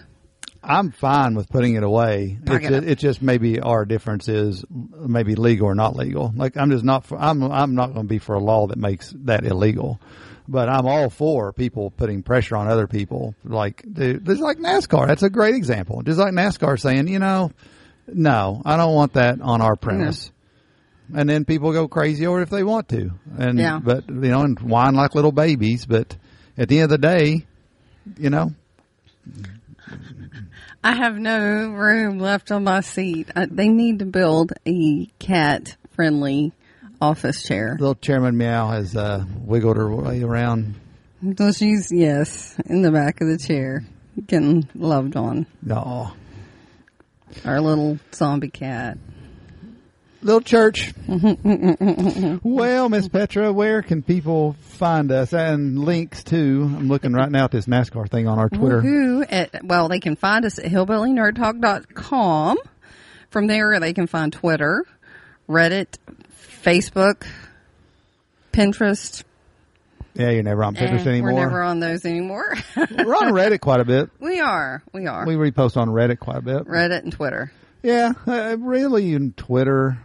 I'm 0.63 0.91
fine 0.91 1.35
with 1.35 1.49
putting 1.49 1.75
it 1.75 1.83
away. 1.83 2.37
Pack 2.45 2.63
it 2.63 2.69
just, 2.69 2.83
up. 2.83 2.83
it's 2.83 3.01
just 3.01 3.21
maybe 3.21 3.59
our 3.59 3.85
difference 3.85 4.27
is 4.27 4.65
maybe 4.69 5.35
legal 5.35 5.67
or 5.67 5.75
not 5.75 5.95
legal. 5.95 6.33
Like 6.35 6.57
I'm 6.57 6.71
just 6.71 6.83
not. 6.83 7.05
For, 7.05 7.17
I'm 7.17 7.41
I'm 7.43 7.75
not 7.75 7.93
going 7.93 8.05
to 8.05 8.09
be 8.09 8.19
for 8.19 8.35
a 8.35 8.39
law 8.39 8.67
that 8.67 8.77
makes 8.77 9.13
that 9.23 9.45
illegal. 9.45 9.99
But 10.49 10.69
I'm 10.69 10.85
all 10.85 11.09
for 11.09 11.51
people 11.51 11.91
putting 11.91 12.23
pressure 12.23 12.55
on 12.55 12.67
other 12.67 12.87
people. 12.87 13.35
Like 13.43 13.83
dude, 13.91 14.25
just 14.25 14.41
like 14.41 14.57
NASCAR. 14.57 15.07
That's 15.07 15.23
a 15.23 15.29
great 15.29 15.55
example. 15.55 16.01
Just 16.03 16.19
like 16.19 16.33
NASCAR 16.33 16.79
saying, 16.79 17.07
you 17.09 17.19
know, 17.19 17.51
no, 18.07 18.61
I 18.65 18.77
don't 18.77 18.93
want 18.95 19.13
that 19.13 19.41
on 19.41 19.61
our 19.61 19.75
premise. 19.75 20.31
And 21.13 21.29
then 21.29 21.45
people 21.45 21.71
go 21.71 21.87
crazy 21.87 22.25
over 22.27 22.39
it 22.39 22.43
if 22.43 22.49
they 22.49 22.63
want 22.63 22.89
to. 22.89 23.11
And 23.37 23.59
Yeah. 23.59 23.79
but 23.83 24.07
you 24.09 24.15
know, 24.29 24.41
and 24.41 24.59
whine 24.59 24.95
like 24.95 25.15
little 25.15 25.31
babies. 25.31 25.85
But 25.85 26.15
at 26.57 26.69
the 26.69 26.79
end 26.79 26.91
of 26.91 27.01
the 27.01 27.07
day, 27.07 27.45
you 28.17 28.29
know, 28.29 28.51
I 30.83 30.95
have 30.95 31.17
no 31.17 31.69
room 31.71 32.19
left 32.19 32.51
on 32.51 32.63
my 32.63 32.81
seat. 32.81 33.29
I, 33.35 33.45
they 33.45 33.67
need 33.67 33.99
to 33.99 34.05
build 34.05 34.53
a 34.65 35.07
cat 35.19 35.75
friendly 35.91 36.53
office 37.01 37.43
chair. 37.43 37.77
Little 37.79 37.95
Chairman 37.95 38.37
Meow 38.37 38.69
has 38.69 38.95
uh, 38.95 39.23
wiggled 39.43 39.77
her 39.77 39.93
way 39.93 40.23
around. 40.23 40.75
So 41.37 41.51
she's 41.51 41.91
yes 41.91 42.55
in 42.67 42.81
the 42.83 42.91
back 42.91 43.21
of 43.21 43.27
the 43.27 43.37
chair, 43.37 43.83
getting 44.27 44.67
loved 44.75 45.15
on. 45.15 45.45
No, 45.63 46.11
Our 47.43 47.59
little 47.59 47.97
zombie 48.13 48.49
cat. 48.49 48.97
little 50.21 50.41
church. 50.41 50.93
well, 52.43 52.89
Miss 52.89 53.07
Petra, 53.07 53.51
where 53.51 53.81
can 53.81 54.01
people 54.03 54.55
find 54.61 55.11
us 55.11 55.33
and 55.33 55.79
links 55.79 56.23
to? 56.25 56.35
I'm 56.77 56.87
looking 56.87 57.13
right 57.13 57.31
now 57.31 57.45
at 57.45 57.51
this 57.51 57.65
NASCAR 57.65 58.09
thing 58.09 58.27
on 58.27 58.37
our 58.37 58.49
Twitter. 58.49 58.81
Woohoo. 58.81 59.25
At, 59.29 59.63
well, 59.63 59.87
they 59.89 59.99
can 59.99 60.15
find 60.15 60.45
us 60.45 60.59
at 60.59 60.65
hillbillynerdtalk.com. 60.65 62.57
From 63.29 63.47
there, 63.47 63.79
they 63.79 63.93
can 63.93 64.07
find 64.07 64.31
Twitter, 64.31 64.85
Reddit, 65.49 65.97
Facebook, 66.67 67.25
Pinterest. 68.51 69.23
Yeah, 70.15 70.31
you're 70.31 70.43
never 70.43 70.65
on 70.65 70.75
Pinterest 70.75 71.05
Eh, 71.05 71.09
anymore. 71.11 71.33
We're 71.33 71.39
never 71.39 71.61
on 71.63 71.79
those 71.79 72.03
anymore. 72.03 72.57
We're 72.75 73.15
on 73.15 73.31
Reddit 73.31 73.61
quite 73.61 73.79
a 73.79 73.85
bit. 73.85 74.09
we 74.19 74.41
are. 74.41 74.83
We 74.91 75.07
are. 75.07 75.25
We 75.25 75.35
repost 75.35 75.77
on 75.77 75.87
Reddit 75.87 76.19
quite 76.19 76.39
a 76.39 76.41
bit. 76.41 76.65
Reddit 76.65 77.03
and 77.03 77.13
Twitter. 77.13 77.53
Yeah, 77.83 78.11
uh, 78.27 78.57
really 78.59 79.13
in 79.13 79.31
Twitter, 79.31 79.97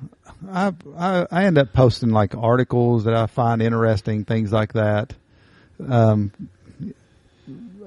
I, 0.48 0.72
I 0.96 1.26
I 1.32 1.44
end 1.46 1.58
up 1.58 1.72
posting 1.72 2.10
like 2.10 2.36
articles 2.36 3.04
that 3.04 3.14
I 3.14 3.26
find 3.26 3.60
interesting, 3.60 4.24
things 4.24 4.52
like 4.52 4.74
that. 4.74 5.14
Um, 5.84 6.30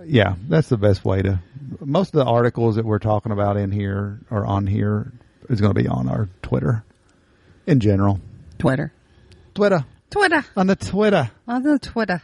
yeah, 0.04 0.36
that's 0.50 0.68
the 0.68 0.78
best 0.78 1.06
way 1.06 1.22
to. 1.22 1.40
Most 1.80 2.14
of 2.14 2.26
the 2.26 2.30
articles 2.30 2.76
that 2.76 2.84
we're 2.84 3.00
talking 3.00 3.32
about 3.32 3.56
in 3.56 3.72
here 3.72 4.20
or 4.30 4.46
on 4.46 4.68
here 4.68 5.14
is 5.50 5.62
going 5.62 5.74
to 5.74 5.82
be 5.82 5.88
on 5.88 6.10
our 6.10 6.28
Twitter, 6.42 6.84
in 7.68 7.80
general. 7.80 8.20
Twitter. 8.58 8.92
Twitter 9.54 9.86
Twitter. 10.10 10.46
on 10.56 10.68
the 10.68 10.76
Twitter. 10.76 11.32
On 11.48 11.62
the 11.64 11.80
Twitter. 11.80 12.22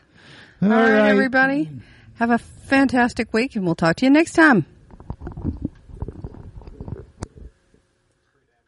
All 0.62 0.72
All 0.72 0.78
right, 0.78 0.92
right. 0.94 1.10
everybody. 1.10 1.70
Have 2.16 2.30
a 2.32 2.38
fantastic 2.38 3.34
week, 3.34 3.56
and 3.56 3.66
we'll 3.66 3.76
talk 3.76 3.96
to 3.98 4.06
you 4.06 4.12
next 4.12 4.34
time. 4.34 4.66